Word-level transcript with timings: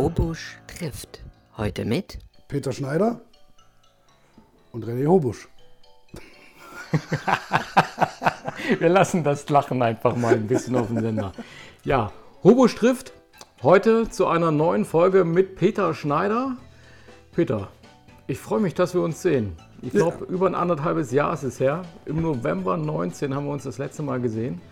Hobusch 0.00 0.56
trifft. 0.66 1.20
Heute 1.58 1.84
mit 1.84 2.20
Peter 2.48 2.72
Schneider 2.72 3.20
und 4.72 4.82
René 4.86 5.06
Hobusch. 5.06 5.46
Wir 8.78 8.88
lassen 8.88 9.22
das 9.22 9.46
Lachen 9.50 9.82
einfach 9.82 10.16
mal 10.16 10.36
ein 10.36 10.46
bisschen 10.46 10.74
auf 10.76 10.86
den 10.86 11.02
Sender. 11.02 11.32
Ja, 11.84 12.12
Hobusch 12.42 12.76
trifft 12.76 13.12
heute 13.62 14.08
zu 14.08 14.26
einer 14.26 14.50
neuen 14.50 14.86
Folge 14.86 15.26
mit 15.26 15.56
Peter 15.56 15.92
Schneider. 15.92 16.56
Peter, 17.34 17.68
ich 18.26 18.38
freue 18.38 18.60
mich, 18.60 18.72
dass 18.72 18.94
wir 18.94 19.02
uns 19.02 19.20
sehen. 19.20 19.54
Ich 19.82 19.90
glaube, 19.90 20.24
über 20.24 20.46
ein 20.46 20.54
anderthalbes 20.54 21.12
Jahr 21.12 21.34
ist 21.34 21.42
es 21.42 21.60
her. 21.60 21.82
Im 22.06 22.22
November 22.22 22.78
19 22.78 23.34
haben 23.34 23.44
wir 23.44 23.52
uns 23.52 23.64
das 23.64 23.76
letzte 23.76 24.02
Mal 24.02 24.18
gesehen. 24.18 24.62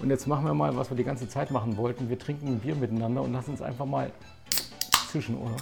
Und 0.00 0.08
jetzt 0.08 0.26
machen 0.26 0.46
wir 0.46 0.54
mal, 0.54 0.74
was 0.78 0.88
wir 0.88 0.96
die 0.96 1.04
ganze 1.04 1.28
Zeit 1.28 1.50
machen 1.50 1.76
wollten. 1.76 2.08
Wir 2.08 2.18
trinken 2.18 2.46
ein 2.46 2.60
Bier 2.60 2.74
miteinander 2.74 3.20
und 3.20 3.34
lassen 3.34 3.50
uns 3.50 3.60
einfach 3.60 3.84
mal 3.84 4.12
zwischen, 5.10 5.36
oder? 5.38 5.56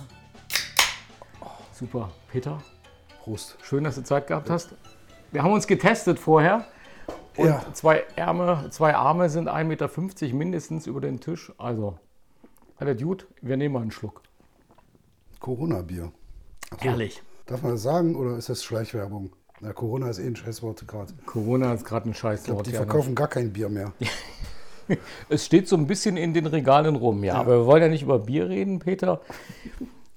Oh, 1.41 1.47
super. 1.73 2.11
Peter, 2.31 2.63
Prost. 3.23 3.57
schön, 3.63 3.85
dass 3.85 3.95
du 3.97 4.03
Zeit 4.05 4.27
gehabt 4.27 4.51
hast. 4.51 4.71
Wir 5.33 5.43
haben 5.43 5.53
uns 5.53 5.67
getestet 5.67 6.19
vorher. 6.19 6.67
Und 7.37 7.47
Ja. 7.47 7.65
zwei, 7.75 8.05
Ärme, 8.17 8.69
zwei 8.71 8.95
Arme 8.95 9.29
sind 9.29 9.49
1,50 9.49 9.65
Meter 9.65 10.35
mindestens 10.37 10.87
über 10.87 11.01
den 11.01 11.21
Tisch. 11.21 11.53
Also, 11.59 11.99
alter 12.79 12.95
Dude, 12.95 13.25
wir 13.43 13.57
nehmen 13.57 13.75
mal 13.75 13.83
einen 13.83 13.91
Schluck. 13.91 14.23
Corona-Bier. 15.41 16.13
Ach 16.71 16.79
so, 16.81 16.89
Ehrlich. 16.89 17.23
Darf 17.47 17.63
man 17.63 17.73
das 17.73 17.83
sagen 17.83 18.17
oder 18.17 18.37
ist 18.37 18.49
das 18.49 18.65
Schleichwerbung? 18.65 19.33
Na, 19.61 19.73
Corona 19.73 20.09
ist 20.11 20.19
eh 20.19 20.27
ein 20.27 20.37
Scheißwort 20.37 20.87
gerade. 20.89 21.13
Corona 21.27 21.73
ist 21.75 21.85
gerade 21.85 22.09
ein 22.09 22.13
Ich 22.13 22.19
glaube, 22.21 22.37
Scheißwort. 22.37 22.67
die 22.67 22.73
ja, 22.73 22.81
ne? 22.81 22.87
verkaufen 22.87 23.15
gar 23.15 23.29
kein 23.29 23.53
Bier 23.53 23.69
mehr. 23.69 23.93
Es 25.29 25.45
steht 25.45 25.69
so 25.69 25.77
ein 25.77 25.87
bisschen 25.87 26.17
in 26.17 26.35
den 26.35 26.47
Regalen 26.47 26.97
rum, 26.97 27.25
ja. 27.25 27.35
Aber 27.35 27.59
wir 27.61 27.67
wollen 27.67 27.83
ja 27.83 27.89
nicht 27.89 28.03
über 28.03 28.19
Bier 28.19 28.49
reden, 28.49 28.79
Peter. 28.79 29.21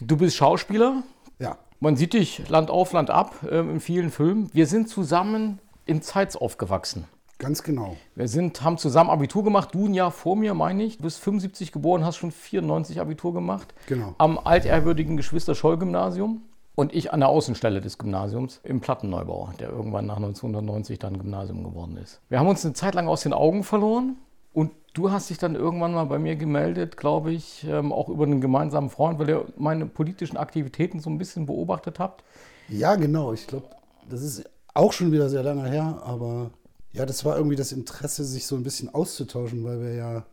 Du 0.03 0.17
bist 0.17 0.35
Schauspieler. 0.35 1.03
Ja, 1.39 1.57
Man 1.79 1.95
sieht 1.95 2.13
dich 2.13 2.47
Land 2.49 2.69
auf, 2.69 2.91
Land 2.93 3.09
ab 3.09 3.35
ähm, 3.49 3.69
in 3.71 3.79
vielen 3.79 4.11
Filmen. 4.11 4.49
Wir 4.53 4.67
sind 4.67 4.89
zusammen 4.89 5.59
in 5.85 6.01
Zeitz 6.01 6.35
aufgewachsen. 6.35 7.05
ganz 7.39 7.63
genau. 7.63 7.95
Wir 8.15 8.27
sind, 8.27 8.61
haben 8.63 8.77
zusammen 8.77 9.09
Abitur 9.09 9.43
gemacht. 9.43 9.69
Du 9.73 9.87
ein 9.87 9.93
Jahr 9.93 10.11
vor 10.11 10.35
mir, 10.35 10.53
meine 10.53 10.83
ich. 10.83 10.97
Du 10.97 11.03
bist 11.03 11.19
75 11.19 11.71
geboren, 11.71 12.03
hast 12.05 12.17
schon 12.17 12.31
94 12.31 12.99
Abitur 12.99 13.33
gemacht. 13.33 13.73
Genau. 13.87 14.13
Am 14.17 14.37
altehrwürdigen 14.37 15.15
Geschwister-Scholl-Gymnasium. 15.17 16.41
Und 16.75 16.93
ich 16.93 17.11
an 17.11 17.19
der 17.19 17.27
Außenstelle 17.27 17.81
des 17.81 17.97
Gymnasiums 17.97 18.61
im 18.63 18.79
Plattenneubau, 18.79 19.49
der 19.59 19.69
irgendwann 19.69 20.05
nach 20.05 20.15
1990 20.15 20.97
dann 20.99 21.17
Gymnasium 21.17 21.63
geworden 21.65 21.97
ist. 21.97 22.21
Wir 22.29 22.39
haben 22.39 22.47
uns 22.47 22.63
eine 22.63 22.73
Zeit 22.73 22.95
lang 22.95 23.09
aus 23.09 23.23
den 23.23 23.33
Augen 23.33 23.63
verloren. 23.63 24.15
Und 24.53 24.71
du 24.93 25.11
hast 25.11 25.29
dich 25.29 25.37
dann 25.37 25.55
irgendwann 25.55 25.93
mal 25.93 26.05
bei 26.05 26.19
mir 26.19 26.35
gemeldet, 26.35 26.97
glaube 26.97 27.31
ich, 27.31 27.63
ähm, 27.65 27.91
auch 27.91 28.09
über 28.09 28.25
einen 28.25 28.41
gemeinsamen 28.41 28.89
Freund, 28.89 29.19
weil 29.19 29.29
ihr 29.29 29.45
meine 29.57 29.85
politischen 29.85 30.37
Aktivitäten 30.37 30.99
so 30.99 31.09
ein 31.09 31.17
bisschen 31.17 31.45
beobachtet 31.45 31.99
habt. 31.99 32.23
Ja, 32.67 32.95
genau. 32.95 33.33
Ich 33.33 33.47
glaube, 33.47 33.69
das 34.09 34.21
ist 34.21 34.49
auch 34.73 34.93
schon 34.93 35.11
wieder 35.11 35.29
sehr 35.29 35.43
lange 35.43 35.69
her, 35.69 36.01
aber 36.03 36.51
ja, 36.91 37.05
das 37.05 37.25
war 37.25 37.37
irgendwie 37.37 37.55
das 37.55 37.71
Interesse, 37.71 38.23
sich 38.23 38.45
so 38.45 38.55
ein 38.55 38.63
bisschen 38.63 38.93
auszutauschen, 38.93 39.63
weil 39.63 39.81
wir 39.81 39.93
ja, 39.93 40.25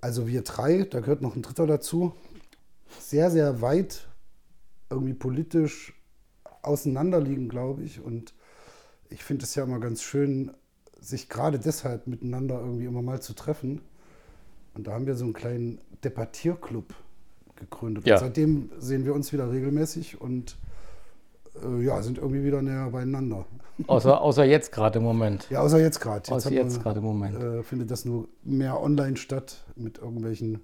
also 0.00 0.26
wir 0.26 0.42
drei, 0.42 0.82
da 0.82 1.00
gehört 1.00 1.22
noch 1.22 1.36
ein 1.36 1.42
dritter 1.42 1.66
dazu, 1.66 2.14
sehr, 2.98 3.30
sehr 3.30 3.60
weit 3.60 4.08
irgendwie 4.90 5.14
politisch 5.14 5.94
auseinanderliegen, 6.62 7.48
glaube 7.48 7.82
ich. 7.82 8.00
Und 8.00 8.34
ich 9.08 9.22
finde 9.24 9.44
es 9.44 9.54
ja 9.54 9.64
immer 9.64 9.80
ganz 9.80 10.02
schön, 10.02 10.52
sich 11.02 11.28
gerade 11.28 11.58
deshalb 11.58 12.06
miteinander 12.06 12.60
irgendwie 12.60 12.86
immer 12.86 13.02
mal 13.02 13.20
zu 13.20 13.34
treffen. 13.34 13.80
Und 14.74 14.86
da 14.86 14.92
haben 14.92 15.06
wir 15.06 15.16
so 15.16 15.24
einen 15.24 15.34
kleinen 15.34 15.78
Debattierclub 16.04 16.94
gegründet. 17.56 18.06
Ja. 18.06 18.14
Und 18.14 18.20
seitdem 18.20 18.70
sehen 18.78 19.04
wir 19.04 19.14
uns 19.14 19.32
wieder 19.32 19.50
regelmäßig 19.50 20.20
und 20.20 20.56
äh, 21.62 21.84
ja, 21.84 22.02
sind 22.02 22.18
irgendwie 22.18 22.44
wieder 22.44 22.62
näher 22.62 22.88
beieinander. 22.90 23.44
Außer, 23.86 24.20
außer 24.20 24.44
jetzt 24.44 24.72
gerade 24.72 24.98
im 24.98 25.04
Moment. 25.04 25.48
Ja, 25.50 25.60
außer 25.60 25.80
jetzt 25.80 26.00
gerade. 26.00 26.30
Außer 26.30 26.50
haben 26.50 26.56
jetzt 26.56 26.82
gerade 26.82 26.98
im 26.98 27.04
Moment. 27.04 27.42
Äh, 27.42 27.62
findet 27.62 27.90
das 27.90 28.04
nur 28.04 28.28
mehr 28.44 28.80
online 28.80 29.16
statt 29.16 29.64
mit 29.76 29.98
irgendwelchen 29.98 30.60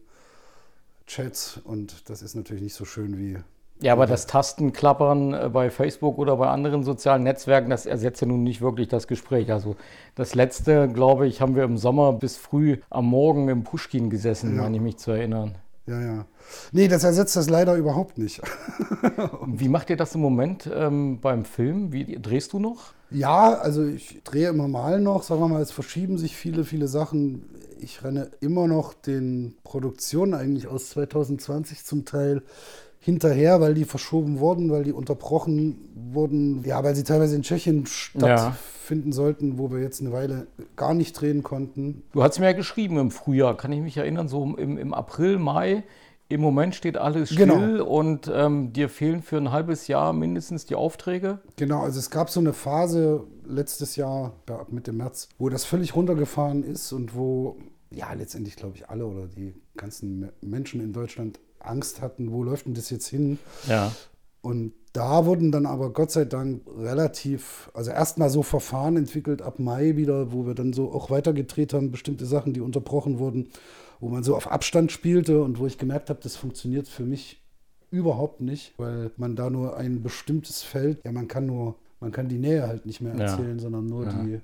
Chats 1.06 1.58
und 1.64 2.08
das 2.10 2.22
ist 2.22 2.34
natürlich 2.34 2.62
nicht 2.62 2.74
so 2.74 2.84
schön 2.84 3.18
wie. 3.18 3.38
Ja, 3.80 3.92
aber 3.92 4.06
das 4.06 4.26
Tastenklappern 4.26 5.34
äh, 5.34 5.50
bei 5.52 5.70
Facebook 5.70 6.18
oder 6.18 6.36
bei 6.36 6.48
anderen 6.48 6.82
sozialen 6.82 7.22
Netzwerken, 7.22 7.70
das 7.70 7.86
ersetzt 7.86 8.20
ja 8.20 8.26
nun 8.26 8.42
nicht 8.42 8.60
wirklich 8.60 8.88
das 8.88 9.06
Gespräch. 9.06 9.52
Also 9.52 9.76
das 10.16 10.34
letzte, 10.34 10.88
glaube 10.88 11.28
ich, 11.28 11.40
haben 11.40 11.54
wir 11.54 11.62
im 11.64 11.78
Sommer 11.78 12.12
bis 12.12 12.36
früh 12.36 12.78
am 12.90 13.06
Morgen 13.06 13.48
im 13.48 13.62
Pushkin 13.62 14.10
gesessen, 14.10 14.56
Ja. 14.56 14.62
meine 14.62 14.76
ich 14.76 14.82
mich 14.82 14.96
zu 14.96 15.12
erinnern. 15.12 15.54
Ja, 15.86 16.00
ja. 16.00 16.26
Nee, 16.72 16.88
das 16.88 17.02
ersetzt 17.04 17.34
das 17.36 17.48
leider 17.48 17.74
überhaupt 17.76 18.18
nicht. 18.18 18.42
Wie 19.46 19.68
macht 19.68 19.88
ihr 19.90 19.96
das 19.96 20.14
im 20.14 20.20
Moment 20.20 20.68
ähm, 20.74 21.18
beim 21.20 21.44
Film? 21.44 21.92
Wie 21.92 22.18
drehst 22.20 22.52
du 22.52 22.58
noch? 22.58 22.92
Ja, 23.10 23.54
also 23.54 23.84
ich 23.86 24.20
drehe 24.24 24.48
immer 24.50 24.68
mal 24.68 25.00
noch, 25.00 25.22
sagen 25.22 25.40
wir 25.40 25.48
mal, 25.48 25.62
es 25.62 25.70
verschieben 25.70 26.18
sich 26.18 26.36
viele, 26.36 26.64
viele 26.64 26.88
Sachen. 26.88 27.44
Ich 27.80 28.04
renne 28.04 28.28
immer 28.40 28.66
noch 28.66 28.92
den 28.92 29.56
Produktionen 29.64 30.34
eigentlich 30.34 30.66
aus 30.66 30.90
2020 30.90 31.84
zum 31.84 32.04
Teil 32.04 32.42
hinterher, 33.00 33.60
weil 33.60 33.74
die 33.74 33.84
verschoben 33.84 34.38
wurden, 34.40 34.70
weil 34.70 34.84
die 34.84 34.92
unterbrochen 34.92 35.78
wurden, 36.12 36.62
ja, 36.64 36.82
weil 36.82 36.94
sie 36.96 37.04
teilweise 37.04 37.36
in 37.36 37.42
Tschechien 37.42 37.86
stattfinden 37.86 39.12
sollten, 39.12 39.58
wo 39.58 39.70
wir 39.70 39.80
jetzt 39.80 40.00
eine 40.00 40.12
Weile 40.12 40.46
gar 40.76 40.94
nicht 40.94 41.12
drehen 41.20 41.42
konnten. 41.42 42.02
Du 42.12 42.22
hast 42.22 42.38
mir 42.38 42.46
ja 42.46 42.52
geschrieben 42.52 42.98
im 42.98 43.10
Frühjahr, 43.10 43.56
kann 43.56 43.72
ich 43.72 43.80
mich 43.80 43.96
erinnern, 43.96 44.28
so 44.28 44.42
im, 44.56 44.78
im 44.78 44.94
April, 44.94 45.38
Mai. 45.38 45.84
Im 46.30 46.42
Moment 46.42 46.74
steht 46.74 46.98
alles 46.98 47.30
still 47.30 47.46
Genau. 47.46 47.84
und 47.86 48.30
ähm, 48.34 48.74
dir 48.74 48.90
fehlen 48.90 49.22
für 49.22 49.38
ein 49.38 49.50
halbes 49.50 49.88
Jahr 49.88 50.12
mindestens 50.12 50.66
die 50.66 50.74
Aufträge. 50.74 51.38
Genau, 51.56 51.80
also 51.80 51.98
es 51.98 52.10
gab 52.10 52.28
so 52.28 52.40
eine 52.40 52.52
Phase 52.52 53.24
letztes 53.46 53.96
Jahr, 53.96 54.34
ja, 54.46 54.56
ab 54.58 54.70
Mitte 54.70 54.92
März, 54.92 55.30
wo 55.38 55.48
das 55.48 55.64
völlig 55.64 55.96
runtergefahren 55.96 56.64
ist 56.64 56.92
und 56.92 57.16
wo, 57.16 57.56
ja, 57.90 58.12
letztendlich 58.12 58.56
glaube 58.56 58.76
ich 58.76 58.90
alle 58.90 59.06
oder 59.06 59.26
die 59.26 59.54
ganzen 59.74 60.20
Me- 60.20 60.32
Menschen 60.42 60.82
in 60.82 60.92
Deutschland 60.92 61.40
Angst 61.60 62.00
hatten, 62.00 62.32
wo 62.32 62.42
läuft 62.42 62.66
denn 62.66 62.74
das 62.74 62.90
jetzt 62.90 63.06
hin? 63.08 63.38
Ja. 63.66 63.92
Und 64.40 64.72
da 64.92 65.26
wurden 65.26 65.52
dann 65.52 65.66
aber 65.66 65.92
Gott 65.92 66.10
sei 66.10 66.24
Dank 66.24 66.62
relativ, 66.76 67.70
also 67.74 67.90
erstmal 67.90 68.30
so 68.30 68.42
Verfahren 68.42 68.96
entwickelt 68.96 69.42
ab 69.42 69.58
Mai 69.58 69.96
wieder, 69.96 70.32
wo 70.32 70.46
wir 70.46 70.54
dann 70.54 70.72
so 70.72 70.90
auch 70.92 71.10
weitergedreht 71.10 71.74
haben, 71.74 71.90
bestimmte 71.90 72.24
Sachen, 72.26 72.52
die 72.52 72.60
unterbrochen 72.60 73.18
wurden, 73.18 73.48
wo 74.00 74.08
man 74.08 74.22
so 74.22 74.34
auf 74.36 74.50
Abstand 74.50 74.92
spielte 74.92 75.42
und 75.42 75.58
wo 75.58 75.66
ich 75.66 75.76
gemerkt 75.78 76.08
habe, 76.08 76.20
das 76.22 76.36
funktioniert 76.36 76.88
für 76.88 77.04
mich 77.04 77.42
überhaupt 77.90 78.40
nicht, 78.40 78.74
weil 78.78 79.10
man 79.16 79.34
da 79.36 79.50
nur 79.50 79.76
ein 79.76 80.02
bestimmtes 80.02 80.62
Feld, 80.62 81.00
ja, 81.04 81.12
man 81.12 81.26
kann 81.28 81.46
nur, 81.46 81.76
man 82.00 82.12
kann 82.12 82.28
die 82.28 82.38
Nähe 82.38 82.66
halt 82.66 82.86
nicht 82.86 83.00
mehr 83.00 83.14
Ja. 83.14 83.22
erzählen, 83.22 83.58
sondern 83.58 83.86
nur 83.86 84.04
Ja. 84.04 84.12
die, 84.12 84.40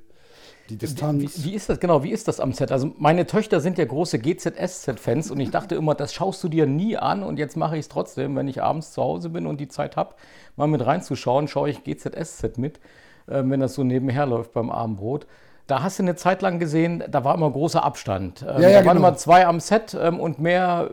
die 0.70 0.76
Distanz. 0.76 1.38
Wie, 1.44 1.44
wie 1.50 1.54
ist 1.54 1.68
das 1.68 1.78
genau? 1.80 2.02
Wie 2.02 2.10
ist 2.10 2.26
das 2.28 2.40
am 2.40 2.52
Set? 2.52 2.72
Also 2.72 2.92
meine 2.98 3.26
Töchter 3.26 3.60
sind 3.60 3.76
ja 3.78 3.84
große 3.84 4.18
GZSZ-Fans 4.18 5.30
und 5.30 5.40
ich 5.40 5.50
dachte 5.50 5.74
immer, 5.74 5.94
das 5.94 6.14
schaust 6.14 6.42
du 6.42 6.48
dir 6.48 6.66
nie 6.66 6.96
an 6.96 7.22
und 7.22 7.38
jetzt 7.38 7.56
mache 7.56 7.74
ich 7.76 7.80
es 7.80 7.88
trotzdem, 7.88 8.34
wenn 8.36 8.48
ich 8.48 8.62
abends 8.62 8.92
zu 8.92 9.02
Hause 9.02 9.28
bin 9.28 9.46
und 9.46 9.60
die 9.60 9.68
Zeit 9.68 9.96
habe, 9.96 10.14
mal 10.56 10.66
mit 10.66 10.84
reinzuschauen, 10.84 11.48
schaue 11.48 11.70
ich 11.70 11.84
GZSZ 11.84 12.56
mit, 12.58 12.78
äh, 13.26 13.42
wenn 13.44 13.60
das 13.60 13.74
so 13.74 13.84
nebenher 13.84 14.26
läuft 14.26 14.52
beim 14.52 14.70
Abendbrot. 14.70 15.26
Da 15.66 15.82
hast 15.82 15.98
du 15.98 16.02
eine 16.02 16.14
Zeit 16.14 16.42
lang 16.42 16.58
gesehen, 16.58 17.02
da 17.10 17.24
war 17.24 17.34
immer 17.34 17.50
großer 17.50 17.82
Abstand. 17.82 18.42
Ähm, 18.42 18.62
Ja, 18.62 18.68
ja, 18.68 18.80
da 18.80 18.86
waren 18.86 18.96
genau. 18.96 19.08
immer 19.08 19.16
zwei 19.16 19.46
am 19.46 19.60
Set 19.60 19.96
ähm, 19.98 20.20
und 20.20 20.38
mehr 20.38 20.90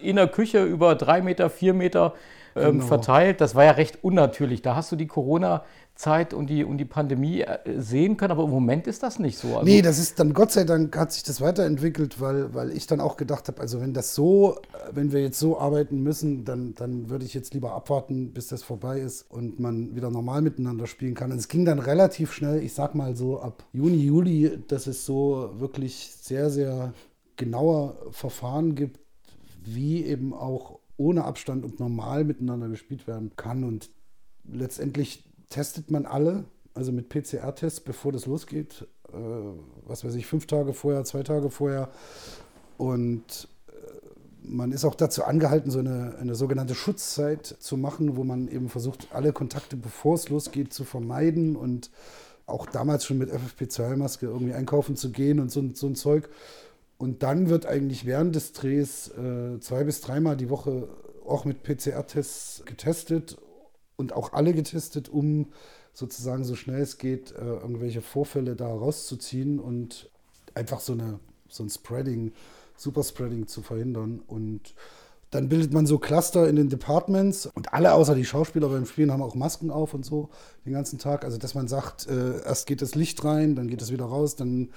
in 0.00 0.16
der 0.16 0.28
Küche 0.28 0.62
über 0.64 0.94
drei 0.94 1.22
Meter, 1.22 1.50
vier 1.50 1.74
Meter 1.74 2.14
ähm, 2.54 2.72
Genau. 2.78 2.84
verteilt. 2.86 3.40
Das 3.40 3.54
war 3.54 3.64
ja 3.64 3.72
recht 3.72 3.98
unnatürlich. 4.04 4.62
Da 4.62 4.76
hast 4.76 4.92
du 4.92 4.96
die 4.96 5.06
Corona-Zeit 6.02 6.34
und 6.34 6.48
die, 6.48 6.64
und 6.64 6.78
die 6.78 6.84
Pandemie 6.84 7.42
äh, 7.42 7.58
sehen 7.80 8.16
können, 8.16 8.32
aber 8.32 8.44
im 8.44 8.50
Moment 8.50 8.86
ist 8.86 9.02
das 9.02 9.18
nicht 9.18 9.38
so. 9.38 9.48
Also, 9.48 9.64
Nee, 9.64 9.82
das 9.82 9.98
ist 9.98 10.18
dann, 10.18 10.34
Gott 10.34 10.52
sei 10.52 10.64
Dank 10.64 10.96
hat 10.96 11.12
sich 11.12 11.22
das 11.22 11.40
weiterentwickelt, 11.40 12.20
weil, 12.20 12.54
weil 12.54 12.70
ich 12.70 12.86
dann 12.86 13.00
auch 13.00 13.16
gedacht 13.16 13.48
habe, 13.48 13.60
also 13.60 13.80
wenn 13.80 13.92
das 13.92 14.14
so, 14.14 14.56
äh, 14.56 14.90
wenn 14.92 15.12
wir 15.12 15.20
jetzt 15.20 15.38
so 15.38 15.58
arbeiten 15.58 16.02
müssen, 16.02 16.44
dann, 16.44 16.74
dann 16.74 17.10
würde 17.10 17.24
ich 17.24 17.34
jetzt 17.34 17.54
lieber 17.54 17.72
abwarten, 17.72 18.32
bis 18.32 18.48
das 18.48 18.62
vorbei 18.62 19.00
ist 19.00 19.30
und 19.30 19.60
man 19.60 19.94
wieder 19.94 20.10
normal 20.10 20.42
miteinander 20.42 20.86
spielen 20.86 21.14
kann. 21.14 21.32
Und 21.32 21.38
es 21.38 21.48
ging 21.48 21.64
dann 21.64 21.78
relativ 21.78 22.32
schnell, 22.32 22.62
ich 22.62 22.74
sag 22.74 22.94
mal 22.94 23.16
so 23.16 23.40
ab 23.40 23.64
Juni, 23.72 23.98
Juli, 23.98 24.58
dass 24.68 24.86
es 24.86 25.06
so 25.06 25.50
wirklich 25.58 26.10
sehr, 26.20 26.50
sehr 26.50 26.92
genaue 27.36 27.96
Verfahren 28.10 28.74
gibt, 28.74 29.00
wie 29.64 30.04
eben 30.04 30.34
auch 30.34 30.80
ohne 30.96 31.24
Abstand 31.24 31.64
und 31.64 31.80
normal 31.80 32.24
miteinander 32.24 32.68
gespielt 32.68 33.06
werden 33.06 33.32
kann. 33.36 33.64
Und 33.64 33.90
letztendlich 34.44 35.24
testet 35.52 35.90
man 35.90 36.06
alle, 36.06 36.44
also 36.74 36.90
mit 36.92 37.08
PCR-Tests, 37.08 37.80
bevor 37.80 38.12
das 38.12 38.26
losgeht. 38.26 38.86
Äh, 39.12 39.16
was 39.86 40.04
weiß 40.04 40.14
ich, 40.14 40.26
fünf 40.26 40.46
Tage 40.46 40.72
vorher, 40.72 41.04
zwei 41.04 41.22
Tage 41.22 41.50
vorher. 41.50 41.90
Und 42.78 43.48
äh, 43.68 43.72
man 44.42 44.72
ist 44.72 44.84
auch 44.84 44.94
dazu 44.94 45.24
angehalten, 45.24 45.70
so 45.70 45.78
eine, 45.78 46.16
eine 46.20 46.34
sogenannte 46.34 46.74
Schutzzeit 46.74 47.46
zu 47.46 47.76
machen, 47.76 48.16
wo 48.16 48.24
man 48.24 48.48
eben 48.48 48.68
versucht, 48.68 49.08
alle 49.12 49.32
Kontakte, 49.32 49.76
bevor 49.76 50.14
es 50.14 50.28
losgeht, 50.28 50.72
zu 50.72 50.84
vermeiden 50.84 51.56
und 51.56 51.90
auch 52.46 52.66
damals 52.66 53.04
schon 53.04 53.18
mit 53.18 53.30
FFP2-Maske 53.30 54.26
irgendwie 54.26 54.54
einkaufen 54.54 54.96
zu 54.96 55.10
gehen 55.10 55.38
und 55.40 55.50
so, 55.52 55.60
ein- 55.60 55.74
so 55.74 55.86
ein 55.86 55.94
Zeug. 55.94 56.28
Und 56.98 57.22
dann 57.22 57.48
wird 57.48 57.66
eigentlich 57.66 58.04
während 58.06 58.34
des 58.34 58.52
Drehs 58.52 59.08
äh, 59.08 59.58
zwei 59.60 59.84
bis 59.84 60.00
dreimal 60.00 60.36
die 60.36 60.50
Woche 60.50 60.88
auch 61.26 61.44
mit 61.44 61.62
PCR-Tests 61.62 62.62
getestet 62.64 63.36
und 64.02 64.12
auch 64.12 64.32
alle 64.32 64.52
getestet, 64.52 65.08
um 65.08 65.46
sozusagen 65.94 66.44
so 66.44 66.56
schnell 66.56 66.82
es 66.82 66.98
geht, 66.98 67.32
äh, 67.32 67.44
irgendwelche 67.44 68.02
Vorfälle 68.02 68.56
da 68.56 68.66
rauszuziehen 68.66 69.60
und 69.60 70.10
einfach 70.54 70.80
so, 70.80 70.92
eine, 70.92 71.20
so 71.48 71.62
ein 71.62 71.70
Spreading, 71.70 72.32
Superspreading 72.76 73.46
zu 73.46 73.62
verhindern. 73.62 74.20
Und 74.26 74.74
dann 75.30 75.48
bildet 75.48 75.72
man 75.72 75.86
so 75.86 75.98
Cluster 75.98 76.48
in 76.48 76.56
den 76.56 76.68
Departments 76.68 77.46
und 77.46 77.72
alle 77.72 77.94
außer 77.94 78.16
die 78.16 78.24
Schauspieler 78.24 78.68
beim 78.68 78.86
Spielen 78.86 79.12
haben 79.12 79.22
auch 79.22 79.36
Masken 79.36 79.70
auf 79.70 79.94
und 79.94 80.04
so 80.04 80.30
den 80.66 80.72
ganzen 80.72 80.98
Tag. 80.98 81.24
Also 81.24 81.38
dass 81.38 81.54
man 81.54 81.68
sagt, 81.68 82.08
äh, 82.08 82.42
erst 82.42 82.66
geht 82.66 82.82
das 82.82 82.96
Licht 82.96 83.24
rein, 83.24 83.54
dann 83.54 83.68
geht 83.68 83.82
es 83.82 83.92
wieder 83.92 84.06
raus, 84.06 84.34
dann 84.34 84.70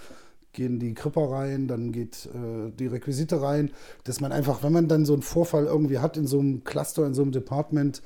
gehen 0.54 0.80
die 0.80 0.94
Kripper 0.94 1.30
rein, 1.32 1.68
dann 1.68 1.92
geht 1.92 2.28
äh, 2.28 2.72
die 2.72 2.88
Requisite 2.88 3.42
rein, 3.42 3.72
dass 4.06 4.22
man 4.22 4.32
einfach, 4.32 4.64
wenn 4.64 4.72
man 4.72 4.88
dann 4.88 5.06
so 5.06 5.14
einen 5.14 5.24
Vorfall 5.24 5.66
irgendwie 5.66 6.00
hat 6.00 6.16
in 6.16 6.28
so 6.28 6.40
einem 6.40 6.64
Cluster, 6.64 7.06
in 7.06 7.14
so 7.14 7.24
einem 7.24 7.32
Department, 7.32 8.02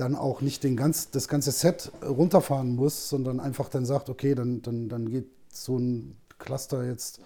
dann 0.00 0.16
auch 0.16 0.40
nicht 0.40 0.64
den 0.64 0.76
ganz, 0.76 1.10
das 1.10 1.28
ganze 1.28 1.52
Set 1.52 1.92
runterfahren 2.02 2.74
muss, 2.74 3.08
sondern 3.08 3.40
einfach 3.40 3.68
dann 3.68 3.84
sagt, 3.84 4.08
okay, 4.08 4.34
dann, 4.34 4.62
dann, 4.62 4.88
dann 4.88 5.10
geht 5.10 5.26
so 5.52 5.78
ein 5.78 6.16
Cluster 6.38 6.84
jetzt 6.84 7.20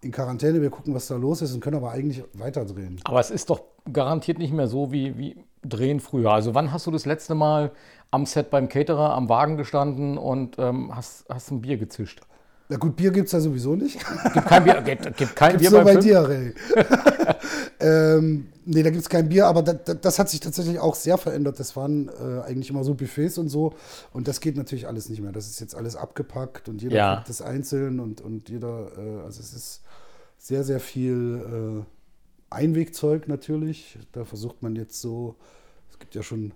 in 0.00 0.12
Quarantäne, 0.12 0.60
wir 0.60 0.70
gucken, 0.70 0.94
was 0.94 1.06
da 1.08 1.16
los 1.16 1.42
ist 1.42 1.54
und 1.54 1.60
können 1.60 1.76
aber 1.76 1.90
eigentlich 1.90 2.22
weiterdrehen. 2.34 3.00
Aber 3.04 3.20
es 3.20 3.30
ist 3.30 3.50
doch 3.50 3.62
garantiert 3.90 4.38
nicht 4.38 4.52
mehr 4.52 4.68
so 4.68 4.92
wie, 4.92 5.18
wie 5.18 5.36
Drehen 5.62 5.98
früher. 6.00 6.30
Also 6.30 6.54
wann 6.54 6.72
hast 6.72 6.86
du 6.86 6.90
das 6.90 7.06
letzte 7.06 7.34
Mal 7.34 7.72
am 8.10 8.26
Set 8.26 8.50
beim 8.50 8.68
Caterer 8.68 9.14
am 9.14 9.30
Wagen 9.30 9.56
gestanden 9.56 10.18
und 10.18 10.58
ähm, 10.58 10.94
hast, 10.94 11.24
hast 11.28 11.50
ein 11.50 11.62
Bier 11.62 11.78
gezischt? 11.78 12.20
Na 12.68 12.78
gut, 12.78 12.96
Bier 12.96 13.10
gibt 13.10 13.26
es 13.26 13.32
ja 13.32 13.40
sowieso 13.40 13.76
nicht. 13.76 13.98
Gibt 14.32 14.46
kein 14.46 14.64
Bier, 14.64 14.80
gibt, 14.80 15.16
gibt 15.18 15.36
kein 15.36 15.50
Gibt's 15.50 15.68
Bier 15.68 15.70
nur 15.70 15.84
bei 15.84 15.96
dir, 15.96 16.20
Ray. 16.26 16.54
ähm, 17.80 18.46
nee, 18.64 18.82
da 18.82 18.88
gibt 18.88 19.02
es 19.02 19.08
kein 19.10 19.28
Bier, 19.28 19.46
aber 19.46 19.62
das, 19.62 20.00
das 20.00 20.18
hat 20.18 20.30
sich 20.30 20.40
tatsächlich 20.40 20.78
auch 20.78 20.94
sehr 20.94 21.18
verändert. 21.18 21.60
Das 21.60 21.76
waren 21.76 22.08
äh, 22.08 22.40
eigentlich 22.42 22.70
immer 22.70 22.82
so 22.82 22.94
Buffets 22.94 23.36
und 23.36 23.50
so. 23.50 23.74
Und 24.14 24.28
das 24.28 24.40
geht 24.40 24.56
natürlich 24.56 24.86
alles 24.88 25.10
nicht 25.10 25.20
mehr. 25.20 25.32
Das 25.32 25.46
ist 25.46 25.60
jetzt 25.60 25.74
alles 25.74 25.94
abgepackt 25.94 26.70
und 26.70 26.80
jeder 26.80 26.96
Ja. 26.96 27.14
kriegt 27.16 27.28
das 27.28 27.42
einzeln 27.42 28.00
und, 28.00 28.22
und 28.22 28.48
jeder, 28.48 28.92
äh, 28.96 29.24
also 29.24 29.40
es 29.40 29.52
ist 29.52 29.82
sehr, 30.38 30.64
sehr 30.64 30.80
viel 30.80 31.84
äh, 31.84 32.54
Einwegzeug 32.54 33.28
natürlich. 33.28 33.98
Da 34.12 34.24
versucht 34.24 34.62
man 34.62 34.74
jetzt 34.74 35.02
so, 35.02 35.36
es 35.90 35.98
gibt 35.98 36.14
ja 36.14 36.22
schon 36.22 36.52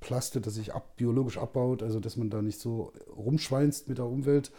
Plaste, 0.00 0.42
das 0.42 0.54
sich 0.54 0.74
ab, 0.74 0.96
biologisch 0.96 1.38
abbaut, 1.38 1.82
also 1.82 1.98
dass 1.98 2.16
man 2.18 2.28
da 2.28 2.42
nicht 2.42 2.60
so 2.60 2.92
rumschweinst 3.16 3.88
mit 3.88 3.96
der 3.96 4.04
Umwelt. 4.04 4.52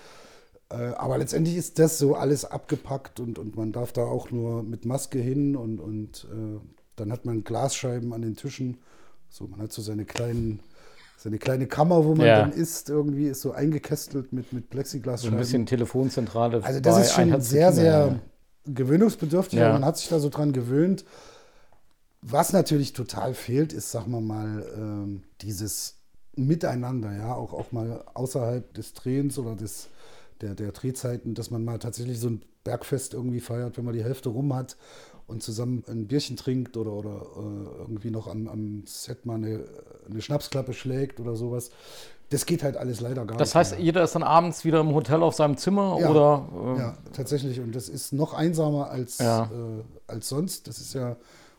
Äh, 0.70 0.76
aber 0.96 1.18
letztendlich 1.18 1.56
ist 1.56 1.80
das 1.80 1.98
so 1.98 2.16
alles 2.16 2.44
abgepackt 2.46 3.20
und, 3.20 3.40
und 3.40 3.56
man 3.56 3.72
darf 3.72 3.94
da 3.94 4.04
auch 4.04 4.32
nur 4.32 4.64
mit 4.64 4.86
Maske 4.86 5.20
hin 5.20 5.56
und, 5.56 5.80
und 5.80 6.28
äh, 6.32 6.60
dann 6.96 7.12
hat 7.12 7.26
man 7.26 7.44
Glasscheiben 7.44 8.12
an 8.14 8.22
den 8.22 8.36
Tischen. 8.36 8.78
So, 9.30 9.48
man 9.48 9.62
hat 9.62 9.72
so 9.72 9.82
seine 9.82 10.06
kleinen, 10.06 10.60
seine 11.18 11.38
kleine 11.38 11.68
Kammer, 11.68 12.04
wo 12.06 12.16
man 12.16 12.28
Ja. 12.28 12.42
dann 12.42 12.52
isst, 12.52 12.90
irgendwie 12.90 13.28
ist 13.28 13.42
so 13.42 13.52
eingekästelt 13.52 14.34
mit, 14.34 14.52
mit 14.52 14.66
So 14.66 14.70
Plexiglasscheiben. 14.72 15.36
ein 15.38 15.40
bisschen 15.40 15.66
Telefonzentrale. 15.66 16.64
Also 16.64 16.80
das 16.80 16.96
bei 16.96 17.02
ist 17.02 17.14
schon 17.14 17.42
sehr, 17.42 17.72
sehr 17.74 18.20
gewöhnungsbedürftig, 18.66 19.60
Ja. 19.60 19.66
aber 19.66 19.74
man 19.80 19.86
hat 19.86 19.98
sich 19.98 20.10
da 20.10 20.20
so 20.20 20.30
dran 20.30 20.52
gewöhnt. 20.54 21.06
Was 22.22 22.52
natürlich 22.52 22.94
total 22.94 23.34
fehlt, 23.34 23.72
ist, 23.74 23.92
sagen 23.92 24.12
wir 24.12 24.22
mal, 24.22 24.66
ähm, 24.76 25.24
dieses 25.42 25.96
Miteinander, 26.36 27.16
ja, 27.16 27.34
auch, 27.34 27.54
auch 27.54 27.72
mal 27.72 28.04
außerhalb 28.14 28.74
des 28.74 28.94
Drehens 28.94 29.38
oder 29.40 29.56
des, 29.56 29.88
der, 30.42 30.56
der 30.56 30.72
Drehzeiten, 30.72 31.34
dass 31.34 31.52
man 31.52 31.64
mal 31.64 31.80
tatsächlich 31.80 32.20
so 32.20 32.30
ein 32.30 32.42
Bergfest 32.64 33.14
irgendwie 33.14 33.40
feiert, 33.40 33.78
wenn 33.78 33.86
man 33.86 33.94
die 33.94 34.04
Hälfte 34.04 34.30
rum 34.30 34.54
hat 34.54 34.78
und 35.26 35.42
zusammen 35.44 35.84
ein 35.88 36.08
Bierchen 36.08 36.38
trinkt 36.38 36.78
oder, 36.78 36.92
oder 36.94 37.22
äh, 37.38 37.80
irgendwie 37.82 38.12
noch 38.12 38.28
am, 38.28 38.48
am 38.48 38.84
Set 38.86 39.26
mal 39.26 39.36
eine, 39.36 39.66
eine 40.10 40.22
Schnapsklappe 40.22 40.74
schlägt 40.74 41.20
oder 41.20 41.36
sowas. 41.36 41.70
Das 42.30 42.46
geht 42.46 42.62
halt 42.64 42.76
alles 42.76 43.00
leider 43.00 43.26
gar 43.26 43.38
Das 43.38 43.50
nicht. 43.50 43.56
heißt, 43.56 43.72
mehr. 43.74 43.82
jeder 43.82 44.04
ist 44.04 44.14
dann 44.16 44.24
abends 44.24 44.66
wieder 44.66 44.82
im 44.82 44.94
Hotel 44.94 45.24
auf 45.24 45.34
seinem 45.36 45.56
Zimmer 45.58 45.98
Ja. 46.00 46.10
oder 46.10 46.76
äh, 46.76 46.80
Ja, 46.80 46.98
tatsächlich. 47.14 47.60
Und 47.62 47.74
das 47.74 47.88
ist 47.88 48.12
noch 48.12 48.34
einsamer 48.34 48.90
als, 48.90 49.20
Ja. 49.20 49.46
äh, 49.46 49.84
als 50.08 50.28
sonst. 50.28 50.68
Das 50.68 50.80
ist 50.80 50.94
ja 50.94 51.16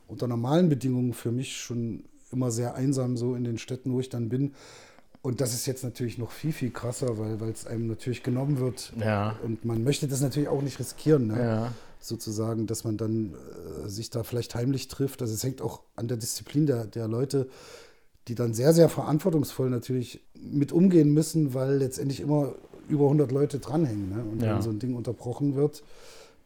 unter 0.07 0.27
normalen 0.29 0.69
Bedingungen 0.69 1.15
für 1.15 1.33
mich 1.33 1.57
schon 1.57 2.05
immer 2.33 2.51
sehr 2.51 2.75
einsam, 2.75 3.17
so 3.17 3.35
in 3.35 3.45
den 3.45 3.57
Städten, 3.57 3.93
wo 3.93 4.01
ich 4.01 4.11
dann 4.11 4.29
bin. 4.29 4.55
Und 5.23 5.41
das 5.41 5.53
ist 5.53 5.67
jetzt 5.67 5.83
natürlich 5.85 6.17
noch 6.19 6.31
viel, 6.31 6.53
viel 6.53 6.71
krasser, 6.71 7.19
weil 7.19 7.51
es 7.51 7.67
einem 7.67 7.87
natürlich 7.89 8.23
genommen 8.23 8.59
wird. 8.61 8.93
Ja. 8.99 9.37
Und 9.43 9.65
man 9.65 9.83
möchte 9.85 10.07
das 10.09 10.21
natürlich 10.21 10.49
auch 10.49 10.63
nicht 10.63 10.79
riskieren, 10.79 11.27
ne? 11.29 11.39
Ja. 11.41 11.73
sozusagen, 12.01 12.67
dass 12.67 12.85
man 12.85 12.97
dann 12.97 13.35
äh, 13.85 13.89
sich 13.89 14.11
da 14.11 14.23
vielleicht 14.23 14.55
heimlich 14.55 14.87
trifft. 14.89 15.21
Also 15.21 15.35
es 15.35 15.43
hängt 15.43 15.61
auch 15.61 15.81
an 15.97 16.07
der 16.09 16.17
Disziplin 16.17 16.67
der, 16.67 16.87
der 16.87 17.09
Leute, 17.09 17.49
die 18.29 18.35
dann 18.37 18.55
sehr, 18.55 18.73
sehr 18.73 18.89
verantwortungsvoll 18.89 19.69
natürlich 19.71 20.21
mit 20.41 20.71
umgehen 20.71 21.13
müssen, 21.13 21.55
weil 21.55 21.77
letztendlich 21.79 22.21
immer 22.21 22.55
über 22.89 23.05
100 23.05 23.33
Leute 23.33 23.59
dranhängen. 23.59 24.09
Ne? 24.11 24.23
Und 24.23 24.43
Ja. 24.43 24.55
wenn 24.55 24.63
so 24.63 24.71
ein 24.71 24.79
Ding 24.79 24.95
unterbrochen 24.95 25.57
wird, 25.57 25.83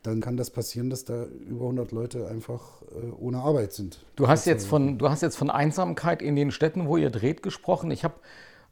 dann 0.02 0.20
kann 0.20 0.36
das 0.36 0.50
passieren, 0.50 0.90
dass 0.90 1.04
da 1.04 1.26
über 1.48 1.66
100 1.66 1.92
Leute 1.92 2.26
einfach 2.28 2.82
äh, 2.92 3.10
ohne 3.20 3.38
Arbeit 3.38 3.72
sind. 3.74 4.00
Du 4.16 4.26
hast 4.28 4.46
jetzt 4.46 4.66
von, 4.66 4.98
du 4.98 5.10
hast 5.10 5.20
jetzt 5.22 5.36
von 5.36 5.50
Einsamkeit 5.50 6.22
in 6.22 6.34
den 6.34 6.50
Städten, 6.50 6.86
wo 6.88 6.96
ihr 6.96 7.10
dreht, 7.10 7.42
gesprochen. 7.42 7.90
Ich 7.90 8.02
habe 8.02 8.14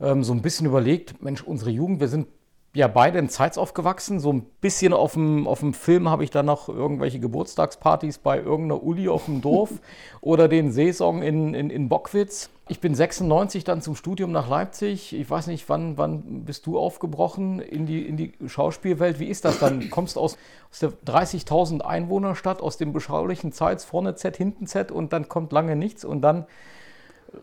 ähm, 0.00 0.25
so 0.25 0.32
ein 0.32 0.43
bisschen 0.43 0.67
überlegt, 0.67 1.23
Mensch, 1.23 1.43
unsere 1.43 1.70
Jugend, 1.70 2.00
wir 2.00 2.08
sind 2.08 2.26
ja 2.75 2.87
beide 2.87 3.19
in 3.19 3.29
Zeitz 3.29 3.58
aufgewachsen. 3.58 4.20
So 4.20 4.32
ein 4.32 4.43
bisschen 4.61 4.93
auf 4.93 5.14
dem, 5.14 5.47
auf 5.47 5.61
dem 5.61 5.75
Film 5.75 6.08
habe 6.08 6.25
ich 6.25 6.31
dann 6.31 6.47
noch 6.47 6.69
irgendwelche 6.69 7.19
Geburtstagspartys 7.19 8.19
bei 8.19 8.38
irgendeiner 8.38 8.82
Uli 8.82 9.08
auf 9.08 9.25
dem 9.25 9.41
Dorf 9.41 9.70
oder 10.20 10.49
den 10.49 10.73
Saison 10.73 11.23
in, 11.23 11.55
in, 11.55 11.70
in 11.70 11.88
Bockwitz. 11.88 12.50
Ich 12.69 12.79
bin 12.79 12.94
96 12.94 13.64
dann 13.64 13.82
zum 13.82 13.97
Studium 13.97 14.31
nach 14.31 14.49
Leipzig. 14.49 15.12
Ich 15.12 15.29
weiß 15.29 15.49
nicht, 15.49 15.69
wann, 15.69 15.98
wann 15.98 16.44
bist 16.44 16.67
du 16.67 16.79
aufgebrochen 16.79 17.58
in 17.58 17.84
die, 17.84 18.06
in 18.06 18.17
die 18.17 18.32
Schauspielwelt? 18.46 19.19
Wie 19.19 19.27
ist 19.27 19.44
das 19.44 19.58
dann? 19.58 19.91
Kommst 19.91 20.17
aus, 20.17 20.39
aus 20.70 20.79
der 20.79 20.91
30.000 20.91 21.81
Einwohnerstadt, 21.81 22.63
aus 22.63 22.77
dem 22.77 22.93
beschaulichen 22.93 23.51
Zeitz, 23.51 23.84
vorne 23.84 24.15
Z, 24.15 24.36
hinten 24.36 24.69
Z 24.69 24.93
und 24.93 25.13
dann 25.13 25.29
kommt 25.29 25.53
lange 25.53 25.75
nichts 25.75 26.05
und 26.05 26.20
dann 26.22 26.46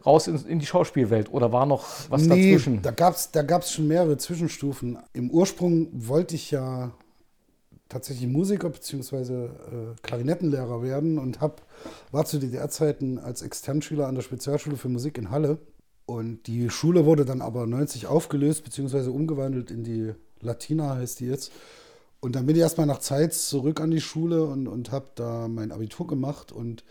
raus 0.06 0.28
in, 0.28 0.36
in 0.46 0.60
die 0.60 0.66
Schauspielwelt 0.66 1.32
oder 1.32 1.52
war 1.52 1.66
noch 1.66 1.86
was 2.10 2.24
nee, 2.24 2.52
dazwischen? 2.52 2.82
da 2.82 2.92
gab 2.92 3.16
es 3.16 3.32
da 3.32 3.42
gab's 3.42 3.72
schon 3.72 3.88
mehrere 3.88 4.18
Zwischenstufen. 4.18 4.98
Im 5.14 5.30
Ursprung 5.32 5.90
wollte 5.94 6.36
ich 6.36 6.52
ja 6.52 6.92
tatsächlich 7.90 8.28
Musiker 8.28 8.70
bzw. 8.70 9.46
Äh, 9.46 9.50
Klarinettenlehrer 10.02 10.82
werden 10.82 11.20
und 11.20 11.42
hab, 11.42 11.62
war 12.12 12.26
zu 12.26 12.40
DDR-Zeiten 12.40 13.20
als 13.20 13.42
Externschüler 13.42 14.08
an 14.08 14.16
der 14.16 14.22
Spezialschule 14.22 14.78
für 14.78 14.90
Musik 14.90 15.18
in 15.18 15.32
Halle. 15.32 15.60
Und 16.06 16.48
die 16.48 16.70
Schule 16.70 17.06
wurde 17.06 17.26
dann 17.26 17.42
aber 17.42 17.66
90 17.68 18.08
aufgelöst 18.08 18.64
bzw. 18.64 19.10
umgewandelt 19.10 19.72
in 19.72 19.84
die 19.84 20.14
Latina, 20.40 20.96
heißt 20.96 21.20
die 21.20 21.26
jetzt. 21.26 21.52
Und 22.20 22.36
dann 22.36 22.46
bin 22.46 22.56
ich 22.56 22.62
erstmal 22.62 22.88
nach 22.88 23.00
Zeit 23.00 23.34
zurück 23.34 23.80
an 23.80 23.92
die 23.92 24.02
Schule 24.02 24.46
und, 24.46 24.68
und 24.68 24.92
habe 24.92 25.08
da 25.16 25.48
mein 25.48 25.72
Abitur 25.72 26.08
gemacht. 26.08 26.52
Und 26.52 26.84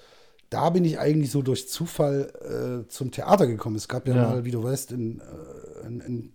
da 0.50 0.70
bin 0.70 0.84
ich 0.84 0.98
eigentlich 0.98 1.30
so 1.30 1.42
durch 1.42 1.68
Zufall 1.68 2.84
äh, 2.84 2.88
zum 2.88 3.10
Theater 3.10 3.46
gekommen. 3.46 3.76
Es 3.76 3.88
gab 3.88 4.06
ja, 4.08 4.14
Ja. 4.14 4.28
mal, 4.28 4.44
wie 4.44 4.50
du 4.50 4.62
weißt, 4.62 4.92
in, 4.92 5.20
äh, 5.20 5.86
in, 5.86 6.00
in 6.00 6.32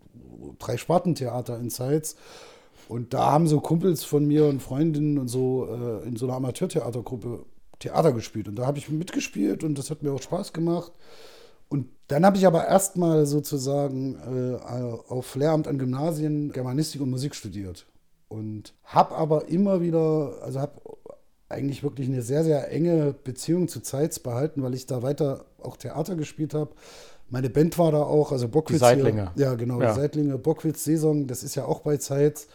drei 0.60 0.78
Spartentheater 0.78 1.58
in 1.60 1.70
Zeitz. 1.70 2.16
Und 2.88 3.14
da 3.14 3.32
haben 3.32 3.48
so 3.48 3.62
Kumpels 3.62 4.04
von 4.04 4.26
mir 4.26 4.46
und 4.48 4.62
Freundinnen 4.62 5.18
und 5.18 5.28
so 5.30 5.68
äh, 5.68 6.08
in 6.08 6.18
so 6.18 6.26
einer 6.26 6.36
Amateurtheatergruppe 6.36 7.46
Theater 7.80 8.12
gespielt. 8.12 8.48
Und 8.48 8.58
da 8.58 8.66
habe 8.66 8.78
ich 8.78 8.90
mitgespielt 8.90 9.64
und 9.64 9.78
das 9.78 9.90
hat 9.90 10.04
mir 10.04 10.12
auch 10.12 10.22
Spaß 10.22 10.52
gemacht. 10.54 10.92
Und 11.70 11.88
dann 12.08 12.26
habe 12.26 12.36
ich 12.36 12.46
aber 12.46 12.68
erstmal 12.68 13.26
sozusagen 13.26 14.16
äh, 14.16 15.10
auf 15.10 15.36
Lehramt 15.36 15.68
an 15.70 15.78
Gymnasien 15.80 16.52
Germanistik 16.52 17.00
und 17.02 17.10
Musik 17.10 17.34
studiert. 17.34 17.86
Und 18.28 18.74
habe 18.84 19.16
aber 19.16 19.48
immer 19.48 19.82
wieder, 19.82 20.34
also 20.42 20.60
habe 20.60 20.74
eigentlich 21.52 21.84
wirklich 21.84 22.08
eine 22.08 22.22
sehr, 22.22 22.44
sehr 22.44 22.72
enge 22.72 23.14
Beziehung 23.24 23.68
zu 23.68 23.82
Zeitz 23.82 24.20
behalten, 24.20 24.64
weil 24.64 24.74
ich 24.74 24.86
da 24.86 25.02
weiter 25.04 25.46
auch 25.62 25.78
Theater 25.78 26.16
gespielt 26.16 26.54
habe. 26.54 26.72
Meine 27.30 27.50
Band 27.50 27.78
war 27.78 27.92
da 27.92 28.02
auch, 28.04 28.32
also 28.32 28.48
Bockwitz. 28.48 28.80
Die 28.80 28.86
Seitlinge. 28.86 29.32
Hier, 29.36 29.46
ja, 29.46 29.54
genau, 29.56 29.82
Ja. 29.82 29.94
die 29.94 30.00
Seitlinge, 30.00 30.38
Bockwitz 30.38 30.84
Saison, 30.84 31.28
das 31.28 31.44
ist 31.44 31.56
ja 31.56 31.66
auch 31.66 31.82
bei 31.82 31.98
Zeitz. 31.98 32.48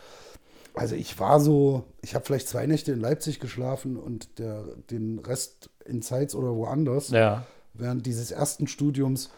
Also 0.75 0.95
ich 0.95 1.19
war 1.19 1.41
so, 1.41 1.85
ich 2.03 2.15
habe 2.15 2.25
vielleicht 2.27 2.49
zwei 2.49 2.67
Nächte 2.67 2.93
in 2.93 3.01
Leipzig 3.01 3.41
geschlafen 3.41 3.97
und 3.97 4.39
der, 4.39 4.65
den 4.91 5.19
Rest 5.21 5.71
in 5.87 6.03
Zeitz 6.03 6.35
oder 6.35 6.55
woanders 6.55 7.09
Ja. 7.09 7.47
während 7.73 8.05
dieses 8.05 8.31
ersten 8.31 8.67
Studiums. 8.67 9.31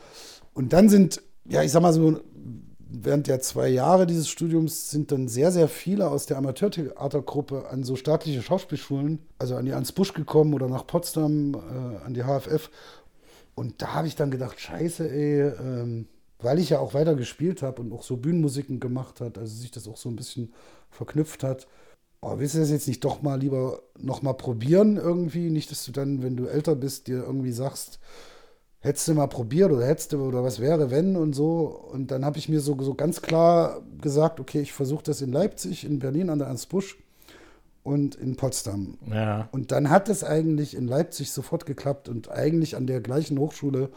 Und 0.55 0.73
dann 0.73 0.89
sind, 0.89 1.23
ja, 1.49 1.63
ich 1.63 1.71
sag 1.71 1.83
mal 1.83 1.93
so, 1.93 2.19
während 2.91 3.27
der 3.27 3.41
zwei 3.41 3.69
Jahre 3.69 4.07
dieses 4.07 4.29
Studiums 4.29 4.91
sind 4.91 5.13
dann 5.13 5.29
sehr, 5.29 5.53
sehr 5.53 5.69
viele 5.69 6.09
aus 6.09 6.27
der 6.27 6.39
Amateurtheatergruppe 6.39 7.69
an 7.69 7.85
so 7.85 7.97
staatliche 7.97 8.43
Schauspielschulen, 8.43 9.19
also 9.39 9.57
an 9.57 9.67
die 9.67 9.75
Ans 9.75 9.93
Busch 9.93 10.15
gekommen 10.15 10.55
oder 10.55 10.69
nach 10.69 10.87
Potsdam, 10.87 11.55
äh, 11.55 12.05
an 12.05 12.15
die 12.15 12.23
HFF. 12.23 12.71
Und 13.55 13.83
da 13.83 13.95
habe 13.95 14.09
ich 14.09 14.17
dann 14.17 14.31
gedacht, 14.31 14.59
scheiße, 14.59 15.11
ey, 15.11 15.49
ähm, 15.61 16.07
weil 16.39 16.59
ich 16.59 16.71
ja 16.71 16.79
auch 16.79 16.95
weiter 16.95 17.15
gespielt 17.15 17.63
habe 17.63 17.83
und 17.83 17.93
auch 17.93 18.03
so 18.03 18.17
Bühnenmusiken 18.17 18.81
gemacht 18.81 19.21
hat, 19.21 19.39
also 19.39 19.55
sich 19.55 19.71
das 19.71 19.89
auch 19.89 19.97
so 19.97 20.09
ein 20.09 20.17
bisschen 20.17 20.53
verknüpft 20.91 21.43
hat. 21.43 21.67
Oh, 22.21 22.39
willst 22.39 22.55
du 22.55 22.59
das 22.59 22.71
jetzt 22.71 22.89
nicht 22.89 23.05
doch 23.05 23.23
mal 23.23 23.39
lieber 23.39 23.83
noch 23.99 24.23
mal 24.23 24.33
probieren 24.33 24.97
irgendwie? 24.97 25.51
Nicht, 25.51 25.71
dass 25.71 25.85
du 25.85 25.93
dann, 25.93 26.23
wenn 26.23 26.37
du 26.37 26.47
älter 26.47 26.75
bist, 26.75 27.07
dir 27.07 27.25
irgendwie 27.25 27.53
sagst, 27.53 28.01
hättest 28.81 29.09
du 29.09 29.15
mal 29.15 29.27
probiert 29.27 29.73
oder 29.73 29.87
hättest 29.87 30.13
du 30.13 30.21
oder 30.25 30.45
was 30.45 30.61
wäre, 30.61 30.91
wenn 30.91 31.17
und 31.17 31.33
so. 31.33 31.67
Und 31.93 32.11
dann 32.11 32.25
habe 32.25 32.39
ich 32.39 32.49
mir 32.49 32.61
so, 32.61 32.81
so 32.81 32.95
ganz 32.95 33.23
klar 33.23 33.83
gesagt, 34.01 34.41
okay, 34.41 34.61
ich 34.61 34.73
versuche 34.73 35.03
das 35.03 35.21
in 35.21 35.33
Leipzig, 35.33 35.85
in 35.85 35.99
Berlin 35.99 36.31
an 36.31 36.39
der 36.39 36.49
Ernst 36.49 36.69
Busch 36.69 36.97
und 37.83 38.15
in 38.15 38.37
Potsdam. 38.37 38.99
Ja. 39.11 39.49
Und 39.51 39.73
dann 39.73 39.91
hat 39.91 40.09
es 40.09 40.23
eigentlich 40.23 40.77
in 40.77 40.87
Leipzig 40.87 41.33
sofort 41.33 41.67
geklappt 41.67 42.09
und 42.09 42.31
eigentlich 42.31 42.77
an 42.77 42.87
der 42.87 43.01
gleichen 43.01 43.39
Hochschule, 43.39 43.91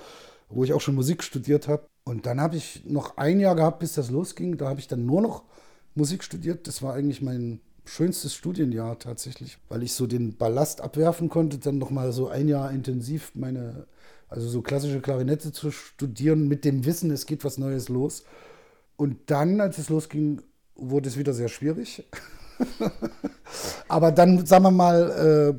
wo 0.49 0.63
ich 0.63 0.73
auch 0.73 0.81
schon 0.81 0.95
Musik 0.95 1.23
studiert 1.23 1.67
habe. 1.67 1.83
Und 2.03 2.25
dann 2.25 2.41
habe 2.41 2.55
ich 2.55 2.83
noch 2.85 3.17
ein 3.17 3.39
Jahr 3.39 3.55
gehabt, 3.55 3.79
bis 3.79 3.93
das 3.93 4.09
losging. 4.09 4.57
Da 4.57 4.69
habe 4.69 4.79
ich 4.79 4.87
dann 4.87 5.05
nur 5.05 5.21
noch 5.21 5.43
Musik 5.93 6.23
studiert. 6.23 6.67
Das 6.67 6.81
war 6.81 6.93
eigentlich 6.93 7.21
mein 7.21 7.59
schönstes 7.85 8.33
Studienjahr 8.33 8.97
tatsächlich, 8.99 9.57
weil 9.69 9.83
ich 9.83 9.93
so 9.93 10.07
den 10.07 10.37
Ballast 10.37 10.81
abwerfen 10.81 11.29
konnte, 11.29 11.57
dann 11.57 11.77
noch 11.77 11.89
mal 11.89 12.11
so 12.11 12.27
ein 12.27 12.47
Jahr 12.47 12.71
intensiv 12.71 13.31
meine, 13.35 13.87
also 14.31 14.47
so 14.47 14.61
klassische 14.61 15.01
Klarinette 15.01 15.51
zu 15.51 15.71
studieren 15.71 16.47
mit 16.47 16.63
dem 16.63 16.85
Wissen, 16.85 17.11
es 17.11 17.25
geht 17.25 17.43
was 17.43 17.57
Neues 17.57 17.89
los. 17.89 18.23
Und 18.95 19.29
dann, 19.29 19.59
als 19.59 19.77
es 19.77 19.89
losging, 19.89 20.41
wurde 20.75 21.09
es 21.09 21.17
wieder 21.17 21.33
sehr 21.33 21.49
schwierig. 21.49 22.07
Aber 23.89 24.13
dann, 24.13 24.45
sagen 24.45 24.63
wir 24.63 24.71
mal, 24.71 25.57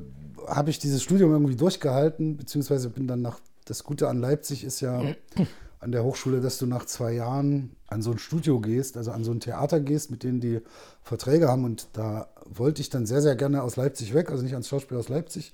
äh, 0.48 0.50
habe 0.50 0.70
ich 0.70 0.78
dieses 0.78 1.02
Studium 1.02 1.32
irgendwie 1.32 1.54
durchgehalten, 1.54 2.38
beziehungsweise 2.38 2.88
bin 2.88 3.06
dann 3.06 3.20
nach, 3.20 3.40
das 3.66 3.84
Gute 3.84 4.08
an 4.08 4.18
Leipzig 4.18 4.64
ist 4.64 4.80
ja 4.80 5.02
an 5.78 5.92
der 5.92 6.02
Hochschule, 6.02 6.40
dass 6.40 6.56
du 6.56 6.66
nach 6.66 6.86
zwei 6.86 7.12
Jahren 7.12 7.76
an 7.88 8.00
so 8.00 8.12
ein 8.12 8.18
Studio 8.18 8.58
gehst, 8.58 8.96
also 8.96 9.10
an 9.10 9.22
so 9.22 9.32
ein 9.32 9.40
Theater 9.40 9.80
gehst, 9.80 10.10
mit 10.10 10.22
denen 10.22 10.40
die 10.40 10.62
Verträge 11.02 11.48
haben. 11.48 11.64
Und 11.64 11.88
da 11.92 12.28
wollte 12.46 12.80
ich 12.80 12.88
dann 12.88 13.04
sehr, 13.04 13.20
sehr 13.20 13.36
gerne 13.36 13.62
aus 13.62 13.76
Leipzig 13.76 14.14
weg, 14.14 14.30
also 14.30 14.42
nicht 14.42 14.54
ans 14.54 14.68
Schauspiel 14.68 14.96
aus 14.96 15.10
Leipzig. 15.10 15.52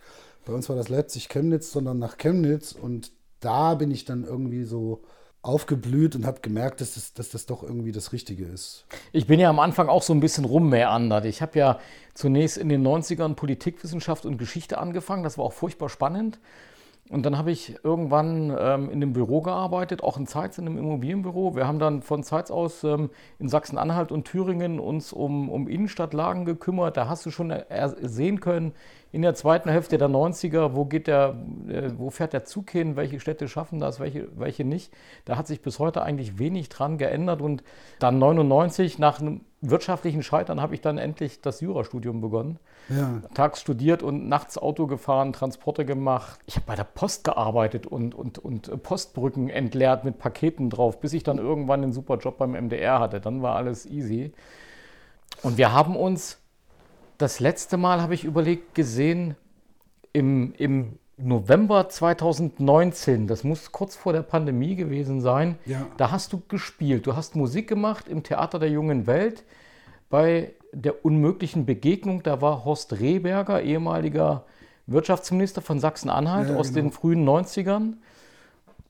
Bei 0.49 0.55
uns 0.55 0.67
war 0.71 0.77
das 0.77 0.89
Leipzig-Chemnitz, 0.89 1.73
sondern 1.73 1.99
nach 1.99 2.17
Chemnitz. 2.17 2.73
Und 2.73 3.13
da 3.41 3.75
bin 3.75 3.91
ich 3.91 4.07
dann 4.07 4.25
irgendwie 4.25 4.65
so 4.65 5.03
aufgeblüht 5.43 6.17
und 6.17 6.25
habe 6.25 6.41
gemerkt, 6.41 6.81
dass 6.81 6.95
das, 6.95 7.13
dass 7.13 7.29
das 7.29 7.45
doch 7.45 7.63
irgendwie 7.63 7.93
das 7.93 8.15
Richtige 8.15 8.47
ist. 8.47 8.87
Ich 9.13 9.27
bin 9.27 9.41
ja 9.41 9.51
am 9.51 9.59
Anfang 9.59 9.91
auch 9.91 10.03
so 10.03 10.15
ein 10.15 10.21
bisschen 10.21 10.47
rummeandert. 10.47 11.27
Ich 11.27 11.43
habe 11.43 11.59
ja 11.59 11.79
zunächst 12.15 12.57
in 12.57 12.71
den 12.71 12.83
90ern 12.83 13.35
Politikwissenschaft 13.35 14.25
und 14.25 14.39
Geschichte 14.39 14.79
angefangen. 14.79 15.23
Das 15.23 15.37
war 15.37 15.45
auch 15.45 15.53
furchtbar 15.53 15.91
spannend. 15.91 16.41
Und 17.11 17.25
dann 17.25 17.39
habe 17.39 17.51
ich 17.51 17.77
irgendwann 17.83 18.55
ähm, 18.59 18.91
in 18.91 19.01
dem 19.01 19.13
Büro 19.13 19.41
gearbeitet, 19.41 20.03
auch 20.03 20.19
in 20.19 20.27
Zeitz 20.27 20.59
in 20.59 20.67
einem 20.67 20.77
Immobilienbüro. 20.77 21.57
Wir 21.57 21.67
haben 21.67 21.79
dann 21.79 22.03
von 22.03 22.23
Zeitz 22.23 22.51
aus 22.51 22.85
ähm, 22.85 23.11
in 23.39 23.49
Sachsen-Anhalt 23.49 24.13
und 24.13 24.25
Thüringen 24.25 24.79
uns 24.79 25.13
um, 25.13 25.49
um 25.49 25.69
Innenstadtlagen 25.69 26.45
gekümmert. 26.45 26.97
Da 26.97 27.09
hast 27.09 27.25
du 27.25 27.31
schon 27.31 27.55
sehen 28.01 28.41
können, 28.41 28.73
in 29.11 29.23
der 29.23 29.35
zweiten 29.35 29.71
Hälfte 29.71 29.97
der 29.97 30.09
90er, 30.09 30.75
wo, 30.75 30.85
geht 30.85 31.07
der, 31.07 31.35
äh, 31.69 31.91
wo 31.97 32.11
fährt 32.11 32.35
der 32.35 32.45
Zug 32.45 32.71
hin, 32.71 32.95
welche 32.97 33.21
Städte 33.21 33.49
schaffen 33.49 33.79
das, 33.79 34.01
welche, 34.01 34.29
welche 34.39 34.65
nicht. 34.65 34.93
Da 35.25 35.39
hat 35.39 35.47
sich 35.47 35.63
bis 35.63 35.79
heute 35.79 36.03
eigentlich 36.03 36.39
wenig 36.39 36.69
dran 36.69 36.99
geändert. 36.99 37.41
Und 37.41 37.63
dann 38.01 38.19
99, 38.19 38.99
nach 38.99 39.21
einem 39.21 39.41
wirtschaftlichen 39.63 40.23
Scheitern, 40.23 40.61
habe 40.61 40.75
ich 40.75 40.83
dann 40.83 40.99
endlich 40.99 41.41
das 41.41 41.63
Jurastudium 41.63 42.21
begonnen. 42.21 42.59
Ja. 42.91 43.23
Tags 43.33 43.63
studiert 43.63 44.03
und 44.03 44.29
nachts 44.29 44.59
Auto 44.59 44.87
gefahren, 44.87 45.33
Transporte 45.33 45.87
gemacht. 45.87 46.39
Ich 46.47 46.57
habe 46.57 46.67
bei 46.67 46.77
der 46.77 46.85
Post 46.85 47.25
gearbeitet 47.25 47.87
und, 47.87 48.15
und, 48.15 48.39
und 48.39 48.83
Postbrücken 48.83 49.49
entleert 49.49 50.05
mit 50.05 50.19
Paketen 50.19 50.69
drauf, 50.69 51.01
bis 51.01 51.15
ich 51.15 51.23
dann 51.23 51.39
irgendwann 51.39 51.83
einen 51.83 51.93
super 51.95 52.19
Job 52.19 52.37
beim 52.37 52.53
MDR 52.53 53.01
hatte. 53.01 53.21
Dann 53.21 53.41
war 53.41 53.57
alles 53.57 53.87
easy. 53.87 54.33
Und 55.43 55.57
wir 55.57 55.73
haben 55.73 55.97
uns 55.97 56.39
das 57.19 57.41
letzte 57.41 57.77
Mal, 57.77 58.01
habe 58.01 58.15
ich 58.15 58.25
überlegt, 58.25 58.75
gesehen 58.75 59.35
im, 60.13 60.55
im 60.57 60.99
November 61.17 61.89
2019. 61.89 63.27
Das 63.27 63.43
muss 63.43 63.73
kurz 63.73 63.97
vor 63.97 64.13
der 64.13 64.23
Pandemie 64.23 64.77
gewesen 64.77 65.21
sein. 65.21 65.59
Ja. 65.67 65.87
Da 65.97 66.13
hast 66.13 66.33
du 66.33 66.41
gespielt. 66.49 67.07
Du 67.07 67.17
hast 67.17 67.35
Musik 67.35 67.69
gemacht 67.69 68.09
im 68.09 68.23
Theater 68.23 68.61
der 68.61 68.71
jungen 68.71 69.07
Welt 69.07 69.45
bei 70.09 70.53
der 70.73 71.05
unmöglichen 71.05 71.67
Begegnung. 71.67 72.23
Da 72.23 72.41
war 72.41 72.65
Horst 72.65 73.01
Rehberger, 73.01 73.63
ehemaliger 73.63 74.45
Wirtschaftsminister 74.87 75.61
von 75.61 75.81
Sachsen-Anhalt 75.81 76.51
Ja, 76.51 76.57
aus 76.57 76.69
genau. 76.69 76.83
den 76.83 76.93
frühen 76.93 77.29
90ern 77.29 77.95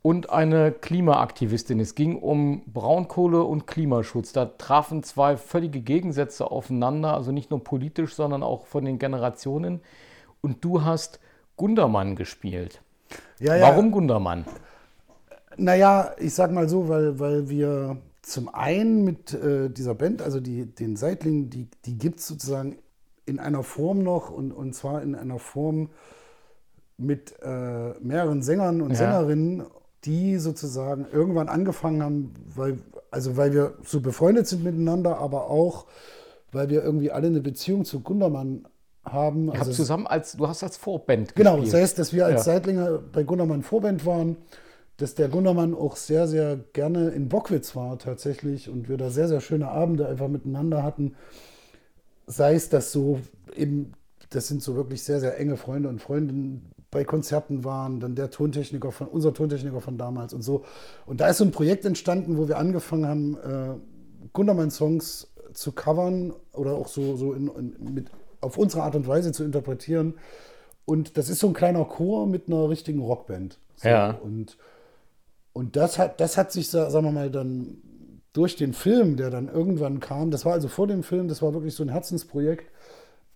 und 0.09 0.31
eine 0.31 0.73
Klimaaktivistin. 0.73 1.81
Es 1.81 1.95
ging 1.95 2.17
um 2.17 2.63
Braunkohle 2.65 3.43
und 3.43 3.67
Klimaschutz. 3.67 4.33
Da 4.33 4.47
trafen 4.47 5.03
zwei 5.03 5.37
völlige 5.37 5.83
Gegensätze 5.83 6.51
aufeinander, 6.51 7.13
also 7.13 7.31
nicht 7.31 7.51
nur 7.51 7.63
politisch, 7.63 8.15
sondern 8.15 8.43
auch 8.43 8.65
von 8.65 8.87
den 8.87 8.99
Generationen. 8.99 9.83
Und 10.41 10.65
du 10.65 10.83
hast 10.83 11.21
Gundermann 11.59 12.17
gespielt. 12.17 12.81
Ja, 13.39 13.55
ja. 13.55 13.69
Warum 13.69 13.91
Gundermann? 13.91 14.47
Naja, 15.59 16.13
ich 16.19 16.33
sag 16.33 16.53
mal 16.53 16.71
so, 16.71 16.89
weil, 16.89 17.21
weil 17.21 17.51
wir 17.51 17.99
zum 18.23 18.49
einen 18.49 19.05
mit 19.05 19.35
äh, 19.35 19.69
dieser 19.69 19.95
Band, 19.95 20.23
also 20.23 20.41
die, 20.41 20.65
den 20.75 20.97
Seitling, 20.97 21.51
die, 21.51 21.69
die 21.85 21.99
gibt 21.99 22.21
es 22.21 22.29
sozusagen 22.29 22.79
in 23.27 23.39
einer 23.39 23.63
Form 23.63 24.03
noch 24.03 24.31
und, 24.31 24.53
und 24.53 24.75
zwar 24.75 25.03
in 25.03 25.15
einer 25.15 25.39
Form 25.39 25.91
mit 26.97 27.35
äh, 27.43 27.91
mehreren 28.01 28.41
Sängern 28.41 28.81
und 28.81 28.93
Ja. 28.93 28.97
Sängerinnen, 28.97 29.65
die 30.05 30.39
sozusagen 30.39 31.07
irgendwann 31.13 31.49
angefangen 31.49 32.03
haben, 32.03 32.35
weil, 32.55 32.79
also 33.11 33.37
weil 33.37 33.53
wir 33.53 33.75
so 33.85 34.01
befreundet 34.01 34.47
sind 34.47 34.65
miteinander, 34.65 35.19
aber 35.19 35.51
auch, 35.51 35.87
weil 36.53 36.71
wir 36.71 36.83
irgendwie 36.83 37.11
alle 37.11 37.27
eine 37.29 37.41
Beziehung 37.41 37.85
zu 37.85 38.01
Gundermann 38.01 38.67
haben. 39.05 39.51
Also 39.51 39.73
zusammen 39.73 40.07
als, 40.07 40.33
du 40.37 40.47
hast 40.49 40.63
als 40.63 40.77
Vorband 40.77 41.35
Genau, 41.35 41.57
gespielt. 41.57 41.75
das 41.75 41.81
heißt, 41.81 41.99
dass 41.99 42.13
wir 42.13 42.27
als 42.27 42.47
Ja. 42.47 42.53
Seitlinger 42.55 42.99
bei 42.99 43.23
Gundermann 43.25 43.63
Vorband 43.63 44.07
waren, 44.07 44.37
dass 44.99 45.15
der 45.15 45.29
Gundermann 45.29 45.75
auch 45.75 45.97
sehr, 45.97 46.27
sehr 46.27 46.59
gerne 46.73 47.11
in 47.11 47.29
Bockwitz 47.29 47.77
war 47.77 47.99
tatsächlich 47.99 48.69
und 48.69 48.89
wir 48.89 48.97
da 48.97 49.11
sehr, 49.11 49.29
sehr 49.29 49.41
schöne 49.41 49.69
Abende 49.69 50.09
einfach 50.09 50.29
miteinander 50.29 50.83
hatten. 50.83 51.15
Sei 52.27 52.55
es, 52.55 52.69
dass 52.69 52.93
so 52.93 53.21
eben, 53.57 53.93
das 54.31 54.49
sind 54.49 54.63
so 54.63 54.77
wirklich 54.77 55.03
sehr, 55.03 55.21
sehr 55.21 55.39
enge 55.39 55.57
Freunde 55.57 55.89
und 55.89 56.01
Freundinnen 56.03 56.71
bei 56.91 57.05
Konzerten 57.05 57.65
waren, 57.65 58.01
dann 58.01 58.15
der 58.15 58.31
Tontechniker 58.31 58.93
von, 58.93 59.09
unser 59.09 59.35
Tontechniker 59.35 59.81
von 59.81 59.99
damals 59.99 60.33
und 60.33 60.43
so. 60.43 60.65
Und 61.05 61.21
da 61.21 61.29
ist 61.29 61.39
so 61.39 61.45
ein 61.45 61.51
Projekt 61.51 61.85
entstanden, 61.85 62.39
wo 62.39 62.49
wir 62.49 62.59
angefangen 62.59 63.07
haben, 63.07 63.37
äh, 63.37 64.29
Gundermann-Songs 64.33 65.29
zu 65.53 65.73
covern 65.73 66.33
oder 66.53 66.73
auch 66.73 66.89
so, 66.89 67.17
so 67.17 67.33
in, 67.33 67.49
in, 67.49 67.95
mit, 67.95 68.11
auf 68.41 68.57
unsere 68.57 68.83
Art 68.83 68.95
und 68.95 69.07
Weise 69.07 69.33
zu 69.33 69.45
interpretieren. 69.45 70.15
Und 70.85 71.19
das 71.19 71.29
ist 71.29 71.41
so 71.41 71.49
ein 71.49 71.55
kleiner 71.55 71.85
Chor 71.85 72.27
mit 72.27 72.49
einer 72.49 72.69
richtigen 72.71 73.01
Rockband. 73.03 73.59
So. 73.77 73.89
Ja. 73.89 74.13
Und, 74.13 74.57
und 75.53 75.77
das 75.77 75.99
hat, 75.99 76.21
das 76.21 76.39
hat 76.39 76.53
sich, 76.53 76.71
sa- 76.71 76.91
sagen 76.91 77.05
wir 77.05 77.13
mal, 77.13 77.31
dann 77.31 77.83
durch 78.33 78.57
den 78.57 78.73
Film, 78.73 79.17
der 79.17 79.31
dann 79.31 79.49
irgendwann 79.49 80.01
kam, 80.01 80.31
das 80.31 80.45
war 80.45 80.53
also 80.53 80.69
vor 80.69 80.87
dem 80.87 81.03
Film, 81.03 81.29
das 81.29 81.43
war 81.43 81.53
wirklich 81.53 81.75
so 81.75 81.83
ein 81.83 81.89
Herzensprojekt, 81.89 82.71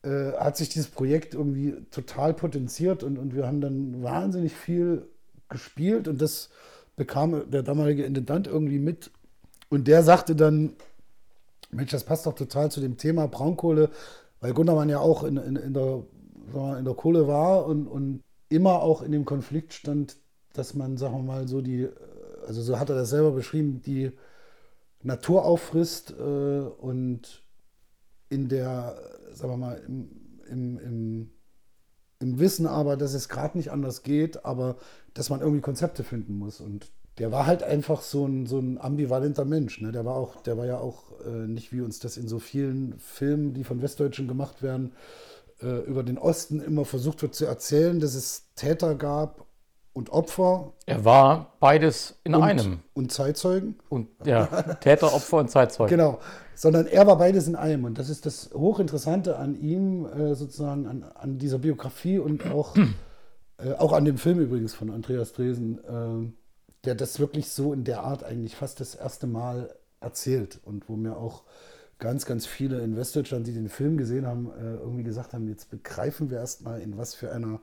äh, 0.03 0.33
hat 0.33 0.57
sich 0.57 0.69
dieses 0.69 0.89
Projekt 0.89 1.35
irgendwie 1.35 1.77
total 1.91 2.35
potenziert 2.35 3.03
und, 3.03 3.19
und 3.19 3.35
wir 3.35 3.47
haben 3.47 3.61
dann 3.61 4.03
wahnsinnig 4.03 4.53
viel 4.53 5.07
gespielt 5.49 6.09
und 6.09 6.21
das 6.21 6.51
bekam 6.97 7.51
der 7.51 7.63
damalige 7.63 8.05
Intendant 8.05 8.47
irgendwie 8.47 8.79
mit. 8.79 9.11
Und 9.69 9.89
der 9.89 10.03
sagte 10.03 10.37
dann, 10.37 10.75
Mensch, 11.71 11.91
das 11.91 12.05
passt 12.05 12.27
doch 12.27 12.35
total 12.35 12.71
zu 12.71 12.81
dem 12.81 12.99
Thema 12.99 13.27
Braunkohle, 13.29 13.91
weil 14.41 14.53
Gundermann 14.53 14.89
ja 14.89 14.99
auch 14.99 15.25
in, 15.25 15.37
in, 15.39 15.57
in, 15.57 15.73
der, 15.73 16.03
in 16.79 16.85
der 16.85 16.95
Kohle 16.95 17.27
war 17.27 17.67
und, 17.67 17.87
und 17.87 18.23
immer 18.49 18.83
auch 18.83 19.03
in 19.03 19.13
dem 19.13 19.25
Konflikt 19.25 19.73
stand, 19.73 20.17
dass 20.53 20.75
man, 20.75 20.99
sagen 20.99 21.15
wir 21.15 21.23
mal, 21.23 21.49
so 21.49 21.63
die, 21.63 21.89
also 22.47 22.61
so 22.61 22.79
hat 22.79 22.91
er 22.91 22.97
das 22.97 23.11
selber 23.11 23.31
beschrieben, 23.31 23.81
die 23.87 24.13
Natur 25.03 25.45
auffrisst 25.45 26.11
äh, 26.11 26.23
und 26.23 27.43
in 28.29 28.49
der, 28.49 28.97
sagen 29.35 29.53
wir 29.53 29.57
mal, 29.57 29.83
im, 29.87 30.11
im, 30.49 30.79
im, 30.79 31.31
im 32.21 32.39
Wissen 32.39 32.67
aber, 32.67 32.97
dass 32.97 33.15
es 33.15 33.29
gerade 33.29 33.57
nicht 33.57 33.71
anders 33.71 34.03
geht, 34.03 34.45
aber 34.45 34.77
dass 35.15 35.31
man 35.31 35.41
irgendwie 35.41 35.61
Konzepte 35.61 36.05
finden 36.05 36.39
muss. 36.39 36.61
Und 36.61 36.91
der 37.19 37.31
war 37.31 37.47
halt 37.47 37.63
einfach 37.63 38.03
so 38.03 38.27
ein, 38.27 38.47
so 38.47 38.59
ein 38.59 38.79
ambivalenter 38.79 39.45
Mensch. 39.45 39.81
Ne? 39.81 39.93
Der 39.93 40.05
war 40.05 40.17
auch, 40.17 40.41
der 40.43 40.57
war 40.57 40.67
ja 40.67 40.79
auch 40.79 41.21
äh, 41.27 41.47
nicht 41.47 41.73
wie 41.73 41.81
uns 41.81 41.99
das 41.99 42.17
in 42.17 42.29
so 42.29 42.39
vielen 42.39 42.99
Filmen, 42.99 43.55
die 43.55 43.65
von 43.65 43.83
Westdeutschen 43.83 44.29
gemacht 44.29 44.63
werden, 44.63 44.93
äh, 45.61 45.85
über 45.85 46.03
den 46.03 46.19
Osten 46.19 46.61
immer 46.61 46.85
versucht 46.85 47.23
wird 47.23 47.35
zu 47.35 47.45
erzählen, 47.45 48.01
dass 48.01 48.15
es 48.15 48.53
Täter 48.55 48.95
gab 48.95 49.47
und 49.93 50.11
Opfer 50.11 50.73
Er 50.87 51.05
war 51.05 51.55
beides 51.61 52.19
in 52.25 52.35
und, 52.35 52.43
einem. 52.43 52.81
und 52.95 53.13
Zeitzeugen. 53.13 53.79
Und 53.89 54.09
ja, 54.25 54.47
Täter, 54.81 55.13
Opfer 55.15 55.39
und 55.39 55.51
Zeitzeuge. 55.51 55.91
Genau, 55.91 56.19
sondern 56.55 56.87
er 56.87 57.07
war 57.07 57.19
beides 57.19 57.47
in 57.47 57.57
einem. 57.57 57.85
Und 57.85 57.99
das 57.99 58.09
ist 58.09 58.25
das 58.27 58.51
Hochinteressante 58.55 59.37
an 59.37 59.55
ihm, 59.61 60.07
äh, 60.07 60.35
sozusagen 60.35 60.87
an, 60.87 61.05
an 61.15 61.39
dieser 61.39 61.59
Biografie 61.59 62.19
und 62.19 62.47
auch, 62.51 62.75
äh, 63.59 63.73
auch 63.75 63.93
an 63.93 64.05
dem 64.05 64.19
Film 64.19 64.41
übrigens 64.41 64.75
von 64.75 64.91
Andreas 64.91 65.33
Dresen, 65.33 65.79
äh, 65.85 66.33
der 66.85 66.95
das 66.95 67.21
wirklich 67.21 67.51
so 67.51 67.73
in 67.73 67.85
der 67.85 68.03
Art 68.03 68.25
eigentlich 68.25 68.57
fast 68.57 68.81
das 68.81 68.95
erste 68.95 69.27
Mal 69.27 69.75
erzählt 70.01 70.59
und 70.65 70.89
wo 70.89 70.97
mir 70.97 71.17
auch 71.17 71.43
ganz, 71.99 72.27
ganz 72.27 72.47
viele 72.47 72.81
in 72.81 72.97
Westdeutschland, 72.97 73.47
die 73.47 73.53
den 73.53 73.69
Film 73.69 73.97
gesehen 73.97 74.27
haben, 74.27 74.51
äh, 74.59 74.75
irgendwie 74.75 75.05
gesagt 75.05 75.35
haben, 75.35 75.49
jetzt 75.49 75.71
begreifen 75.71 76.31
wir 76.31 76.39
erstmal, 76.39 76.81
in 76.81 76.99
was 76.99 77.15
für 77.15 77.31
einer 77.31 77.61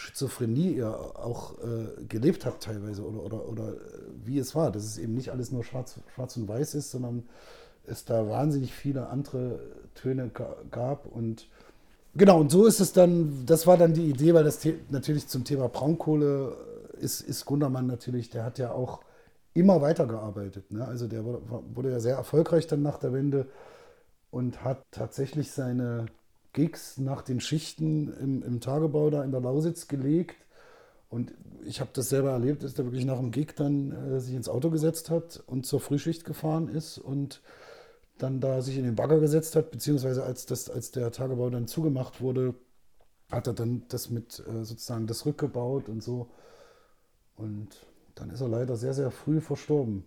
Schizophrenie 0.00 0.72
ihr 0.72 0.88
auch 0.88 1.58
äh, 1.58 2.04
gelebt 2.08 2.46
habt 2.46 2.62
teilweise 2.62 3.04
oder, 3.06 3.22
oder, 3.22 3.48
oder 3.48 3.68
äh, 3.68 3.76
wie 4.24 4.38
es 4.38 4.54
war, 4.54 4.72
dass 4.72 4.84
es 4.84 4.96
eben 4.96 5.14
nicht 5.14 5.30
alles 5.30 5.52
nur 5.52 5.62
schwarz, 5.62 6.00
schwarz 6.14 6.36
und 6.38 6.48
weiß 6.48 6.74
ist, 6.74 6.90
sondern 6.90 7.24
es 7.86 8.06
da 8.06 8.28
wahnsinnig 8.28 8.72
viele 8.72 9.08
andere 9.08 9.60
Töne 9.94 10.30
gab 10.70 11.06
und 11.06 11.48
genau, 12.14 12.40
und 12.40 12.50
so 12.50 12.64
ist 12.64 12.80
es 12.80 12.94
dann, 12.94 13.44
das 13.44 13.66
war 13.66 13.76
dann 13.76 13.92
die 13.92 14.08
Idee, 14.08 14.32
weil 14.32 14.44
das 14.44 14.60
natürlich 14.88 15.28
zum 15.28 15.44
Thema 15.44 15.68
Braunkohle 15.68 16.56
ist, 16.98 17.20
ist 17.20 17.44
Gundermann 17.44 17.86
natürlich, 17.86 18.30
der 18.30 18.44
hat 18.44 18.58
ja 18.58 18.72
auch 18.72 19.00
immer 19.52 19.82
weitergearbeitet. 19.82 20.70
Ne? 20.72 20.86
Also 20.86 21.08
der 21.08 21.24
wurde, 21.24 21.42
wurde 21.74 21.90
ja 21.90 22.00
sehr 22.00 22.16
erfolgreich 22.16 22.66
dann 22.66 22.82
nach 22.82 22.98
der 22.98 23.12
Wende 23.12 23.46
und 24.30 24.64
hat 24.64 24.82
tatsächlich 24.92 25.50
seine 25.50 26.06
Gigs 26.52 26.98
nach 26.98 27.22
den 27.22 27.40
Schichten 27.40 28.12
im, 28.14 28.42
im 28.42 28.60
Tagebau 28.60 29.10
da 29.10 29.22
in 29.24 29.30
der 29.30 29.40
Lausitz 29.40 29.88
gelegt. 29.88 30.36
Und 31.08 31.34
ich 31.64 31.80
habe 31.80 31.90
das 31.92 32.08
selber 32.08 32.30
erlebt, 32.30 32.62
dass 32.62 32.74
der 32.74 32.84
wirklich 32.84 33.04
nach 33.04 33.18
dem 33.18 33.32
Gig 33.32 33.54
dann 33.56 33.90
äh, 33.90 34.20
sich 34.20 34.34
ins 34.34 34.48
Auto 34.48 34.70
gesetzt 34.70 35.10
hat 35.10 35.42
und 35.46 35.66
zur 35.66 35.80
Frühschicht 35.80 36.24
gefahren 36.24 36.68
ist 36.68 36.98
und 36.98 37.42
dann 38.18 38.40
da 38.40 38.60
sich 38.62 38.76
in 38.76 38.84
den 38.84 38.94
Bagger 38.94 39.18
gesetzt 39.18 39.56
hat, 39.56 39.70
beziehungsweise 39.70 40.22
als, 40.22 40.46
das, 40.46 40.70
als 40.70 40.90
der 40.90 41.10
Tagebau 41.10 41.50
dann 41.50 41.66
zugemacht 41.66 42.20
wurde, 42.20 42.54
hat 43.30 43.46
er 43.46 43.54
dann 43.54 43.84
das 43.88 44.10
mit 44.10 44.40
äh, 44.46 44.64
sozusagen 44.64 45.06
das 45.06 45.26
rückgebaut 45.26 45.88
und 45.88 46.02
so. 46.02 46.28
Und 47.36 47.86
dann 48.14 48.30
ist 48.30 48.40
er 48.40 48.48
leider 48.48 48.76
sehr, 48.76 48.94
sehr 48.94 49.10
früh 49.10 49.40
verstorben. 49.40 50.04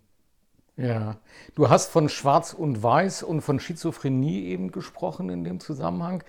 Ja, 0.75 1.17
du 1.55 1.69
hast 1.69 1.91
von 1.91 2.09
Schwarz 2.09 2.53
und 2.53 2.81
Weiß 2.81 3.23
und 3.23 3.41
von 3.41 3.59
Schizophrenie 3.59 4.45
eben 4.45 4.71
gesprochen 4.71 5.29
in 5.29 5.43
dem 5.43 5.59
Zusammenhang. 5.59 6.23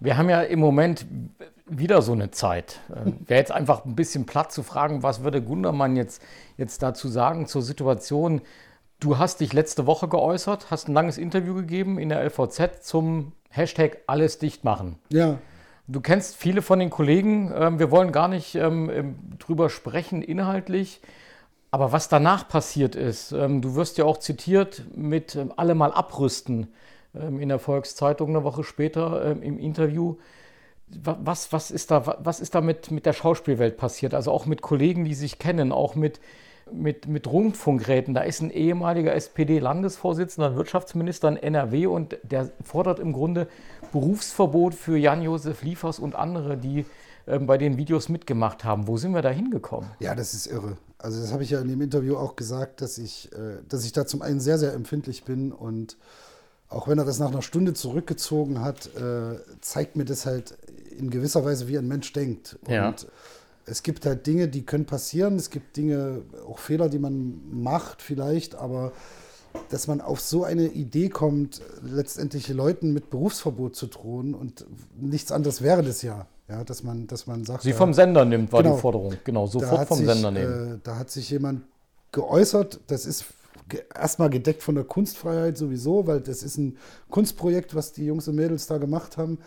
Wir 0.00 0.16
haben 0.16 0.28
ja 0.28 0.42
im 0.42 0.60
Moment 0.60 1.06
wieder 1.66 2.02
so 2.02 2.12
eine 2.12 2.30
Zeit. 2.30 2.80
Äh, 2.90 3.12
Wäre 3.26 3.40
jetzt 3.40 3.52
einfach 3.52 3.84
ein 3.84 3.94
bisschen 3.94 4.26
platt 4.26 4.52
zu 4.52 4.62
fragen, 4.62 5.02
was 5.02 5.22
würde 5.22 5.40
Gundermann 5.40 5.96
jetzt, 5.96 6.22
jetzt 6.56 6.82
dazu 6.82 7.08
sagen 7.08 7.46
zur 7.46 7.62
Situation. 7.62 8.42
Du 8.98 9.16
hast 9.16 9.40
dich 9.40 9.54
letzte 9.54 9.86
Woche 9.86 10.08
geäußert, 10.08 10.70
hast 10.70 10.88
ein 10.88 10.94
langes 10.94 11.16
Interview 11.16 11.54
gegeben 11.54 11.98
in 11.98 12.10
der 12.10 12.22
LVZ 12.22 12.82
zum 12.82 13.32
Hashtag 13.48 13.98
alles 14.06 14.38
dicht 14.38 14.62
machen. 14.62 14.98
Ja. 15.08 15.38
Du 15.88 16.00
kennst 16.00 16.36
viele 16.36 16.62
von 16.62 16.78
den 16.78 16.90
Kollegen. 16.90 17.50
Ähm, 17.54 17.78
wir 17.78 17.90
wollen 17.90 18.12
gar 18.12 18.28
nicht 18.28 18.54
ähm, 18.54 19.16
drüber 19.38 19.70
sprechen 19.70 20.22
inhaltlich. 20.22 21.00
Aber 21.70 21.92
was 21.92 22.08
danach 22.08 22.48
passiert 22.48 22.96
ist, 22.96 23.32
ähm, 23.32 23.60
du 23.62 23.74
wirst 23.74 23.98
ja 23.98 24.04
auch 24.04 24.18
zitiert 24.18 24.84
mit 24.94 25.38
alle 25.56 25.74
mal 25.74 25.92
abrüsten 25.92 26.68
in 27.12 27.48
der 27.48 27.58
Volkszeitung 27.58 28.28
eine 28.30 28.44
Woche 28.44 28.62
später 28.62 29.32
im 29.42 29.58
Interview. 29.58 30.14
Was, 30.86 31.52
was 31.52 31.72
ist 31.72 31.90
da, 31.90 32.18
was 32.20 32.38
ist 32.38 32.54
da 32.54 32.60
mit, 32.60 32.92
mit 32.92 33.04
der 33.04 33.14
Schauspielwelt 33.14 33.76
passiert? 33.76 34.14
Also 34.14 34.30
auch 34.30 34.46
mit 34.46 34.62
Kollegen, 34.62 35.04
die 35.04 35.14
sich 35.14 35.40
kennen, 35.40 35.72
auch 35.72 35.96
mit, 35.96 36.20
mit, 36.72 37.08
mit 37.08 37.26
Rundfunkräten. 37.26 38.14
Da 38.14 38.20
ist 38.20 38.42
ein 38.42 38.52
ehemaliger 38.52 39.12
SPD-Landesvorsitzender, 39.12 40.50
ein 40.50 40.56
Wirtschaftsminister 40.56 41.28
in 41.30 41.36
NRW 41.36 41.86
und 41.86 42.16
der 42.22 42.50
fordert 42.62 43.00
im 43.00 43.12
Grunde 43.12 43.48
Berufsverbot 43.90 44.74
für 44.74 44.96
Jan-Josef 44.96 45.62
Liefers 45.62 45.98
und 45.98 46.14
andere, 46.14 46.56
die 46.56 46.86
bei 47.26 47.58
den 47.58 47.76
Videos 47.76 48.08
mitgemacht 48.08 48.64
haben. 48.64 48.86
Wo 48.86 48.96
sind 48.98 49.14
wir 49.14 49.22
da 49.22 49.30
hingekommen? 49.30 49.90
Ja, 49.98 50.14
das 50.14 50.32
ist 50.32 50.46
irre. 50.46 50.76
Also 51.02 51.20
das 51.20 51.32
habe 51.32 51.42
ich 51.42 51.50
ja 51.50 51.60
in 51.60 51.68
dem 51.68 51.80
Interview 51.80 52.16
auch 52.16 52.36
gesagt, 52.36 52.82
dass 52.82 52.98
ich, 52.98 53.32
äh, 53.32 53.58
dass 53.68 53.84
ich 53.84 53.92
da 53.92 54.06
zum 54.06 54.22
einen 54.22 54.40
sehr, 54.40 54.58
sehr 54.58 54.74
empfindlich 54.74 55.24
bin 55.24 55.52
und 55.52 55.96
auch 56.68 56.86
wenn 56.86 56.98
er 56.98 57.04
das 57.04 57.18
nach 57.18 57.30
einer 57.30 57.42
Stunde 57.42 57.74
zurückgezogen 57.74 58.60
hat, 58.60 58.94
äh, 58.94 59.38
zeigt 59.60 59.96
mir 59.96 60.04
das 60.04 60.24
halt 60.24 60.56
in 60.96 61.10
gewisser 61.10 61.44
Weise, 61.44 61.66
wie 61.66 61.76
ein 61.76 61.88
Mensch 61.88 62.12
denkt. 62.12 62.58
Ja. 62.68 62.88
Und 62.88 63.08
es 63.66 63.82
gibt 63.82 64.06
halt 64.06 64.26
Dinge, 64.26 64.48
die 64.48 64.62
können 64.62 64.86
passieren. 64.86 65.36
Es 65.36 65.50
gibt 65.50 65.76
Dinge, 65.76 66.22
auch 66.46 66.58
Fehler, 66.58 66.88
die 66.88 67.00
man 67.00 67.40
macht 67.50 68.02
vielleicht, 68.02 68.54
aber 68.54 68.92
dass 69.68 69.88
man 69.88 70.00
auf 70.00 70.20
so 70.20 70.44
eine 70.44 70.66
Idee 70.66 71.08
kommt, 71.08 71.60
letztendlich 71.82 72.48
Leuten 72.48 72.92
mit 72.92 73.10
Berufsverbot 73.10 73.74
zu 73.74 73.88
drohen 73.88 74.34
und 74.34 74.64
nichts 74.96 75.32
anderes 75.32 75.62
wäre 75.62 75.82
das 75.82 76.02
ja. 76.02 76.26
Ja, 76.50 76.64
dass 76.64 76.82
man, 76.82 77.06
dass 77.06 77.26
man 77.28 77.44
sagt. 77.44 77.62
Sie 77.62 77.72
vom 77.72 77.94
Sender 77.94 78.24
nimmt, 78.24 78.52
war 78.52 78.62
genau, 78.62 78.74
die 78.74 78.80
Forderung. 78.80 79.14
Genau, 79.22 79.46
sofort 79.46 79.86
vom 79.86 79.98
sich, 79.98 80.06
Sender 80.06 80.30
nehmen. 80.32 80.74
Äh, 80.74 80.78
da 80.82 80.96
hat 80.96 81.10
sich 81.10 81.30
jemand 81.30 81.62
geäußert, 82.10 82.80
das 82.88 83.06
ist 83.06 83.26
erstmal 83.94 84.30
gedeckt 84.30 84.64
von 84.64 84.74
der 84.74 84.82
Kunstfreiheit 84.82 85.56
sowieso, 85.56 86.08
weil 86.08 86.20
das 86.20 86.42
ist 86.42 86.58
ein 86.58 86.76
Kunstprojekt, 87.08 87.76
was 87.76 87.92
die 87.92 88.04
Jungs 88.04 88.26
und 88.26 88.34
Mädels 88.34 88.66
da 88.66 88.78
gemacht 88.78 89.16
haben. 89.16 89.38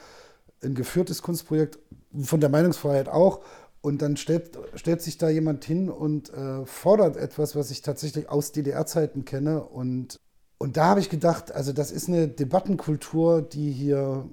Ein 0.63 0.75
geführtes 0.75 1.21
Kunstprojekt, 1.21 1.77
von 2.21 2.39
der 2.39 2.49
Meinungsfreiheit 2.49 3.09
auch. 3.09 3.41
Und 3.81 4.01
dann 4.01 4.15
stellt, 4.15 4.57
stellt 4.75 5.01
sich 5.01 5.17
da 5.17 5.27
jemand 5.27 5.65
hin 5.65 5.89
und 5.89 6.33
äh, 6.33 6.65
fordert 6.65 7.17
etwas, 7.17 7.53
was 7.53 7.69
ich 7.69 7.81
tatsächlich 7.81 8.29
aus 8.29 8.53
DDR-Zeiten 8.53 9.25
kenne. 9.25 9.61
Und, 9.61 10.21
und 10.57 10.77
da 10.77 10.85
habe 10.85 11.01
ich 11.01 11.09
gedacht, 11.09 11.51
also 11.51 11.73
das 11.73 11.91
ist 11.91 12.07
eine 12.07 12.29
Debattenkultur, 12.29 13.41
die 13.41 13.71
hier 13.71 14.25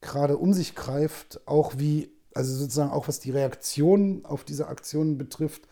gerade 0.00 0.36
um 0.36 0.52
sich 0.52 0.76
greift, 0.76 1.40
auch 1.46 1.72
wie, 1.78 2.11
also 2.34 2.54
sozusagen 2.54 2.90
auch 2.90 3.08
was 3.08 3.20
die 3.20 3.30
Reaktionen 3.30 4.24
auf 4.24 4.44
diese 4.44 4.68
Aktionen 4.68 5.18
betrifft, 5.18 5.62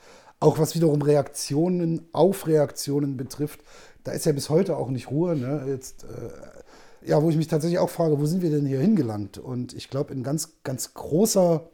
auch 0.40 0.58
was 0.58 0.74
wiederum 0.74 1.02
Reaktionen 1.02 2.08
auf 2.12 2.46
Reaktionen 2.46 3.16
betrifft. 3.16 3.60
Da 4.04 4.12
ist 4.12 4.26
ja 4.26 4.32
bis 4.32 4.48
heute 4.48 4.76
auch 4.76 4.88
nicht 4.88 5.10
Ruhe. 5.10 5.36
Ne? 5.36 5.64
Jetzt, 5.68 6.04
äh, 6.04 7.08
ja, 7.08 7.22
wo 7.22 7.30
ich 7.30 7.36
mich 7.36 7.48
tatsächlich 7.48 7.78
auch 7.78 7.90
frage, 7.90 8.18
wo 8.18 8.26
sind 8.26 8.42
wir 8.42 8.50
denn 8.50 8.66
hier 8.66 8.80
hingelangt? 8.80 9.38
Und 9.38 9.74
ich 9.74 9.90
glaube, 9.90 10.12
ein 10.12 10.22
ganz, 10.22 10.62
ganz 10.64 10.94
großer 10.94 11.68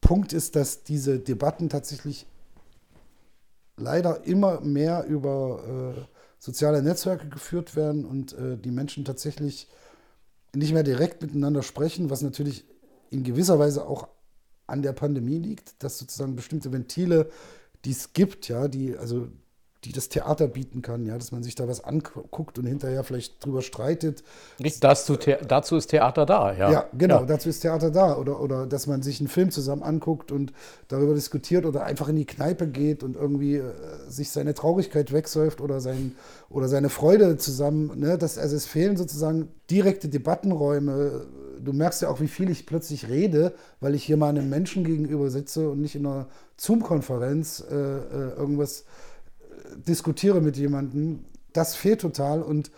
Punkt 0.00 0.32
ist, 0.32 0.56
dass 0.56 0.82
diese 0.82 1.18
Debatten 1.18 1.68
tatsächlich 1.68 2.26
leider 3.76 4.24
immer 4.24 4.60
mehr 4.60 5.04
über 5.06 5.94
äh, 5.96 6.00
soziale 6.38 6.82
Netzwerke 6.82 7.28
geführt 7.28 7.76
werden 7.76 8.04
und 8.04 8.32
äh, 8.34 8.56
die 8.56 8.70
Menschen 8.70 9.04
tatsächlich 9.04 9.68
nicht 10.54 10.72
mehr 10.72 10.82
direkt 10.82 11.22
miteinander 11.22 11.62
sprechen, 11.62 12.10
was 12.10 12.22
natürlich 12.22 12.64
in 13.10 13.24
gewisser 13.24 13.58
Weise 13.58 13.86
auch 13.86 14.08
an 14.70 14.82
der 14.82 14.92
Pandemie 14.92 15.38
liegt, 15.38 15.82
dass 15.82 15.98
sozusagen 15.98 16.36
bestimmte 16.36 16.72
Ventile, 16.72 17.30
die 17.84 17.90
es 17.90 18.12
gibt, 18.12 18.48
ja, 18.48 18.68
die, 18.68 18.96
also 18.96 19.28
die 19.84 19.92
das 19.92 20.10
Theater 20.10 20.46
bieten 20.46 20.82
kann, 20.82 21.06
ja, 21.06 21.16
dass 21.16 21.32
man 21.32 21.42
sich 21.42 21.54
da 21.54 21.66
was 21.66 21.82
anguckt 21.82 22.58
und 22.58 22.66
hinterher 22.66 23.02
vielleicht 23.02 23.44
drüber 23.44 23.62
streitet. 23.62 24.22
Dazu, 24.80 25.16
dazu 25.16 25.76
ist 25.76 25.86
Theater 25.86 26.26
da, 26.26 26.52
ja. 26.52 26.70
Ja, 26.70 26.86
genau, 26.92 27.20
ja. 27.20 27.26
dazu 27.26 27.48
ist 27.48 27.60
Theater 27.60 27.90
da. 27.90 28.16
Oder, 28.18 28.40
oder 28.40 28.66
dass 28.66 28.86
man 28.86 29.02
sich 29.02 29.20
einen 29.20 29.28
Film 29.28 29.50
zusammen 29.50 29.82
anguckt 29.82 30.32
und 30.32 30.52
darüber 30.88 31.14
diskutiert 31.14 31.64
oder 31.64 31.84
einfach 31.84 32.08
in 32.08 32.16
die 32.16 32.26
Kneipe 32.26 32.68
geht 32.68 33.02
und 33.02 33.16
irgendwie 33.16 33.56
äh, 33.56 33.72
sich 34.06 34.30
seine 34.30 34.52
Traurigkeit 34.52 35.12
wegsäuft 35.12 35.62
oder, 35.62 35.80
sein, 35.80 36.14
oder 36.50 36.68
seine 36.68 36.90
Freude 36.90 37.38
zusammen. 37.38 37.98
Ne? 37.98 38.18
Das, 38.18 38.36
also 38.36 38.56
es 38.56 38.66
fehlen 38.66 38.98
sozusagen 38.98 39.48
direkte 39.70 40.08
Debattenräume. 40.08 41.26
Du 41.58 41.72
merkst 41.72 42.02
ja 42.02 42.10
auch, 42.10 42.20
wie 42.20 42.28
viel 42.28 42.50
ich 42.50 42.66
plötzlich 42.66 43.08
rede, 43.08 43.54
weil 43.80 43.94
ich 43.94 44.04
hier 44.04 44.18
mal 44.18 44.28
einem 44.28 44.50
Menschen 44.50 44.84
gegenüber 44.84 45.30
sitze 45.30 45.70
und 45.70 45.80
nicht 45.80 45.94
in 45.94 46.04
einer 46.04 46.26
Zoom-Konferenz 46.58 47.64
äh, 47.70 47.74
äh 47.74 48.34
irgendwas 48.36 48.84
diskutiere 49.76 50.40
mit 50.40 50.56
jemandem, 50.56 51.24
das 51.52 51.74
fehlt 51.74 52.00
total. 52.00 52.42
Und, 52.42 52.70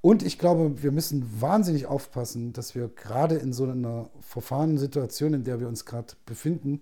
und 0.00 0.22
ich 0.22 0.38
glaube, 0.38 0.82
wir 0.82 0.92
müssen 0.92 1.40
wahnsinnig 1.40 1.86
aufpassen, 1.86 2.52
dass 2.52 2.74
wir 2.74 2.88
gerade 2.88 3.36
in 3.36 3.52
so 3.52 3.64
einer 3.64 4.10
verfahrenen 4.20 4.78
Situation, 4.78 5.34
in 5.34 5.44
der 5.44 5.60
wir 5.60 5.68
uns 5.68 5.84
gerade 5.84 6.14
befinden, 6.26 6.80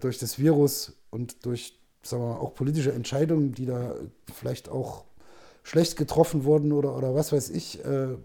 durch 0.00 0.18
das 0.18 0.38
Virus 0.38 0.94
und 1.10 1.46
durch 1.46 1.78
sagen 2.02 2.22
wir 2.22 2.28
mal, 2.30 2.36
auch 2.36 2.54
politische 2.54 2.92
Entscheidungen, 2.92 3.52
die 3.52 3.66
da 3.66 3.94
vielleicht 4.32 4.68
auch 4.68 5.04
schlecht 5.62 5.96
getroffen 5.96 6.44
wurden 6.44 6.72
oder, 6.72 6.96
oder 6.96 7.14
was 7.14 7.32
weiß 7.32 7.50
ich, 7.50 7.84
äh, 7.84 8.16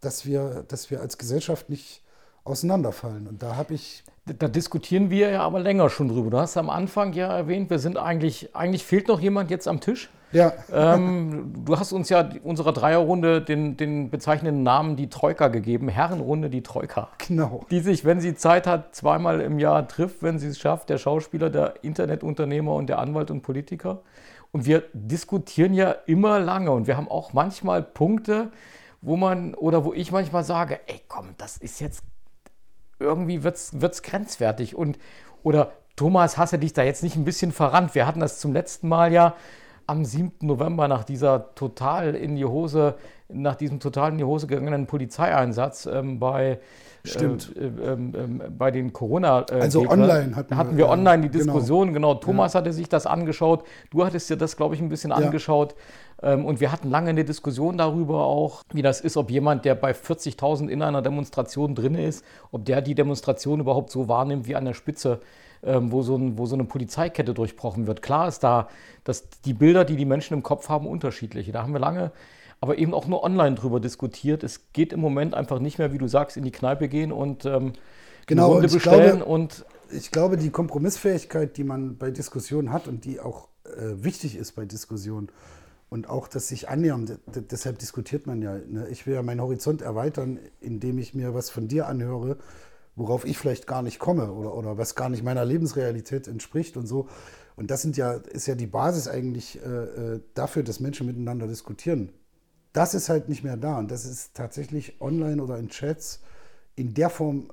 dass, 0.00 0.26
wir, 0.26 0.64
dass 0.68 0.90
wir 0.90 1.00
als 1.00 1.18
Gesellschaft 1.18 1.68
nicht 1.68 2.02
auseinanderfallen. 2.44 3.26
Und 3.26 3.42
da 3.42 3.56
habe 3.56 3.74
ich. 3.74 4.04
Da 4.26 4.48
diskutieren 4.48 5.08
wir 5.08 5.30
ja 5.30 5.42
aber 5.42 5.60
länger 5.60 5.88
schon 5.88 6.08
drüber. 6.08 6.30
Du 6.30 6.38
hast 6.38 6.56
am 6.56 6.68
Anfang 6.68 7.12
ja 7.12 7.28
erwähnt, 7.28 7.70
wir 7.70 7.78
sind 7.78 7.96
eigentlich, 7.96 8.54
eigentlich 8.56 8.84
fehlt 8.84 9.06
noch 9.06 9.20
jemand 9.20 9.50
jetzt 9.50 9.68
am 9.68 9.80
Tisch. 9.80 10.10
Ja. 10.32 10.52
Ähm, 10.72 11.54
du 11.64 11.78
hast 11.78 11.92
uns 11.92 12.08
ja 12.08 12.28
unserer 12.42 12.72
Dreierrunde 12.72 13.40
den, 13.40 13.76
den 13.76 14.10
bezeichnenden 14.10 14.64
Namen 14.64 14.96
die 14.96 15.08
Troika 15.08 15.46
gegeben, 15.46 15.88
Herrenrunde 15.88 16.50
die 16.50 16.62
Troika. 16.62 17.08
Genau. 17.18 17.64
Die 17.70 17.78
sich, 17.78 18.04
wenn 18.04 18.20
sie 18.20 18.34
Zeit 18.34 18.66
hat, 18.66 18.96
zweimal 18.96 19.40
im 19.40 19.60
Jahr 19.60 19.86
trifft, 19.86 20.24
wenn 20.24 20.40
sie 20.40 20.48
es 20.48 20.58
schafft, 20.58 20.90
der 20.90 20.98
Schauspieler, 20.98 21.48
der 21.48 21.84
Internetunternehmer 21.84 22.74
und 22.74 22.88
der 22.88 22.98
Anwalt 22.98 23.30
und 23.30 23.42
Politiker. 23.42 24.02
Und 24.50 24.66
wir 24.66 24.82
diskutieren 24.92 25.72
ja 25.72 25.92
immer 26.06 26.40
lange 26.40 26.72
und 26.72 26.88
wir 26.88 26.96
haben 26.96 27.08
auch 27.08 27.32
manchmal 27.32 27.82
Punkte, 27.82 28.50
wo 29.02 29.16
man 29.16 29.54
oder 29.54 29.84
wo 29.84 29.92
ich 29.92 30.10
manchmal 30.10 30.42
sage, 30.42 30.80
ey 30.86 31.00
komm, 31.06 31.28
das 31.38 31.56
ist 31.58 31.80
jetzt 31.80 32.02
irgendwie 32.98 33.42
wird 33.42 33.56
es 33.56 34.02
grenzwertig. 34.02 34.74
Und, 34.74 34.98
oder 35.42 35.72
Thomas, 35.96 36.36
hast 36.36 36.52
du 36.52 36.58
dich 36.58 36.72
da 36.72 36.82
jetzt 36.82 37.02
nicht 37.02 37.16
ein 37.16 37.24
bisschen 37.24 37.52
verrannt? 37.52 37.94
Wir 37.94 38.06
hatten 38.06 38.20
das 38.20 38.38
zum 38.38 38.52
letzten 38.52 38.88
Mal 38.88 39.12
ja 39.12 39.34
am 39.86 40.04
7. 40.04 40.32
November 40.40 40.88
nach 40.88 41.04
dieser 41.04 41.54
total 41.54 42.14
in 42.14 42.36
die 42.36 42.44
Hose, 42.44 42.96
nach 43.28 43.54
diesem 43.54 43.80
total 43.80 44.12
in 44.12 44.18
die 44.18 44.24
Hose 44.24 44.46
gegangenen 44.46 44.86
Polizeieinsatz 44.86 45.86
ähm, 45.86 46.18
bei 46.18 46.58
Stimmt. 47.08 47.52
Äh, 47.56 47.66
äh, 47.66 47.92
äh, 47.92 48.50
bei 48.50 48.70
den 48.70 48.92
Corona. 48.92 49.44
also 49.44 49.88
online 49.88 50.36
hatten, 50.36 50.56
hatten 50.56 50.76
wir, 50.76 50.88
online 50.88 51.22
die 51.22 51.28
genau. 51.30 51.54
Diskussion. 51.54 51.92
Genau, 51.92 52.14
genau. 52.14 52.20
Thomas 52.20 52.52
ja. 52.52 52.60
hatte 52.60 52.72
sich 52.72 52.88
das 52.88 53.06
angeschaut. 53.06 53.64
Du 53.90 54.04
hattest 54.04 54.30
dir 54.30 54.36
das, 54.36 54.56
glaube 54.56 54.74
ich, 54.74 54.80
ein 54.80 54.88
bisschen 54.88 55.10
ja. 55.10 55.16
angeschaut. 55.16 55.74
Ähm, 56.22 56.44
und 56.44 56.60
wir 56.60 56.72
hatten 56.72 56.90
lange 56.90 57.10
eine 57.10 57.24
Diskussion 57.24 57.78
darüber 57.78 58.24
auch, 58.24 58.62
wie 58.72 58.82
das 58.82 59.00
ist, 59.00 59.16
ob 59.16 59.30
jemand, 59.30 59.64
der 59.64 59.74
bei 59.74 59.92
40.000 59.92 60.68
in 60.68 60.82
einer 60.82 61.02
Demonstration 61.02 61.74
drin 61.74 61.94
ist, 61.94 62.24
ob 62.50 62.64
der 62.64 62.80
die 62.82 62.94
Demonstration 62.94 63.60
überhaupt 63.60 63.90
so 63.90 64.08
wahrnimmt 64.08 64.46
wie 64.46 64.56
an 64.56 64.64
der 64.64 64.74
Spitze 64.74 65.20
wo, 65.62 66.02
so 66.02 66.16
ein, 66.16 66.38
wo 66.38 66.46
so 66.46 66.54
eine 66.54 66.64
Polizeikette 66.64 67.34
durchbrochen 67.34 67.86
wird. 67.86 68.02
Klar 68.02 68.28
ist 68.28 68.44
da, 68.44 68.68
dass 69.04 69.28
die 69.44 69.54
Bilder, 69.54 69.84
die 69.84 69.96
die 69.96 70.04
Menschen 70.04 70.34
im 70.34 70.42
Kopf 70.42 70.68
haben, 70.68 70.86
unterschiedliche. 70.86 71.50
Da 71.50 71.62
haben 71.62 71.72
wir 71.72 71.80
lange 71.80 72.12
aber 72.60 72.78
eben 72.78 72.94
auch 72.94 73.06
nur 73.06 73.22
online 73.22 73.54
drüber 73.54 73.80
diskutiert. 73.80 74.42
Es 74.42 74.72
geht 74.72 74.92
im 74.92 75.00
Moment 75.00 75.34
einfach 75.34 75.58
nicht 75.58 75.78
mehr, 75.78 75.92
wie 75.92 75.98
du 75.98 76.08
sagst, 76.08 76.36
in 76.36 76.44
die 76.44 76.50
Kneipe 76.50 76.88
gehen 76.88 77.12
und 77.12 77.44
ähm, 77.44 77.72
genau, 78.26 78.52
Runde 78.52 78.66
und 78.66 78.72
bestellen. 78.72 79.16
Glaube, 79.16 79.24
und 79.24 79.64
ich 79.90 80.10
glaube, 80.10 80.36
die 80.36 80.50
Kompromissfähigkeit, 80.50 81.56
die 81.56 81.64
man 81.64 81.96
bei 81.96 82.10
Diskussionen 82.10 82.72
hat 82.72 82.88
und 82.88 83.04
die 83.04 83.20
auch 83.20 83.48
äh, 83.64 84.02
wichtig 84.02 84.36
ist 84.36 84.52
bei 84.52 84.64
Diskussionen 84.64 85.28
und 85.88 86.08
auch 86.08 86.28
das 86.28 86.48
sich 86.48 86.68
annähern, 86.68 87.18
deshalb 87.26 87.78
diskutiert 87.78 88.26
man 88.26 88.42
ja. 88.42 88.58
Ne? 88.58 88.88
Ich 88.90 89.06
will 89.06 89.14
ja 89.14 89.22
meinen 89.22 89.40
Horizont 89.40 89.82
erweitern, 89.82 90.38
indem 90.60 90.98
ich 90.98 91.14
mir 91.14 91.34
was 91.34 91.50
von 91.50 91.68
dir 91.68 91.86
anhöre, 91.86 92.38
worauf 92.96 93.24
ich 93.24 93.38
vielleicht 93.38 93.66
gar 93.66 93.82
nicht 93.82 93.98
komme 93.98 94.32
oder, 94.32 94.54
oder 94.54 94.78
was 94.78 94.94
gar 94.94 95.10
nicht 95.10 95.22
meiner 95.22 95.44
Lebensrealität 95.44 96.26
entspricht 96.26 96.76
und 96.76 96.86
so. 96.86 97.08
Und 97.54 97.70
das 97.70 97.82
sind 97.82 97.96
ja, 97.96 98.12
ist 98.12 98.46
ja 98.46 98.54
die 98.54 98.66
Basis 98.66 99.08
eigentlich 99.08 99.60
äh, 99.62 100.14
äh 100.14 100.20
dafür, 100.34 100.62
dass 100.62 100.80
Menschen 100.80 101.06
miteinander 101.06 101.46
diskutieren 101.46 102.12
das 102.76 102.92
ist 102.92 103.08
halt 103.08 103.30
nicht 103.30 103.42
mehr 103.42 103.56
da. 103.56 103.78
Und 103.78 103.90
das 103.90 104.04
ist 104.04 104.34
tatsächlich 104.34 105.00
online 105.00 105.42
oder 105.42 105.58
in 105.58 105.68
Chats 105.68 106.20
in 106.74 106.92
der 106.92 107.08
Form 107.08 107.50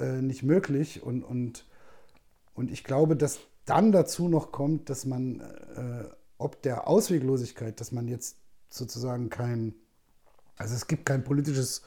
äh, 0.00 0.20
nicht 0.20 0.42
möglich. 0.42 1.04
Und, 1.04 1.22
und, 1.22 1.66
und 2.54 2.72
ich 2.72 2.82
glaube, 2.82 3.14
dass 3.14 3.38
dann 3.64 3.92
dazu 3.92 4.28
noch 4.28 4.50
kommt, 4.50 4.90
dass 4.90 5.04
man 5.04 5.40
äh, 5.40 6.04
ob 6.38 6.62
der 6.62 6.88
Ausweglosigkeit, 6.88 7.80
dass 7.80 7.92
man 7.92 8.08
jetzt 8.08 8.38
sozusagen 8.68 9.30
kein, 9.30 9.74
also 10.56 10.74
es 10.74 10.88
gibt 10.88 11.06
kein 11.06 11.22
politisches 11.22 11.82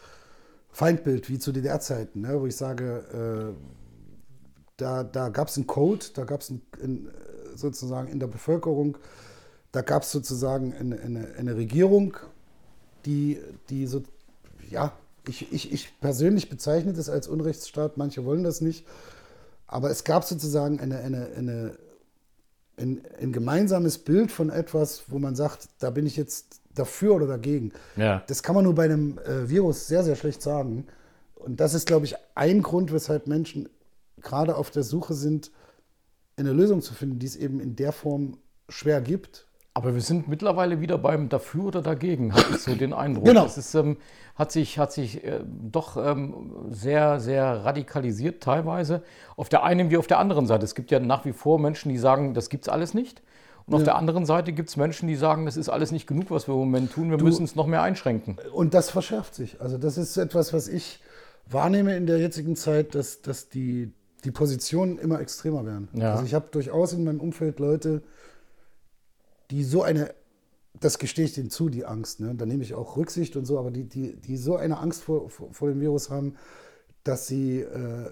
Feindbild 0.71 1.29
wie 1.29 1.37
zu 1.37 1.51
DDR-Zeiten, 1.51 2.21
ne, 2.21 2.39
wo 2.39 2.45
ich 2.45 2.55
sage, 2.55 3.53
äh, 3.53 3.61
da, 4.77 5.03
da 5.03 5.27
gab 5.27 5.49
es 5.49 5.57
einen 5.57 5.67
Code, 5.67 6.05
da 6.13 6.23
gab 6.23 6.41
es 6.41 6.53
sozusagen 7.55 8.07
in 8.07 8.19
der 8.19 8.27
Bevölkerung, 8.27 8.97
da 9.73 9.81
gab 9.81 10.03
es 10.03 10.11
sozusagen 10.11 10.73
eine, 10.73 10.99
eine, 10.99 11.33
eine 11.37 11.55
Regierung 11.57 12.15
die, 13.05 13.39
die 13.69 13.87
so, 13.87 14.03
ja, 14.69 14.93
ich, 15.27 15.51
ich, 15.51 15.71
ich 15.71 15.99
persönlich 15.99 16.49
bezeichne 16.49 16.93
das 16.93 17.09
als 17.09 17.27
Unrechtsstaat, 17.27 17.97
manche 17.97 18.25
wollen 18.25 18.43
das 18.43 18.61
nicht, 18.61 18.85
aber 19.67 19.89
es 19.91 20.03
gab 20.03 20.23
sozusagen 20.23 20.79
eine, 20.79 20.99
eine, 20.99 21.27
eine, 21.37 21.77
ein, 22.77 23.01
ein 23.21 23.31
gemeinsames 23.31 23.99
Bild 23.99 24.31
von 24.31 24.49
etwas, 24.49 25.03
wo 25.07 25.19
man 25.19 25.35
sagt, 25.35 25.69
da 25.79 25.89
bin 25.89 26.05
ich 26.05 26.17
jetzt 26.17 26.61
dafür 26.73 27.15
oder 27.15 27.27
dagegen. 27.27 27.73
Ja. 27.95 28.23
Das 28.27 28.41
kann 28.41 28.55
man 28.55 28.63
nur 28.63 28.75
bei 28.75 28.85
einem 28.85 29.19
äh, 29.19 29.49
Virus 29.49 29.87
sehr, 29.87 30.03
sehr 30.03 30.15
schlecht 30.15 30.41
sagen. 30.41 30.87
Und 31.35 31.59
das 31.59 31.73
ist, 31.73 31.87
glaube 31.87 32.05
ich, 32.05 32.15
ein 32.35 32.61
Grund, 32.61 32.91
weshalb 32.91 33.27
Menschen 33.27 33.69
gerade 34.21 34.55
auf 34.55 34.71
der 34.71 34.83
Suche 34.83 35.13
sind, 35.13 35.51
eine 36.35 36.53
Lösung 36.53 36.81
zu 36.81 36.93
finden, 36.93 37.19
die 37.19 37.27
es 37.27 37.35
eben 37.35 37.59
in 37.59 37.75
der 37.75 37.91
Form 37.91 38.37
schwer 38.69 39.01
gibt. 39.01 39.45
Aber 39.73 39.93
wir 39.93 40.01
sind 40.01 40.27
mittlerweile 40.27 40.81
wieder 40.81 40.97
beim 40.97 41.29
Dafür 41.29 41.65
oder 41.65 41.81
Dagegen, 41.81 42.33
habe 42.33 42.45
ich 42.51 42.57
so 42.57 42.75
den 42.75 42.91
Eindruck. 42.91 43.25
Genau. 43.25 43.45
Es 43.45 43.57
ist, 43.57 43.75
ähm, 43.75 43.97
hat 44.35 44.51
sich, 44.51 44.79
hat 44.79 44.91
sich 44.91 45.23
äh, 45.23 45.39
doch 45.45 45.95
ähm, 45.95 46.51
sehr, 46.69 47.19
sehr 47.19 47.65
radikalisiert 47.65 48.41
teilweise. 48.41 49.03
Auf 49.37 49.47
der 49.47 49.63
einen 49.63 49.89
wie 49.91 49.97
auf 49.97 50.07
der 50.07 50.19
anderen 50.19 50.47
Seite. 50.47 50.65
Es 50.65 50.75
gibt 50.75 50.91
ja 50.91 50.99
nach 50.99 51.23
wie 51.25 51.33
vor 51.33 51.59
Menschen, 51.59 51.89
die 51.89 51.97
sagen, 51.97 52.33
das 52.33 52.49
gibt 52.49 52.65
es 52.65 52.69
alles 52.69 52.93
nicht. 52.93 53.21
Und 53.67 53.75
auf 53.75 53.83
der 53.83 53.95
anderen 53.95 54.25
Seite 54.25 54.51
gibt 54.51 54.69
es 54.69 54.77
Menschen, 54.77 55.07
die 55.07 55.15
sagen, 55.15 55.45
das 55.45 55.55
ist 55.55 55.69
alles 55.69 55.91
nicht 55.91 56.07
genug, 56.07 56.31
was 56.31 56.47
wir 56.47 56.53
im 56.53 56.59
Moment 56.61 56.91
tun. 56.91 57.11
Wir 57.11 57.21
müssen 57.21 57.43
es 57.43 57.55
noch 57.55 57.67
mehr 57.67 57.83
einschränken. 57.83 58.37
Und 58.51 58.73
das 58.73 58.89
verschärft 58.89 59.35
sich. 59.35 59.61
Also 59.61 59.77
das 59.77 59.97
ist 59.97 60.17
etwas, 60.17 60.53
was 60.53 60.67
ich 60.67 60.99
wahrnehme 61.47 61.95
in 61.95 62.07
der 62.07 62.17
jetzigen 62.17 62.55
Zeit, 62.55 62.95
dass, 62.95 63.21
dass 63.21 63.49
die, 63.49 63.91
die 64.23 64.31
Positionen 64.31 64.97
immer 64.97 65.19
extremer 65.19 65.65
werden. 65.65 65.87
Ja. 65.93 66.13
Also 66.13 66.25
ich 66.25 66.33
habe 66.33 66.47
durchaus 66.49 66.93
in 66.93 67.03
meinem 67.03 67.19
Umfeld 67.19 67.59
Leute, 67.59 68.01
die 69.51 69.63
so 69.63 69.83
eine, 69.83 70.13
das 70.79 70.99
gestehe 70.99 71.25
ich 71.25 71.33
denen 71.33 71.49
zu, 71.49 71.69
die 71.69 71.85
Angst, 71.85 72.19
ne? 72.19 72.35
da 72.35 72.45
nehme 72.45 72.63
ich 72.63 72.73
auch 72.73 72.97
Rücksicht 72.97 73.35
und 73.35 73.45
so, 73.45 73.57
aber 73.59 73.71
die, 73.71 73.85
die, 73.85 74.15
die 74.15 74.37
so 74.37 74.55
eine 74.55 74.77
Angst 74.77 75.03
vor, 75.03 75.29
vor, 75.29 75.53
vor 75.53 75.67
dem 75.67 75.81
Virus 75.81 76.09
haben, 76.09 76.35
dass 77.03 77.27
sie 77.27 77.61
äh, 77.61 78.11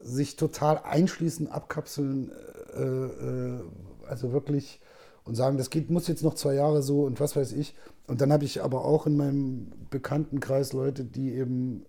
sich 0.00 0.36
total 0.36 0.78
einschließen, 0.78 1.48
abkapseln, 1.48 2.32
äh, 2.74 2.82
äh, 2.82 3.60
also 4.06 4.32
wirklich 4.32 4.80
und 5.24 5.34
sagen, 5.34 5.58
das 5.58 5.70
geht, 5.70 5.90
muss 5.90 6.08
jetzt 6.08 6.24
noch 6.24 6.34
zwei 6.34 6.54
Jahre 6.54 6.82
so 6.82 7.02
und 7.04 7.20
was 7.20 7.36
weiß 7.36 7.52
ich. 7.52 7.74
Und 8.06 8.20
dann 8.20 8.32
habe 8.32 8.44
ich 8.44 8.62
aber 8.62 8.84
auch 8.84 9.06
in 9.06 9.16
meinem 9.16 9.70
Bekanntenkreis 9.90 10.72
Leute, 10.72 11.04
die 11.04 11.34
eben 11.34 11.84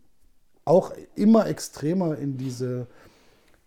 auch 0.65 0.91
immer 1.15 1.47
extremer 1.47 2.17
in 2.17 2.37
diese 2.37 2.87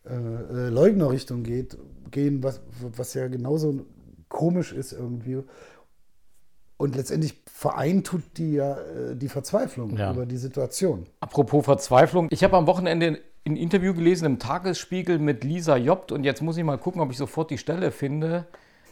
äh, 0.05 0.15
äh 0.15 0.69
Leugnerrichtung 0.69 1.43
geht, 1.43 1.77
gehen, 2.11 2.43
was, 2.43 2.61
was 2.97 3.15
ja 3.15 3.27
genauso 3.29 3.85
komisch 4.35 4.73
ist 4.73 4.93
irgendwie. 4.93 5.43
Und 6.77 6.97
letztendlich 6.97 7.41
vereint 7.47 8.07
tut 8.07 8.23
die 8.37 8.55
ja 8.55 8.77
äh, 8.77 9.17
die 9.17 9.29
Verzweiflung 9.29 9.97
ja. 9.97 10.13
über 10.13 10.27
die 10.27 10.37
Situation. 10.37 11.07
Apropos 11.21 11.65
Verzweiflung, 11.65 12.27
ich 12.31 12.43
habe 12.43 12.57
am 12.57 12.67
Wochenende 12.67 13.21
ein 13.47 13.57
Interview 13.57 13.95
gelesen 13.95 14.27
im 14.27 14.39
Tagesspiegel 14.39 15.19
mit 15.19 15.45
Lisa 15.45 15.77
Jobt 15.77 16.11
und 16.11 16.25
jetzt 16.25 16.43
muss 16.43 16.57
ich 16.57 16.65
mal 16.65 16.79
gucken, 16.79 17.01
ob 17.01 17.13
ich 17.13 17.17
sofort 17.17 17.51
die 17.51 17.59
Stelle 17.59 17.93
finde, 17.93 18.47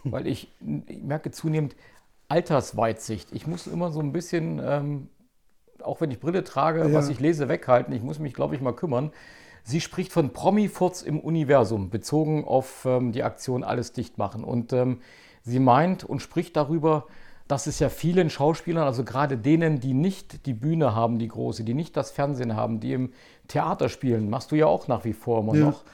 weil 0.04 0.26
ich, 0.28 0.48
ich 0.86 1.02
merke 1.02 1.32
zunehmend 1.32 1.74
Altersweitsicht. 2.28 3.32
Ich 3.32 3.46
muss 3.46 3.66
immer 3.66 3.90
so 3.90 4.00
ein 4.00 4.12
bisschen, 4.12 4.60
ähm, 4.64 5.08
auch 5.82 6.00
wenn 6.00 6.10
ich 6.12 6.20
Brille 6.20 6.44
trage, 6.44 6.80
ja. 6.80 6.92
was 6.92 7.08
ich 7.08 7.18
lese, 7.18 7.48
weghalten. 7.48 7.92
Ich 7.92 8.02
muss 8.02 8.20
mich, 8.20 8.32
glaube 8.32 8.54
ich, 8.54 8.60
mal 8.60 8.72
kümmern. 8.72 9.10
Sie 9.64 9.80
spricht 9.80 10.12
von 10.12 10.32
Promi-Furz 10.32 11.02
im 11.02 11.18
Universum, 11.18 11.90
bezogen 11.90 12.44
auf 12.44 12.84
ähm, 12.84 13.12
die 13.12 13.22
Aktion 13.22 13.64
Alles 13.64 13.92
dicht 13.92 14.18
machen. 14.18 14.44
Und 14.44 14.72
ähm, 14.72 15.00
Sie 15.44 15.58
meint 15.58 16.04
und 16.04 16.20
spricht 16.20 16.56
darüber, 16.56 17.06
dass 17.48 17.66
es 17.66 17.78
ja 17.80 17.88
vielen 17.88 18.30
Schauspielern, 18.30 18.86
also 18.86 19.04
gerade 19.04 19.36
denen, 19.36 19.80
die 19.80 19.94
nicht 19.94 20.46
die 20.46 20.54
Bühne 20.54 20.94
haben, 20.94 21.18
die 21.18 21.28
große, 21.28 21.64
die 21.64 21.74
nicht 21.74 21.96
das 21.96 22.10
Fernsehen 22.10 22.56
haben, 22.56 22.80
die 22.80 22.92
im 22.92 23.12
Theater 23.48 23.88
spielen, 23.88 24.30
machst 24.30 24.52
du 24.52 24.56
ja 24.56 24.66
auch 24.66 24.88
nach 24.88 25.04
wie 25.04 25.12
vor 25.12 25.40
immer 25.40 25.54
ja. 25.54 25.64
noch, 25.66 25.84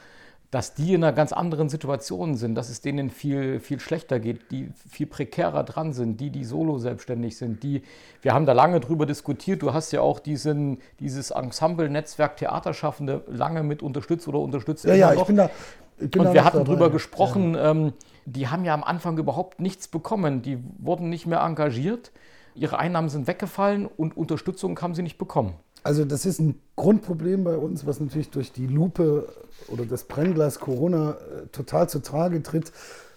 dass 0.51 0.73
die 0.73 0.93
in 0.93 1.03
einer 1.03 1.13
ganz 1.13 1.31
anderen 1.31 1.69
Situation 1.69 2.35
sind, 2.35 2.55
dass 2.55 2.69
es 2.69 2.81
denen 2.81 3.11
viel, 3.11 3.59
viel 3.59 3.79
schlechter 3.79 4.19
geht, 4.19 4.51
die 4.51 4.71
viel 4.89 5.05
prekärer 5.05 5.63
dran 5.63 5.93
sind, 5.93 6.19
die, 6.19 6.31
die 6.31 6.43
solo 6.43 6.79
selbstständig 6.79 7.37
sind, 7.37 7.61
die, 7.61 7.83
wir 8.21 8.33
haben 8.33 8.47
da 8.47 8.53
lange 8.53 8.79
drüber 8.79 9.05
diskutiert, 9.05 9.61
du 9.61 9.73
hast 9.73 9.91
ja 9.91 10.01
auch 10.01 10.19
diesen, 10.19 10.79
dieses 10.99 11.29
Ensemble-Netzwerk 11.31 12.37
Theaterschaffende 12.37 13.23
lange 13.27 13.61
mit 13.61 13.83
unterstützt 13.83 14.27
oder 14.27 14.39
unterstützt. 14.39 14.85
Ja, 14.85 14.95
ja, 14.95 15.13
ich 15.13 15.23
bin 15.23 15.35
da, 15.35 15.51
bin 15.99 16.25
Und 16.25 16.33
wir 16.33 16.43
hatten 16.43 16.59
dabei. 16.59 16.71
drüber 16.71 16.89
gesprochen, 16.89 17.55
ja. 17.55 17.71
ähm, 17.71 17.93
die 18.25 18.47
haben 18.47 18.65
ja 18.65 18.73
am 18.73 18.83
Anfang 18.83 19.17
überhaupt 19.17 19.59
nichts 19.59 19.87
bekommen. 19.87 20.41
Die 20.41 20.63
wurden 20.77 21.09
nicht 21.09 21.25
mehr 21.25 21.41
engagiert. 21.41 22.11
Ihre 22.55 22.77
Einnahmen 22.77 23.09
sind 23.09 23.27
weggefallen 23.27 23.85
und 23.85 24.17
Unterstützung 24.17 24.79
haben 24.81 24.95
sie 24.95 25.03
nicht 25.03 25.17
bekommen. 25.17 25.53
Also 25.83 26.03
das 26.03 26.25
ist 26.25 26.39
ein 26.39 26.59
Grundproblem 26.75 27.43
bei 27.43 27.55
uns, 27.55 27.85
was 27.85 27.99
natürlich 27.99 28.29
durch 28.31 28.51
die 28.51 28.67
Lupe 28.67 29.29
oder 29.69 29.85
das 29.85 30.03
Brennglas 30.03 30.59
Corona 30.59 31.11
äh, 31.11 31.47
total 31.51 31.87
zu 31.89 31.99
Trage 31.99 32.43
tritt. 32.43 32.71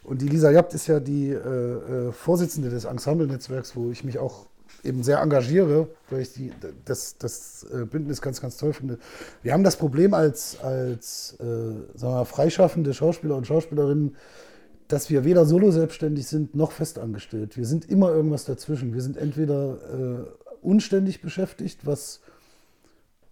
Und 0.05 0.21
die 0.21 0.29
Lisa 0.29 0.51
Jabt 0.51 0.75
ist 0.75 0.87
ja 0.87 1.01
die 1.01 1.31
äh, 1.31 1.37
äh, 1.37 2.13
Vorsitzende 2.13 2.71
des 2.71 2.85
Ensemble-Netzwerks, 2.85 3.77
wo 3.77 3.91
ich 3.91 4.05
mich 4.05 4.19
auch 4.19 4.47
eben 4.85 5.03
sehr 5.03 5.21
engagiere, 5.21 5.89
weil 6.11 6.23
ich 6.23 6.33
die, 6.33 6.53
das, 6.85 7.17
das 7.19 7.67
äh, 7.73 7.85
Bündnis 7.85 8.21
ganz, 8.21 8.41
ganz 8.41 8.57
toll 8.57 8.73
finde. 8.73 8.99
Wir 9.43 9.53
haben 9.53 9.65
das 9.65 9.77
Problem 9.77 10.15
als, 10.15 10.59
als 10.61 11.37
äh, 11.41 11.45
sagen 11.95 12.15
wir, 12.15 12.25
freischaffende 12.25 12.93
Schauspieler 12.93 13.37
und 13.37 13.47
Schauspielerinnen, 13.47 14.17
dass 14.89 15.09
wir 15.09 15.25
weder 15.25 15.47
solo 15.47 15.71
selbstständig 15.71 16.27
sind 16.27 16.55
noch 16.55 16.73
festangestellt. 16.73 17.57
Wir 17.57 17.67
sind 17.67 17.89
immer 17.89 18.11
irgendwas 18.11 18.45
dazwischen. 18.45 18.93
Wir 18.93 19.01
sind 19.01 19.17
entweder 19.17 19.75
äh, 19.75 20.47
unständig 20.61 21.23
beschäftigt, 21.23 21.87
was 21.87 22.21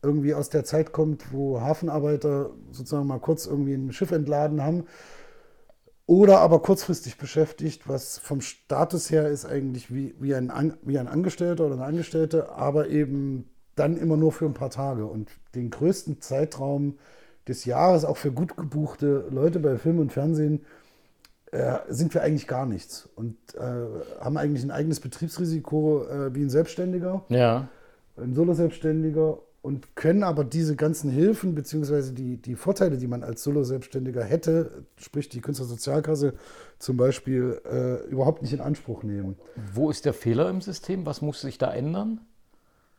irgendwie 0.02 0.34
aus 0.34 0.48
der 0.48 0.64
Zeit 0.64 0.92
kommt, 0.92 1.32
wo 1.32 1.60
Hafenarbeiter 1.60 2.50
sozusagen 2.70 3.06
mal 3.06 3.18
kurz 3.18 3.46
irgendwie 3.46 3.74
ein 3.74 3.92
Schiff 3.92 4.12
entladen 4.12 4.62
haben, 4.62 4.84
oder 6.10 6.40
aber 6.40 6.58
kurzfristig 6.60 7.18
beschäftigt, 7.18 7.88
was 7.88 8.18
vom 8.18 8.40
Status 8.40 9.12
her 9.12 9.28
ist 9.28 9.44
eigentlich 9.44 9.94
wie, 9.94 10.12
wie, 10.18 10.34
ein, 10.34 10.74
wie 10.82 10.98
ein 10.98 11.06
Angestellter 11.06 11.66
oder 11.66 11.76
eine 11.76 11.84
Angestellte, 11.84 12.50
aber 12.50 12.88
eben 12.88 13.48
dann 13.76 13.96
immer 13.96 14.16
nur 14.16 14.32
für 14.32 14.46
ein 14.46 14.52
paar 14.52 14.70
Tage. 14.70 15.06
Und 15.06 15.30
den 15.54 15.70
größten 15.70 16.20
Zeitraum 16.20 16.98
des 17.46 17.64
Jahres, 17.64 18.04
auch 18.04 18.16
für 18.16 18.32
gut 18.32 18.56
gebuchte 18.56 19.28
Leute 19.30 19.60
bei 19.60 19.78
Film 19.78 20.00
und 20.00 20.12
Fernsehen, 20.12 20.64
äh, 21.52 21.78
sind 21.88 22.12
wir 22.12 22.24
eigentlich 22.24 22.48
gar 22.48 22.66
nichts 22.66 23.08
und 23.14 23.36
äh, 23.54 23.60
haben 24.20 24.36
eigentlich 24.36 24.64
ein 24.64 24.72
eigenes 24.72 24.98
Betriebsrisiko 24.98 26.06
äh, 26.08 26.34
wie 26.34 26.42
ein 26.42 26.50
Selbstständiger, 26.50 27.22
Ja. 27.28 27.68
ein 28.16 28.34
Solo-Selbstständiger 28.34 29.38
und 29.62 29.94
können 29.94 30.22
aber 30.22 30.44
diese 30.44 30.74
ganzen 30.74 31.10
Hilfen 31.10 31.54
beziehungsweise 31.54 32.12
die, 32.12 32.38
die 32.38 32.54
Vorteile, 32.54 32.96
die 32.96 33.06
man 33.06 33.22
als 33.22 33.42
Solo-Selbstständiger 33.42 34.24
hätte, 34.24 34.84
sprich 34.96 35.28
die 35.28 35.40
Künstlersozialkasse 35.40 36.34
zum 36.78 36.96
Beispiel, 36.96 37.60
äh, 37.70 38.08
überhaupt 38.08 38.40
nicht 38.40 38.54
in 38.54 38.60
Anspruch 38.60 39.02
nehmen. 39.02 39.36
Wo 39.74 39.90
ist 39.90 40.06
der 40.06 40.14
Fehler 40.14 40.48
im 40.48 40.62
System? 40.62 41.04
Was 41.04 41.20
muss 41.20 41.42
sich 41.42 41.58
da 41.58 41.72
ändern? 41.72 42.20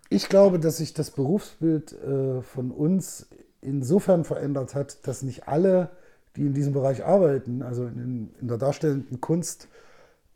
Ich 0.09 0.29
glaube, 0.29 0.59
dass 0.59 0.77
sich 0.77 0.93
das 0.93 1.09
Berufsbild 1.09 1.93
äh, 1.93 2.41
von 2.41 2.69
uns 2.69 3.27
insofern 3.61 4.23
verändert 4.23 4.75
hat, 4.75 5.07
dass 5.07 5.23
nicht 5.23 5.47
alle, 5.47 5.89
die 6.35 6.45
in 6.45 6.53
diesem 6.53 6.73
Bereich 6.73 7.03
arbeiten, 7.05 7.63
also 7.63 7.85
in, 7.85 8.29
in 8.39 8.47
der 8.47 8.57
darstellenden 8.57 9.19
Kunst, 9.19 9.67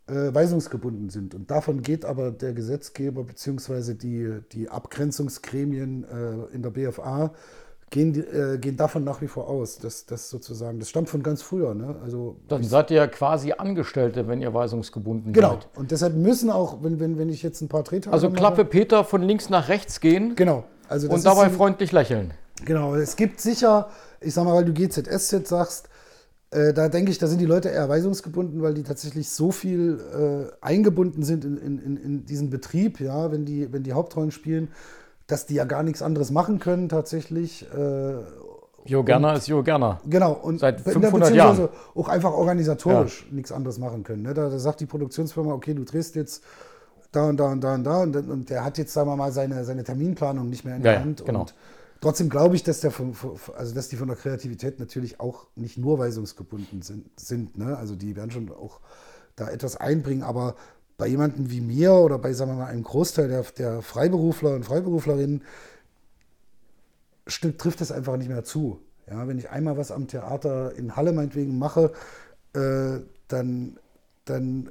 äh, 0.08 0.34
weisungsgebunden 0.34 1.10
sind. 1.10 1.34
Und 1.36 1.50
davon 1.50 1.82
geht 1.82 2.06
aber 2.06 2.32
der 2.32 2.54
Gesetzgeber 2.54 3.24
bzw. 3.24 3.94
Die, 3.96 4.40
die 4.52 4.70
Abgrenzungsgremien 4.70 6.04
äh, 6.04 6.56
in 6.56 6.62
der 6.62 6.70
BFA 6.70 7.32
gehen, 7.90 8.14
äh, 8.16 8.58
gehen 8.58 8.78
davon 8.78 9.04
nach 9.04 9.22
wie 9.22 9.28
vor 9.28 9.48
aus. 9.50 9.78
dass 9.78 10.06
das 10.06 10.30
sozusagen, 10.30 10.80
das 10.80 10.90
stammt 10.90 11.10
von 11.10 11.24
ganz 11.24 11.42
früher. 11.42 11.74
Ne? 11.74 11.96
Also 12.04 12.38
Dann 12.48 12.64
seid 12.64 12.92
ihr 12.92 12.98
ja 12.98 13.08
quasi 13.08 13.54
Angestellte, 13.54 14.28
wenn 14.28 14.42
ihr 14.42 14.54
weisungsgebunden 14.54 15.34
genau. 15.34 15.54
seid. 15.54 15.68
Und 15.76 15.92
deshalb 15.92 16.16
müssen 16.16 16.50
auch, 16.50 16.84
wenn, 16.84 17.00
wenn, 17.00 17.18
wenn 17.18 17.30
ich 17.30 17.42
jetzt 17.44 17.62
ein 17.62 17.68
paar 17.68 17.84
Drehtage 17.84 18.14
Also 18.14 18.28
mache- 18.30 18.38
Klappe 18.38 18.66
Peter 18.66 19.04
von 19.04 19.22
links 19.24 19.50
nach 19.50 19.70
rechts 19.70 20.00
gehen 20.02 20.36
Genau. 20.36 20.66
Also 20.88 21.08
das 21.08 21.18
und 21.18 21.26
dabei 21.26 21.44
ein- 21.46 21.52
freundlich 21.52 21.92
lächeln. 21.92 22.34
Genau, 22.64 22.96
es 22.96 23.16
gibt 23.16 23.42
sicher, 23.42 23.90
ich 24.22 24.34
sag 24.34 24.46
mal, 24.46 24.54
weil 24.56 24.66
du 24.66 24.74
GZSZ 24.74 25.48
sagst, 25.48 25.90
äh, 26.56 26.74
da 26.74 26.90
denke 26.90 27.12
ich, 27.12 27.18
da 27.18 27.28
sind 27.28 27.40
die 27.40 27.46
Leute 27.46 27.70
eher 27.70 27.88
weisungsgebunden, 27.90 28.62
weil 28.62 28.74
die 28.74 28.84
tatsächlich 28.84 29.30
so 29.30 29.52
viel 29.52 30.00
äh, 30.52 30.56
eingebunden 30.66 31.24
sind 31.24 31.46
in, 31.46 31.58
in, 31.58 31.98
in, 31.98 32.26
diesen 32.26 32.50
Betrieb, 32.50 33.00
ja, 33.00 33.32
wenn 33.32 33.46
die, 33.46 33.72
wenn 33.74 33.84
die 33.84 33.94
Hauptrollen 33.94 34.32
spielen, 34.32 34.70
dass 35.28 35.46
die 35.46 35.56
ja 35.56 35.66
gar 35.66 35.84
nichts 35.84 36.02
anderes 36.02 36.32
machen 36.32 36.60
können 36.60 36.90
tatsächlich. 36.90 37.66
Äh, 37.76 38.16
Jo 38.88 39.04
Gerner 39.04 39.34
ist 39.34 39.48
Jo 39.48 39.64
Gerner. 39.64 40.00
Genau, 40.08 40.34
und 40.34 40.60
Seit 40.60 40.84
be- 40.84 40.92
500 40.92 41.30
beziehungsweise 41.32 41.62
Jahren. 41.64 41.70
auch 41.96 42.08
einfach 42.08 42.32
organisatorisch 42.34 43.26
nichts 43.32 43.52
anderes 43.52 43.80
machen 43.80 44.04
können. 44.04 44.22
Ne? 44.22 44.34
Da, 44.36 44.50
da 44.50 44.60
sagt 44.60 44.80
die 44.80 44.86
Produktionsfirma, 44.86 45.52
okay, 45.54 45.74
du 45.74 45.84
drehst 45.84 46.16
jetzt 46.16 46.44
da 47.12 47.28
und 47.30 47.38
da 47.40 47.52
und 47.52 47.62
da 47.64 47.74
und 47.74 47.84
da 47.84 48.02
und, 48.04 48.16
und 48.16 48.50
der 48.52 48.64
hat 48.64 48.78
jetzt, 48.78 48.94
sagen 48.94 49.10
wir 49.10 49.16
mal, 49.16 49.32
seine, 49.32 49.64
seine 49.66 49.84
Terminplanung 49.84 50.50
nicht 50.50 50.66
mehr 50.66 50.76
in 50.76 50.82
Ja, 50.84 50.92
der 50.92 50.94
ja, 50.94 51.00
Hand. 51.00 51.26
genau. 51.26 51.40
Und 51.42 51.56
trotzdem 52.06 52.30
glaube 52.30 52.56
ich, 52.56 52.62
dass, 52.62 52.82
der 52.82 52.92
von, 52.92 53.16
also 53.58 53.74
dass 53.74 53.90
die 53.90 53.96
von 53.96 54.08
der 54.08 54.16
Kreativität 54.16 54.80
natürlich 54.80 55.20
auch 55.20 55.48
nicht 55.56 55.80
nur 55.80 55.98
weisungsgebunden 55.98 56.84
sind. 56.84 57.20
sind 57.20 57.58
ne? 57.58 57.76
Also 57.76 57.96
die 57.96 58.16
werden 58.16 58.30
schon 58.30 58.52
auch 58.52 58.80
da 59.36 59.50
etwas 59.50 59.76
einbringen, 59.76 60.22
aber 60.22 60.56
bei 61.00 61.08
jemandem 61.08 61.50
wie 61.50 61.62
mir 61.62 61.94
oder 61.94 62.20
bei, 62.20 62.32
sagen 62.34 62.52
wir 62.52 62.58
mal, 62.58 62.68
einem 62.68 62.84
Großteil 62.84 63.28
der, 63.28 63.42
der 63.58 63.82
Freiberufler 63.82 64.54
und 64.54 64.66
Freiberuflerinnen 64.66 65.42
trifft 67.58 67.82
es 67.82 67.92
einfach 67.92 68.18
nicht 68.18 68.30
mehr 68.30 68.44
zu. 68.44 68.82
Ja, 69.10 69.28
wenn 69.28 69.40
ich 69.40 69.50
einmal 69.50 69.76
was 69.76 69.90
am 69.90 70.08
Theater 70.08 70.76
in 70.76 70.96
Halle 70.96 71.12
meinetwegen 71.12 71.58
mache, 71.58 71.92
äh, 72.54 73.00
dann, 73.28 73.80
dann 74.26 74.70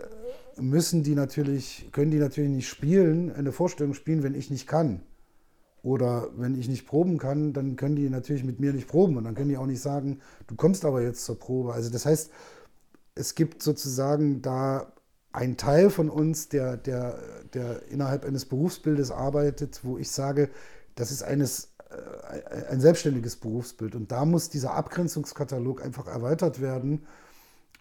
müssen 0.57 1.03
die 1.03 1.16
natürlich, 1.16 1.88
können 1.90 2.12
die 2.12 2.18
natürlich 2.18 2.51
nicht 2.53 2.68
spielen, 2.68 3.35
eine 3.35 3.51
Vorstellung 3.51 3.94
spielen, 3.94 4.23
wenn 4.23 4.37
ich 4.37 4.51
nicht 4.51 4.68
kann. 4.68 5.01
Oder 5.85 6.31
wenn 6.35 6.59
ich 6.59 6.66
nicht 6.66 6.87
proben 6.87 7.18
kann, 7.18 7.53
dann 7.53 7.77
können 7.77 7.94
die 7.94 8.09
natürlich 8.09 8.42
mit 8.42 8.59
mir 8.59 8.73
nicht 8.73 8.88
proben 8.88 9.18
und 9.18 9.25
dann 9.25 9.35
können 9.35 9.51
die 9.51 9.59
auch 9.59 9.66
nicht 9.66 9.83
sagen, 9.83 10.20
du 10.47 10.57
kommst 10.57 10.87
aber 10.87 11.03
jetzt 11.03 11.27
zur 11.27 11.38
Probe. 11.38 11.75
Also 11.75 11.90
das 11.90 12.07
heißt, 12.07 12.31
es 13.14 13.35
gibt 13.35 13.62
sozusagen 13.62 14.40
da 14.40 14.94
einen 15.31 15.59
Teil 15.59 15.90
von 15.90 16.09
uns, 16.09 16.49
der, 16.49 16.79
der, 16.79 17.18
der 17.53 17.83
innerhalb 17.90 18.25
eines 18.25 18.47
Berufsbildes 18.47 19.11
arbeitet, 19.11 19.81
wo 19.83 19.99
ich 19.99 20.11
sage, 20.11 20.49
das 20.94 21.11
ist 21.11 21.23
eines, 21.23 21.75
äh, 21.90 22.70
ein 22.70 22.81
selbstständiges 22.81 23.37
Berufsbild. 23.37 23.94
Und 23.94 24.11
da 24.11 24.25
muss 24.25 24.49
dieser 24.49 24.73
Abgrenzungskatalog 24.73 25.85
einfach 25.85 26.07
erweitert 26.07 26.62
werden. 26.62 27.07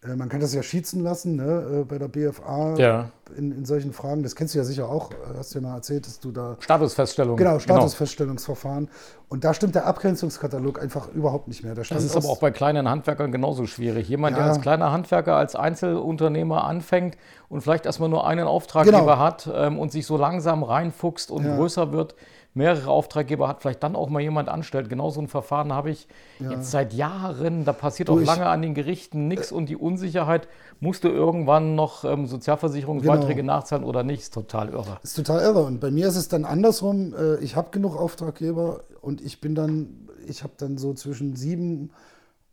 Äh, 0.06 0.16
Man 0.16 0.30
kann 0.30 0.40
das 0.40 0.54
ja 0.54 0.62
schießen 0.64 1.02
lassen 1.02 1.36
ne, 1.38 1.82
äh, 1.82 1.84
bei 1.84 1.98
der 1.98 2.08
BFA 2.08 2.76
Ja. 2.78 3.10
in, 3.38 3.52
in 3.52 3.66
solchen 3.66 3.94
Fragen. 3.94 4.24
Das 4.24 4.36
kennst 4.36 4.54
du 4.54 4.60
ja 4.60 4.64
sicher 4.66 4.90
auch. 4.90 5.12
Äh, 5.12 5.16
Hast 5.38 5.54
du 5.56 5.60
ja 5.60 5.68
mal 5.68 5.76
erzählt, 5.76 6.06
dass 6.08 6.20
du 6.20 6.32
da 6.32 6.58
Statusfeststellung. 6.60 7.38
Genau, 7.38 7.60
Statusfeststellungsverfahren. 7.60 8.90
Und 9.30 9.44
da 9.44 9.54
stimmt 9.54 9.76
der 9.76 9.88
Abgrenzungskatalog 9.88 10.82
einfach 10.82 11.08
überhaupt 11.14 11.48
nicht 11.48 11.64
mehr. 11.64 11.74
Da 11.74 11.82
Das 11.82 12.04
ist 12.04 12.16
aber 12.16 12.28
auch 12.30 12.40
bei 12.40 12.52
kleinen 12.52 12.88
Handwerkern 12.90 13.32
genauso 13.32 13.66
schwierig. 13.66 14.08
Jemand, 14.08 14.38
der 14.38 14.46
Ja. 14.46 14.52
als 14.52 14.62
kleiner 14.62 14.92
Handwerker, 14.92 15.36
als 15.36 15.56
Einzelunternehmer 15.56 16.64
anfängt 16.66 17.18
und 17.50 17.62
vielleicht 17.62 17.86
erstmal 17.86 18.10
nur 18.10 18.28
einen 18.28 18.46
Auftraggeber 18.48 19.00
Genau. 19.00 19.18
hat 19.18 19.50
ähm, 19.54 19.80
und 19.80 19.92
sich 19.92 20.06
so 20.06 20.18
langsam 20.18 20.64
reinfuchst 20.64 21.32
und 21.32 21.46
Ja. 21.46 21.56
größer 21.56 21.92
wird, 21.92 22.16
mehrere 22.56 22.90
Auftraggeber 22.92 23.48
hat, 23.48 23.62
vielleicht 23.62 23.82
dann 23.84 23.96
auch 23.96 24.10
mal 24.10 24.20
jemand 24.22 24.48
anstellt. 24.50 24.88
Genau 24.90 25.10
so 25.10 25.20
ein 25.22 25.28
Verfahren 25.28 25.74
habe 25.74 25.90
ich 25.90 26.08
jetzt 26.40 26.70
seit 26.72 26.94
Jahren. 26.94 27.66
Da 27.66 27.74
passiert 27.74 28.10
Du, 28.10 28.14
auch 28.14 28.20
lange 28.22 28.46
an 28.46 28.62
den 28.62 28.74
Gerichten 28.76 29.28
nichts 29.28 29.52
und 29.52 29.68
die 29.70 29.76
Unsicherheit, 29.76 30.48
musst 30.80 31.04
du 31.04 31.08
irgendwann 31.10 31.76
noch 31.76 32.04
ähm, 32.06 32.28
Sozialversicherungsbeiträge 32.28 33.42
Genau. 33.42 33.54
nachzahlen 33.56 33.84
oder 33.84 34.04
nicht, 34.04 34.22
ist 34.22 34.34
total 34.34 34.70
irre. 34.70 34.98
Das 35.02 35.12
ist 35.12 35.16
total 35.26 35.42
irre. 35.42 35.64
Und 35.64 35.80
bei 35.80 35.90
mir 35.92 36.08
ist 36.08 36.16
es 36.16 36.28
dann 36.28 36.46
andersrum. 36.46 37.14
Äh, 37.14 37.38
Ich 37.44 37.56
habe 37.56 37.70
genug 37.72 37.98
Auftraggeber 37.98 38.82
und 39.02 39.22
ich 39.22 39.42
bin 39.42 39.56
dann, 39.56 40.08
ich 40.28 40.44
habe 40.44 40.54
dann 40.58 40.78
so 40.78 40.94
zwischen 40.94 41.36
sieben 41.36 41.92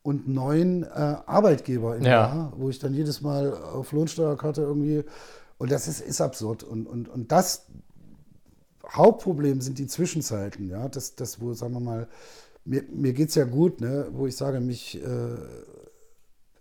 und 0.02 0.26
neun 0.28 0.82
äh, 0.84 0.86
Arbeitgeber 1.26 1.96
im 1.96 2.04
Ja. 2.04 2.10
Jahr, 2.10 2.52
wo 2.56 2.70
ich 2.70 2.78
dann 2.78 2.94
jedes 2.94 3.20
Mal 3.20 3.52
auf 3.52 3.92
Lohnsteuerkarte 3.92 4.62
irgendwie. 4.62 5.04
Und 5.58 5.70
das 5.70 5.88
ist, 5.88 6.00
ist 6.00 6.22
absurd. 6.22 6.62
Und, 6.62 6.86
und, 6.86 7.08
und 7.10 7.30
das 7.32 7.66
Hauptproblem 8.92 9.60
sind 9.60 9.78
die 9.78 9.86
Zwischenzeiten. 9.86 10.68
Ja, 10.68 10.88
das, 10.88 11.14
das 11.14 11.40
wo, 11.40 11.52
sagen 11.54 11.74
wir 11.74 11.80
mal, 11.80 12.08
mir, 12.64 12.82
mir 12.92 13.12
geht 13.12 13.30
es 13.30 13.34
ja 13.36 13.44
gut, 13.44 13.80
ne? 13.80 14.08
wo 14.12 14.26
ich 14.26 14.36
sage, 14.36 14.60
mich. 14.60 15.02
Äh, 15.02 15.36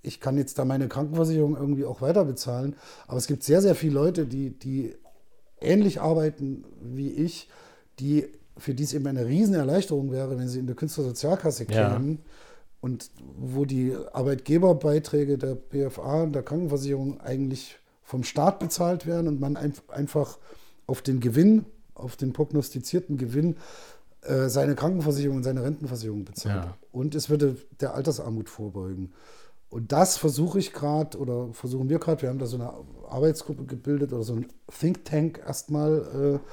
ich 0.01 0.21
kann 0.21 0.37
jetzt 0.37 0.57
da 0.57 0.63
meine 0.63 0.87
Krankenversicherung 0.87 1.57
irgendwie 1.57 1.83
auch 1.83 2.01
weiter 2.01 2.23
bezahlen. 2.23 2.75
Aber 3.07 3.17
es 3.17 3.27
gibt 3.27 3.43
sehr, 3.43 3.61
sehr 3.61 3.75
viele 3.75 3.95
Leute, 3.95 4.25
die, 4.27 4.51
die 4.57 4.95
ähnlich 5.59 5.99
arbeiten 5.99 6.63
wie 6.81 7.09
ich, 7.11 7.49
die, 7.99 8.25
für 8.57 8.73
die 8.73 8.83
es 8.83 8.93
eben 8.93 9.07
eine 9.07 9.25
Riesenerleichterung 9.25 10.11
wäre, 10.13 10.39
wenn 10.39 10.47
sie 10.47 10.59
in 10.59 10.67
der 10.67 10.77
Künstlersozialkasse 10.77 11.65
Ja. 11.69 11.89
kämen 11.97 12.19
und 12.79 13.11
wo 13.37 13.65
die 13.65 13.93
Arbeitgeberbeiträge 14.13 15.37
der 15.37 15.55
BFA 15.55 16.23
und 16.23 16.33
der 16.33 16.43
Krankenversicherung 16.43 17.19
eigentlich 17.19 17.77
vom 18.01 18.23
Staat 18.23 18.59
bezahlt 18.59 19.05
werden 19.05 19.27
und 19.27 19.41
man 19.41 19.57
einf- 19.57 19.89
einfach 19.89 20.37
auf 20.87 21.01
den 21.01 21.19
Gewinn, 21.19 21.65
auf 21.99 22.15
den 22.15 22.33
prognostizierten 22.33 23.17
Gewinn 23.17 23.57
äh, 24.21 24.49
seine 24.49 24.75
Krankenversicherung 24.75 25.37
und 25.37 25.43
seine 25.43 25.63
Rentenversicherung 25.63 26.25
bezahlt. 26.25 26.65
Ja. 26.65 26.77
Und 26.91 27.15
es 27.15 27.29
würde 27.29 27.55
der 27.79 27.93
Altersarmut 27.93 28.49
vorbeugen. 28.49 29.13
Und 29.69 29.91
das 29.91 30.17
versuche 30.17 30.59
ich 30.59 30.73
gerade 30.73 31.17
oder 31.17 31.53
versuchen 31.53 31.89
wir 31.89 31.99
gerade, 31.99 32.23
wir 32.23 32.29
haben 32.29 32.39
da 32.39 32.47
so 32.47 32.57
eine 32.57 32.73
Arbeitsgruppe 33.07 33.65
gebildet 33.65 34.11
oder 34.11 34.23
so 34.23 34.33
ein 34.33 34.47
Think 34.67 35.05
Tank 35.05 35.41
erstmal, 35.45 36.39
äh, 36.41 36.49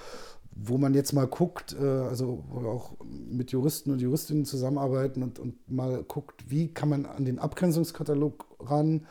wo 0.55 0.79
man 0.79 0.95
jetzt 0.95 1.13
mal 1.13 1.27
guckt, 1.27 1.75
äh, 1.81 1.85
also 1.85 2.45
wo 2.49 2.63
wir 2.63 2.69
auch 2.69 2.93
mit 3.05 3.53
Juristen 3.53 3.91
und 3.91 4.01
Juristinnen 4.01 4.45
zusammenarbeiten 4.45 5.23
und, 5.23 5.39
und 5.39 5.71
mal 5.71 6.05
guckt, 6.05 6.51
wie 6.51 6.69
kann 6.69 6.91
man 6.91 7.07
an 7.07 7.25
den 7.25 7.39
Abgrenzungskatalog 7.39 8.47
ran. 8.61 9.07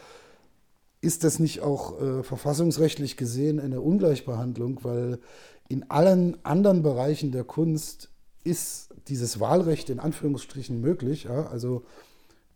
Ist 1.01 1.23
das 1.23 1.39
nicht 1.39 1.61
auch 1.61 1.99
äh, 1.99 2.23
verfassungsrechtlich 2.23 3.17
gesehen 3.17 3.59
eine 3.59 3.81
Ungleichbehandlung, 3.81 4.83
weil 4.83 5.19
in 5.67 5.89
allen 5.89 6.37
anderen 6.43 6.83
Bereichen 6.83 7.31
der 7.31 7.43
Kunst 7.43 8.09
ist 8.43 8.89
dieses 9.07 9.39
Wahlrecht 9.39 9.89
in 9.89 9.99
Anführungsstrichen 9.99 10.79
möglich. 10.79 11.23
Ja? 11.25 11.47
Also 11.47 11.83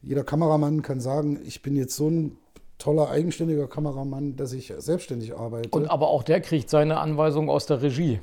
jeder 0.01 0.23
Kameramann 0.23 0.81
kann 0.81 0.99
sagen, 0.99 1.39
ich 1.43 1.61
bin 1.61 1.75
jetzt 1.75 1.95
so 1.95 2.09
ein 2.09 2.37
toller, 2.77 3.09
eigenständiger 3.09 3.67
Kameramann, 3.67 4.35
dass 4.35 4.53
ich 4.53 4.73
selbstständig 4.77 5.35
arbeite. 5.35 5.69
Und 5.71 5.89
aber 5.89 6.07
auch 6.07 6.23
der 6.23 6.39
kriegt 6.41 6.69
seine 6.69 6.97
Anweisung 6.99 7.49
aus 7.49 7.65
der 7.65 7.81
Regie. 7.81 8.21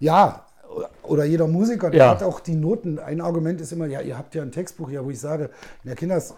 ja, 0.00 0.44
oder 1.02 1.24
jeder 1.24 1.46
Musiker, 1.48 1.90
der 1.90 1.98
Ja. 2.04 2.10
hat 2.10 2.22
auch 2.22 2.40
die 2.40 2.54
Noten. 2.54 2.98
Ein 2.98 3.22
Argument 3.22 3.58
ist 3.60 3.72
immer, 3.72 3.86
ja, 3.86 4.02
ihr 4.02 4.18
habt 4.18 4.34
ja 4.34 4.42
ein 4.42 4.52
Textbuch, 4.52 4.90
ja, 4.90 5.02
wo 5.04 5.10
ich 5.10 5.18
sage, 5.18 5.48
na 5.82 5.94
Kinders, 5.94 6.32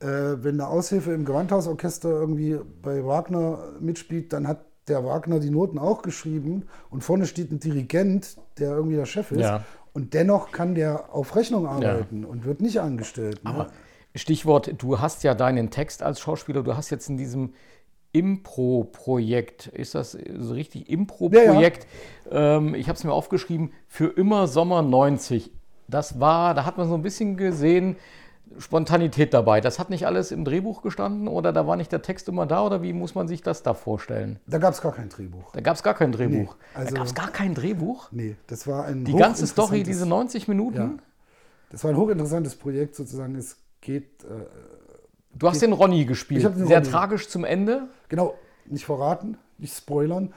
äh, 0.00 0.06
wenn 0.06 0.60
eine 0.60 0.66
Aushilfe 0.68 1.12
im 1.12 1.24
Gewandhausorchester 1.24 2.10
irgendwie 2.10 2.58
bei 2.82 3.04
Wagner 3.04 3.60
mitspielt, 3.80 4.32
dann 4.32 4.48
hat 4.48 4.64
der 4.88 5.04
Wagner 5.04 5.40
die 5.40 5.50
Noten 5.50 5.78
auch 5.78 6.02
geschrieben 6.02 6.66
und 6.90 7.02
vorne 7.02 7.26
steht 7.26 7.50
ein 7.50 7.60
Dirigent, 7.60 8.36
der 8.58 8.70
irgendwie 8.70 8.96
der 8.96 9.06
Chef 9.06 9.32
ist. 9.32 9.40
Ja. 9.40 9.64
Und 9.92 10.14
dennoch 10.14 10.52
kann 10.52 10.74
der 10.74 11.14
auf 11.14 11.34
Rechnung 11.36 11.66
arbeiten 11.66 12.24
und 12.24 12.44
wird 12.44 12.60
nicht 12.60 12.80
angestellt. 12.80 13.42
Ne? 13.44 13.50
Aber 13.50 13.66
Stichwort, 14.14 14.74
du 14.78 15.00
hast 15.00 15.24
ja 15.24 15.34
deinen 15.34 15.70
Text 15.70 16.02
als 16.02 16.20
Schauspieler, 16.20 16.62
du 16.62 16.76
hast 16.76 16.90
jetzt 16.90 17.08
in 17.08 17.16
diesem 17.16 17.54
Impro-Projekt, 18.12 19.66
ist 19.66 19.94
das 19.94 20.12
so 20.12 20.54
richtig 20.54 20.88
Impro-Projekt? 20.88 21.86
Ähm, 22.30 22.74
ich 22.74 22.88
habe 22.88 22.96
es 22.96 23.04
mir 23.04 23.12
aufgeschrieben, 23.12 23.72
für 23.88 24.06
immer 24.06 24.46
Sommer 24.46 24.82
90. 24.82 25.50
Das 25.88 26.18
war, 26.18 26.54
da 26.54 26.64
hat 26.64 26.78
man 26.78 26.88
so 26.88 26.94
ein 26.94 27.02
bisschen 27.02 27.36
gesehen, 27.36 27.96
Spontanität 28.58 29.34
dabei. 29.34 29.60
Das 29.60 29.78
hat 29.78 29.90
nicht 29.90 30.06
alles 30.06 30.30
im 30.32 30.44
Drehbuch 30.44 30.82
gestanden 30.82 31.28
oder 31.28 31.52
da 31.52 31.66
war 31.66 31.76
nicht 31.76 31.92
der 31.92 32.02
Text 32.02 32.28
immer 32.28 32.46
da 32.46 32.64
oder 32.64 32.82
wie 32.82 32.92
muss 32.92 33.14
man 33.14 33.28
sich 33.28 33.42
das 33.42 33.62
da 33.62 33.74
vorstellen? 33.74 34.38
Da 34.46 34.58
gab 34.58 34.72
es 34.72 34.80
gar 34.80 34.92
kein 34.92 35.08
Drehbuch. 35.08 35.52
Da 35.52 35.60
gab 35.60 35.76
es 35.76 35.82
gar 35.82 35.94
kein 35.94 36.12
Drehbuch. 36.12 36.56
Nee, 36.56 36.78
also- 36.80 36.90
da 36.92 36.96
gab 36.98 37.06
es 37.06 37.14
gar 37.14 37.30
kein 37.30 37.54
Drehbuch? 37.54 38.08
Nee, 38.12 38.36
das 38.46 38.66
war 38.66 38.84
ein 38.84 39.04
Die 39.04 39.14
ganze 39.14 39.46
Story, 39.46 39.82
diese 39.82 40.06
90 40.06 40.48
Minuten? 40.48 40.76
Ja. 40.76 40.90
Das 41.70 41.82
war 41.84 41.90
ein 41.90 41.96
hochinteressantes 41.96 42.54
Projekt 42.54 42.94
sozusagen. 42.94 43.34
Es 43.34 43.56
geht, 43.80 44.24
äh, 44.24 44.46
Du 45.34 45.48
hast 45.48 45.60
den 45.60 45.72
Ronny 45.74 46.06
gespielt. 46.06 46.42
Ich 46.44 46.48
den 46.48 46.66
Sehr 46.66 46.78
Ronny. 46.78 46.88
tragisch 46.90 47.28
zum 47.28 47.44
Ende. 47.44 47.88
genau, 48.08 48.34
nicht 48.64 48.86
verraten, 48.86 49.36
nicht 49.58 49.76
spoilern. 49.76 50.32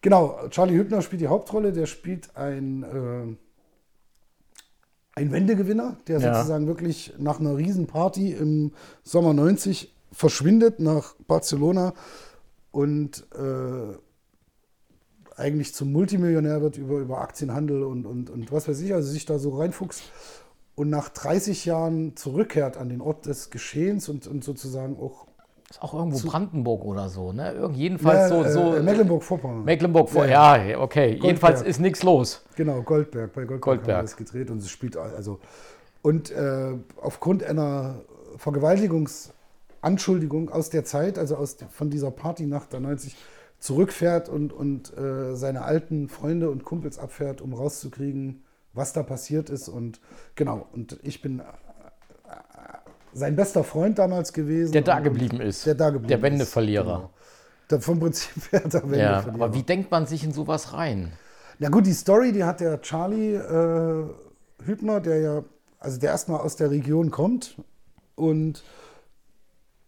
Genau, 0.00 0.38
Charlie 0.48 0.74
Hübner 0.76 1.02
spielt 1.02 1.20
die 1.20 1.26
Hauptrolle. 1.28 1.72
Der 1.72 1.84
spielt 1.86 2.34
ein, 2.36 2.82
äh, 2.84 3.36
ein 5.14 5.32
Wendegewinner, 5.32 5.96
der 6.06 6.20
Ja. 6.20 6.34
sozusagen 6.36 6.66
wirklich 6.66 7.14
nach 7.18 7.40
einer 7.40 7.56
Riesenparty 7.56 8.32
im 8.32 8.72
Sommer 9.02 9.34
90 9.34 9.94
verschwindet 10.12 10.80
nach 10.80 11.14
Barcelona 11.26 11.94
und 12.70 13.26
äh, 13.34 13.96
eigentlich 15.36 15.74
zum 15.74 15.92
Multimillionär 15.92 16.60
wird 16.60 16.76
über, 16.76 16.98
über 16.98 17.20
Aktienhandel 17.20 17.82
und, 17.82 18.06
und, 18.06 18.30
und 18.30 18.52
was 18.52 18.68
weiß 18.68 18.80
ich, 18.80 18.92
also 18.94 19.10
sich 19.10 19.24
da 19.24 19.38
so 19.38 19.56
reinfuchst 19.56 20.02
und 20.74 20.90
nach 20.90 21.08
30 21.08 21.64
Jahren 21.64 22.16
zurückkehrt 22.16 22.76
an 22.76 22.88
den 22.88 23.00
Ort 23.00 23.26
des 23.26 23.50
Geschehens 23.50 24.08
und, 24.08 24.26
und 24.26 24.44
sozusagen 24.44 24.96
auch 24.98 25.26
Ist 25.70 25.80
auch 25.82 25.94
irgendwo 25.94 26.28
Brandenburg 26.28 26.84
oder 26.84 27.08
so, 27.08 27.32
ne? 27.32 27.52
Irgend, 27.52 27.76
jedenfalls 27.76 28.28
Ja, 28.28 28.50
so. 28.50 28.50
so 28.50 28.74
äh, 28.74 28.82
Mecklenburg-Vorpommern. 28.82 29.64
Mecklenburg 29.64 30.10
vor. 30.10 30.26
Ja, 30.26 30.56
Ja, 30.56 30.80
okay. 30.80 31.16
Jedenfalls 31.22 31.62
ist 31.62 31.78
nichts 31.78 32.02
los. 32.02 32.42
Genau, 32.56 32.82
Goldberg. 32.82 33.32
Bei 33.32 33.42
Goldberg, 33.42 33.60
Goldberg. 33.60 33.88
haben 33.88 33.98
wir 34.00 34.02
das 34.02 34.16
gedreht 34.16 34.50
und 34.50 34.58
es 34.58 34.68
spielt 34.68 34.96
also 34.96 35.38
und 36.02 36.32
äh, 36.32 36.72
aufgrund 37.00 37.44
einer 37.44 38.00
Vergewaltigungsanschuldigung 38.36 40.50
aus 40.50 40.70
der 40.70 40.84
Zeit, 40.84 41.18
also 41.18 41.36
aus 41.36 41.56
von 41.70 41.88
dieser 41.88 42.10
Partynacht 42.10 42.72
der 42.72 42.80
90 42.80 43.14
zurückfährt 43.60 44.28
und, 44.28 44.52
und 44.52 44.92
äh, 44.98 45.36
seine 45.36 45.62
alten 45.62 46.08
Freunde 46.08 46.50
und 46.50 46.64
Kumpels 46.64 46.98
abfährt, 46.98 47.40
um 47.40 47.54
rauszukriegen, 47.54 48.42
was 48.72 48.92
da 48.92 49.04
passiert 49.04 49.50
ist 49.50 49.68
und 49.68 50.00
genau 50.34 50.66
und 50.72 50.98
ich 51.04 51.22
bin 51.22 51.42
sein 53.12 53.36
bester 53.36 53.64
Freund 53.64 53.98
damals 53.98 54.32
gewesen. 54.32 54.72
Der 54.72 54.82
da 54.82 55.00
geblieben 55.00 55.40
ist. 55.40 55.66
Der 55.66 55.74
da 55.74 55.90
geblieben 55.90 56.08
Der 56.08 56.18
ist, 56.18 56.22
Wendeverlierer. 56.24 56.96
Genau. 56.96 57.10
Der, 57.70 57.80
vom 57.80 58.00
Prinzip 58.00 58.52
her 58.52 58.60
der 58.60 58.80
Ja, 58.80 58.90
Wendeverlierer. 58.90 59.34
aber 59.34 59.54
wie 59.54 59.62
denkt 59.62 59.90
man 59.90 60.06
sich 60.06 60.24
in 60.24 60.32
sowas 60.32 60.72
rein? 60.72 61.12
Na 61.58 61.68
gut, 61.68 61.86
die 61.86 61.92
Story, 61.92 62.32
die 62.32 62.44
hat 62.44 62.60
der 62.60 62.80
Charlie 62.80 63.34
äh, 63.34 64.04
Hübner, 64.64 65.00
der 65.00 65.20
ja, 65.20 65.44
also 65.78 65.98
der 65.98 66.10
erstmal 66.10 66.40
aus 66.40 66.56
der 66.56 66.70
Region 66.70 67.10
kommt 67.10 67.56
und 68.14 68.62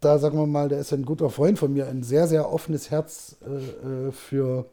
da 0.01 0.19
sagen 0.19 0.37
wir 0.37 0.47
mal, 0.47 0.69
der 0.69 0.81
ist 0.81 0.93
ein 0.93 1.05
guter 1.05 1.31
Freund 1.31 1.59
von 1.59 1.73
mir, 1.73 1.87
ein 1.87 2.03
sehr, 2.03 2.27
sehr 2.27 2.53
offenes 2.53 2.91
Herz 2.91 3.37
äh, 3.47 4.09
äh, 4.09 4.13
für 4.13 4.67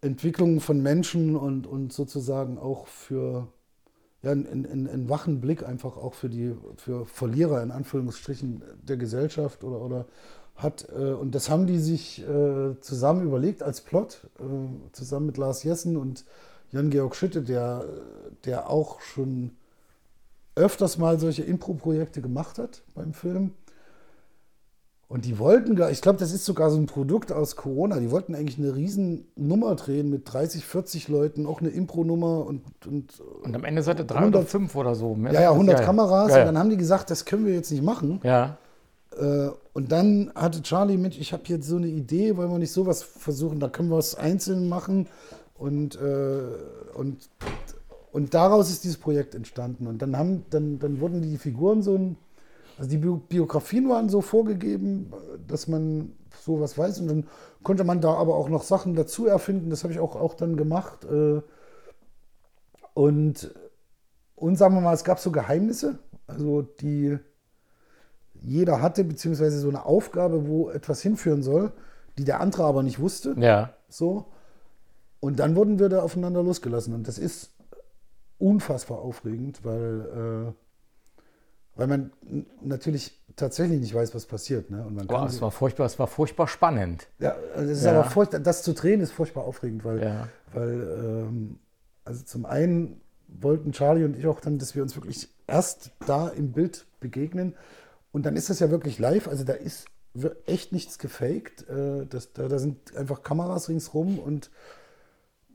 Entwicklungen 0.00 0.60
von 0.60 0.80
Menschen 0.82 1.34
und, 1.36 1.66
und 1.66 1.92
sozusagen 1.92 2.58
auch 2.58 2.86
für 2.86 3.48
ja, 4.26 4.32
einen, 4.32 4.66
einen, 4.66 4.88
einen 4.88 5.08
wachen 5.08 5.40
Blick 5.40 5.64
einfach 5.64 5.96
auch 5.96 6.14
für 6.14 6.28
die 6.28 6.56
für 6.76 7.06
Verlierer 7.06 7.62
in 7.62 7.70
Anführungsstrichen 7.70 8.60
der 8.82 8.96
Gesellschaft 8.96 9.62
oder, 9.62 9.80
oder 9.80 10.06
hat. 10.56 10.88
Äh, 10.90 11.12
und 11.12 11.36
das 11.36 11.48
haben 11.48 11.68
die 11.68 11.78
sich 11.78 12.26
äh, 12.26 12.74
zusammen 12.80 13.24
überlegt 13.24 13.62
als 13.62 13.82
Plot, 13.82 14.26
äh, 14.40 14.42
zusammen 14.92 15.26
mit 15.26 15.36
Lars 15.36 15.62
Jessen 15.62 15.96
und 15.96 16.24
Jan-Georg 16.72 17.14
Schütte, 17.14 17.42
der, 17.42 17.84
der 18.44 18.68
auch 18.68 19.00
schon 19.00 19.52
öfters 20.56 20.98
mal 20.98 21.20
solche 21.20 21.44
Impro-Projekte 21.44 22.20
gemacht 22.20 22.58
hat 22.58 22.82
beim 22.96 23.12
Film. 23.12 23.52
Und 25.08 25.24
die 25.24 25.38
wollten, 25.38 25.76
gar- 25.76 25.90
ich 25.92 26.02
glaube, 26.02 26.18
das 26.18 26.32
ist 26.32 26.44
sogar 26.44 26.68
so 26.70 26.76
ein 26.78 26.86
Produkt 26.86 27.30
aus 27.30 27.54
Corona. 27.54 28.00
Die 28.00 28.10
wollten 28.10 28.34
eigentlich 28.34 28.58
eine 28.58 28.74
riesen 28.74 29.28
Nummer 29.36 29.76
drehen 29.76 30.10
mit 30.10 30.32
30, 30.32 30.64
40 30.64 31.06
Leuten, 31.08 31.46
auch 31.46 31.60
eine 31.60 31.68
Impro-Nummer 31.70 32.44
und, 32.44 32.62
und 32.86 33.12
Und 33.44 33.54
am 33.54 33.62
Ende 33.64 33.82
seid 33.84 34.00
ihr 34.00 34.04
drei 34.04 34.18
100 34.18 34.74
oder 34.74 34.96
so. 34.96 35.14
Mehr 35.14 35.32
ja, 35.32 35.42
ja, 35.42 35.48
ist- 35.50 35.54
100 35.54 35.82
Kameras. 35.84 36.32
Ja, 36.32 36.40
Und 36.40 36.46
dann 36.46 36.58
haben 36.58 36.70
die 36.70 36.76
gesagt, 36.76 37.10
das 37.10 37.24
können 37.24 37.46
wir 37.46 37.54
jetzt 37.54 37.70
nicht 37.70 37.82
machen. 37.84 38.20
ja. 38.24 38.56
Äh, 39.16 39.50
Und 39.72 39.92
dann 39.92 40.32
hatte 40.34 40.60
Charlie 40.62 40.96
mit, 40.98 41.16
ich 41.16 41.32
habe 41.32 41.44
jetzt 41.46 41.68
so 41.68 41.76
eine 41.76 41.86
Idee, 41.86 42.36
wollen 42.36 42.50
wir 42.50 42.58
nicht 42.58 42.72
sowas 42.72 43.02
versuchen, 43.02 43.60
da 43.60 43.68
können 43.68 43.88
wir 43.90 43.98
es 43.98 44.14
einzeln 44.16 44.68
machen. 44.68 45.06
Und, 45.56 45.94
äh, 46.00 46.40
und, 46.94 47.28
und 48.12 48.34
daraus 48.34 48.68
ist 48.70 48.82
dieses 48.84 48.98
Projekt 48.98 49.34
entstanden. 49.36 49.86
Und 49.86 50.02
dann, 50.02 50.18
haben, 50.18 50.44
dann, 50.50 50.78
dann 50.80 51.00
wurden 51.00 51.22
die 51.22 51.38
Figuren 51.38 51.80
so 51.82 51.94
ein, 51.94 52.16
also 52.78 52.90
die 52.90 52.98
Bio- 52.98 53.16
Biografien 53.28 53.88
waren 53.88 54.08
so 54.08 54.20
vorgegeben, 54.20 55.12
dass 55.46 55.66
man 55.68 56.12
sowas 56.42 56.76
weiß. 56.76 57.00
Und 57.00 57.08
dann 57.08 57.26
konnte 57.62 57.84
man 57.84 58.00
da 58.00 58.14
aber 58.14 58.36
auch 58.36 58.48
noch 58.48 58.62
Sachen 58.62 58.94
dazu 58.94 59.26
erfinden. 59.26 59.70
Das 59.70 59.82
habe 59.82 59.92
ich 59.92 60.00
auch, 60.00 60.16
auch 60.16 60.34
dann 60.34 60.56
gemacht. 60.56 61.04
Äh, 61.04 61.40
und, 62.94 63.54
und 64.34 64.56
sagen 64.56 64.74
wir 64.74 64.80
mal, 64.80 64.94
es 64.94 65.04
gab 65.04 65.18
so 65.18 65.30
Geheimnisse, 65.32 65.98
also 66.26 66.62
die 66.62 67.18
jeder 68.42 68.82
hatte, 68.82 69.04
beziehungsweise 69.04 69.58
so 69.58 69.68
eine 69.68 69.86
Aufgabe, 69.86 70.46
wo 70.46 70.70
etwas 70.70 71.00
hinführen 71.00 71.42
soll, 71.42 71.72
die 72.18 72.24
der 72.24 72.40
andere 72.40 72.64
aber 72.64 72.82
nicht 72.82 73.00
wusste. 73.00 73.34
Ja. 73.38 73.74
So. 73.88 74.26
Und 75.20 75.38
dann 75.38 75.56
wurden 75.56 75.78
wir 75.78 75.88
da 75.88 76.02
aufeinander 76.02 76.42
losgelassen. 76.42 76.94
Und 76.94 77.08
das 77.08 77.18
ist 77.18 77.50
unfassbar 78.38 78.98
aufregend, 78.98 79.64
weil, 79.64 80.52
äh, 80.52 80.65
weil 81.76 81.86
man 81.86 82.10
natürlich 82.62 83.20
tatsächlich 83.36 83.80
nicht 83.80 83.94
weiß, 83.94 84.14
was 84.14 84.26
passiert. 84.26 84.70
Ne? 84.70 84.84
Und 84.84 84.94
man 84.96 85.06
Boah, 85.06 85.18
kann 85.20 85.28
es 85.28 85.40
war 85.42 85.50
furchtbar, 85.50 85.84
es 85.86 85.98
war 85.98 86.06
furchtbar 86.06 86.48
spannend. 86.48 87.06
ja, 87.18 87.36
also 87.54 87.70
es 87.70 87.78
ist 87.78 87.84
Ja. 87.84 87.92
aber 88.00 88.04
furchtbar, 88.10 88.40
das 88.40 88.62
zu 88.62 88.72
drehen 88.72 89.00
ist 89.00 89.12
furchtbar 89.12 89.44
aufregend, 89.44 89.84
weil, 89.84 90.02
Ja. 90.02 90.28
weil 90.52 91.24
ähm, 91.28 91.58
also 92.04 92.24
zum 92.24 92.46
einen 92.46 93.00
wollten 93.28 93.72
Charlie 93.72 94.04
und 94.04 94.16
ich 94.16 94.26
auch 94.26 94.40
dann, 94.40 94.58
dass 94.58 94.74
wir 94.74 94.82
uns 94.82 94.96
wirklich 94.96 95.28
erst 95.46 95.90
da 96.06 96.28
im 96.28 96.52
Bild 96.52 96.86
begegnen 97.00 97.54
und 98.12 98.24
dann 98.24 98.36
ist 98.36 98.48
das 98.48 98.60
ja 98.60 98.70
wirklich 98.70 98.98
live, 98.98 99.28
also 99.28 99.44
da 99.44 99.52
ist 99.52 99.86
echt 100.46 100.72
nichts 100.72 100.98
gefaked, 100.98 101.68
äh, 101.68 102.06
das, 102.06 102.32
da, 102.32 102.48
da 102.48 102.58
sind 102.58 102.96
einfach 102.96 103.22
Kameras 103.22 103.68
ringsrum 103.68 104.18
und, 104.18 104.50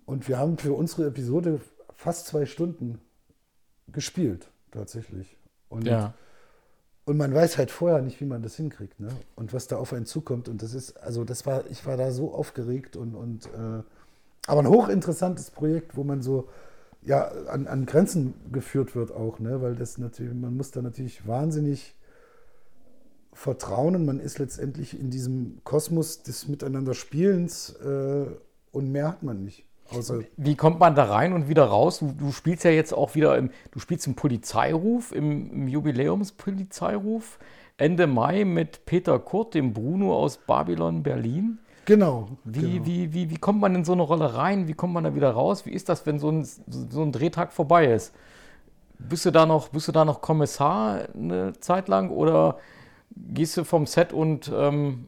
und 0.05 0.27
wir 0.27 0.37
haben 0.37 0.59
für 0.59 0.73
unsere 0.73 1.07
Episode 1.07 1.61
fast 1.95 2.27
zwei 2.27 2.45
Stunden 2.45 2.99
gespielt, 3.87 4.51
tatsächlich. 4.69 5.35
Und 5.71 5.87
Ja. 5.87 6.13
und 7.05 7.17
man 7.17 7.33
weiß 7.33 7.57
halt 7.57 7.71
vorher 7.71 8.01
nicht, 8.01 8.21
wie 8.21 8.25
man 8.25 8.43
das 8.43 8.55
hinkriegt, 8.55 8.99
ne? 8.99 9.09
Und 9.35 9.53
was 9.53 9.67
da 9.67 9.77
auf 9.77 9.91
einen 9.93 10.05
zukommt. 10.05 10.47
Und 10.49 10.61
das 10.61 10.73
ist, 10.75 10.97
also 11.01 11.23
das 11.23 11.45
war, 11.47 11.63
ich 11.71 11.85
war 11.85 11.97
da 11.97 12.11
so 12.11 12.33
aufgeregt 12.33 12.95
und, 12.95 13.15
und 13.15 13.47
äh, 13.47 13.81
aber 14.47 14.59
ein 14.61 14.67
hochinteressantes 14.69 15.49
Projekt, 15.51 15.95
wo 15.97 16.03
man 16.03 16.21
so 16.21 16.47
ja 17.01 17.27
an, 17.47 17.67
an 17.67 17.85
Grenzen 17.87 18.33
geführt 18.51 18.95
wird 18.95 19.11
auch, 19.11 19.39
ne? 19.39 19.61
Weil 19.61 19.75
das 19.75 19.97
natürlich, 19.97 20.33
man 20.33 20.55
muss 20.55 20.71
da 20.71 20.81
natürlich 20.81 21.25
wahnsinnig 21.27 21.95
vertrauen 23.33 23.95
und 23.95 24.05
man 24.05 24.19
ist 24.19 24.39
letztendlich 24.39 24.99
in 24.99 25.09
diesem 25.09 25.61
Kosmos 25.63 26.21
des 26.23 26.47
Miteinanderspielens 26.47 27.75
äh, 27.83 28.25
und 28.71 28.91
mehr 28.91 29.07
hat 29.07 29.23
man 29.23 29.43
nicht. 29.43 29.65
Außer 29.95 30.19
Wie 30.37 30.55
kommt 30.55 30.79
man 30.79 30.95
da 30.95 31.05
rein 31.05 31.33
und 31.33 31.47
wieder 31.47 31.65
raus? 31.65 31.99
Du, 31.99 32.13
du 32.17 32.31
spielst 32.31 32.63
ja 32.63 32.71
jetzt 32.71 32.93
auch 32.93 33.15
wieder 33.15 33.37
im, 33.37 33.51
du 33.71 33.79
spielst 33.79 34.07
im 34.07 34.15
Polizeiruf, 34.15 35.11
im, 35.11 35.51
im 35.51 35.67
Jubiläumspolizeiruf. 35.67 37.39
Ende 37.77 38.05
Mai 38.05 38.45
mit 38.45 38.85
Peter 38.85 39.17
Kurt, 39.17 39.55
dem 39.55 39.73
Bruno 39.73 40.15
aus 40.15 40.37
Babylon, 40.37 41.01
Berlin. 41.01 41.57
genau. 41.85 42.29
Wie, 42.43 42.73
genau. 42.73 42.85
wie, 42.85 43.13
wie, 43.13 43.29
wie 43.31 43.37
kommt 43.37 43.59
man 43.59 43.73
in 43.73 43.85
so 43.85 43.93
eine 43.93 44.03
Rolle 44.03 44.35
rein? 44.35 44.67
Wie 44.67 44.73
kommt 44.73 44.93
man 44.93 45.03
da 45.03 45.15
wieder 45.15 45.31
raus? 45.31 45.65
Wie 45.65 45.71
ist 45.71 45.89
das, 45.89 46.05
wenn 46.05 46.19
so 46.19 46.29
ein, 46.29 46.45
so 46.45 47.01
ein 47.01 47.11
Drehtag 47.11 47.51
vorbei 47.51 47.87
ist? 47.87 48.13
Bist 48.99 49.25
du 49.25 49.31
da 49.31 49.47
noch, 49.47 49.69
bist 49.69 49.87
du 49.87 49.91
da 49.91 50.05
noch 50.05 50.21
Kommissar 50.21 51.07
eine 51.15 51.53
Zeit 51.59 51.87
lang 51.87 52.11
oder 52.11 52.59
gehst 53.15 53.57
du 53.57 53.63
vom 53.63 53.87
Set 53.87 54.13
und 54.13 54.51
ähm, 54.53 55.07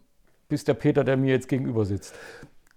bist 0.49 0.67
der 0.67 0.73
Peter, 0.73 1.03
der 1.03 1.15
mir 1.15 1.31
jetzt 1.31 1.47
gegenüber 1.47 1.85
sitzt? 1.85 2.15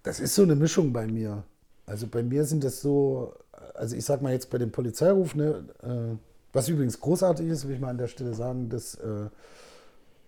Das 0.03 0.21
ist 0.21 0.35
so 0.35 0.43
eine 0.43 0.57
Mischung 0.57 0.93
bei 0.93 1.07
mir. 1.07 1.45
Also 1.87 2.07
bei 2.09 2.23
mir 2.23 2.45
sind 2.45 2.65
das 2.65 2.81
so, 2.81 3.35
also 3.75 3.97
ich 3.97 4.05
sag 4.05 4.21
mal 4.23 4.33
jetzt 4.33 4.51
bei 4.51 4.59
dem 4.59 4.73
Polizeiruf, 4.73 5.35
ne, 5.35 5.65
äh, 5.83 6.17
was 6.53 6.69
übrigens 6.69 7.01
großartig 7.01 7.47
ist, 7.47 7.67
will 7.67 7.75
ich 7.75 7.81
mal 7.81 7.91
an 7.91 7.99
der 7.99 8.09
Stelle 8.09 8.35
sagen, 8.35 8.69
dass 8.69 8.95
äh, 8.97 9.29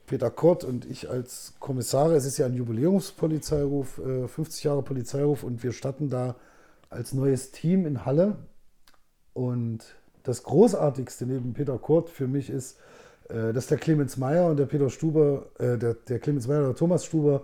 Peter 0.07 0.31
Kort 0.31 0.65
und 0.65 0.85
ich 0.85 1.09
als 1.11 1.55
Kommissare, 1.59 2.17
es 2.17 2.25
ist 2.25 2.39
ja 2.39 2.47
ein 2.47 2.55
Jubiläumspolizeiruf, 2.55 3.99
äh, 3.99 4.29
50 4.29 4.65
Jahre 4.65 4.83
Polizeiruf 4.83 5.43
und 5.43 5.63
wir 5.63 5.73
starten 5.73 6.09
da 6.09 6.37
als 6.91 7.13
neues 7.13 7.51
Team 7.51 7.87
in 7.87 8.05
Halle. 8.05 8.37
Und 9.35 9.85
das 10.23 10.43
Großartigste 10.43 11.27
neben 11.27 11.53
Peter 11.53 11.79
Kurt 11.79 12.11
für 12.11 12.27
mich 12.27 12.51
ist, 12.51 12.79
äh, 13.29 13.53
dass 13.53 13.67
der 13.67 13.79
Clemens 13.79 14.17
Meyer 14.17 14.51
und 14.51 14.59
der 14.59 14.67
Peter 14.67 14.91
Stuber, 14.91 15.47
äh, 15.59 15.79
der, 15.79 15.95
der 15.95 16.19
Clemens 16.19 16.49
Meyer 16.49 16.61
und 16.61 16.67
der 16.67 16.77
Thomas 16.77 17.05
Stuber, 17.05 17.43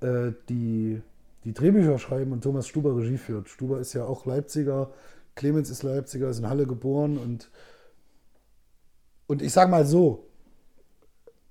äh, 0.00 0.32
die, 0.48 1.00
die 1.44 1.52
Drehbücher 1.52 1.98
schreiben 1.98 2.32
und 2.32 2.42
Thomas 2.42 2.68
Stuber 2.68 2.96
Regie 2.96 3.18
führt. 3.18 3.48
Stuber 3.48 3.80
ist 3.80 3.92
ja 3.92 4.04
auch 4.04 4.26
Leipziger, 4.26 4.92
Clemens 5.34 5.70
ist 5.70 5.82
Leipziger, 5.82 6.28
ist 6.28 6.38
in 6.38 6.48
Halle 6.48 6.66
geboren 6.66 7.18
und, 7.18 7.50
und 9.26 9.42
ich 9.42 9.52
sage 9.52 9.70
mal 9.70 9.86
so, 9.86 10.28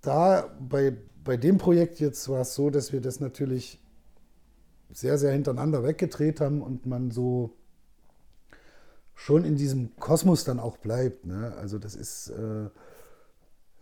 da 0.01 0.49
bei, 0.59 0.95
bei 1.23 1.37
dem 1.37 1.57
Projekt 1.57 1.99
jetzt 1.99 2.27
war 2.29 2.41
es 2.41 2.55
so, 2.55 2.69
dass 2.69 2.93
wir 2.93 3.01
das 3.01 3.19
natürlich 3.19 3.79
sehr, 4.91 5.17
sehr 5.17 5.31
hintereinander 5.31 5.83
weggedreht 5.83 6.41
haben 6.41 6.61
und 6.61 6.85
man 6.85 7.11
so 7.11 7.55
schon 9.13 9.45
in 9.45 9.55
diesem 9.55 9.95
Kosmos 9.97 10.43
dann 10.43 10.59
auch 10.59 10.77
bleibt. 10.77 11.25
Ne? 11.25 11.53
Also 11.57 11.77
das 11.77 11.95
ist, 11.95 12.29
äh, 12.29 12.69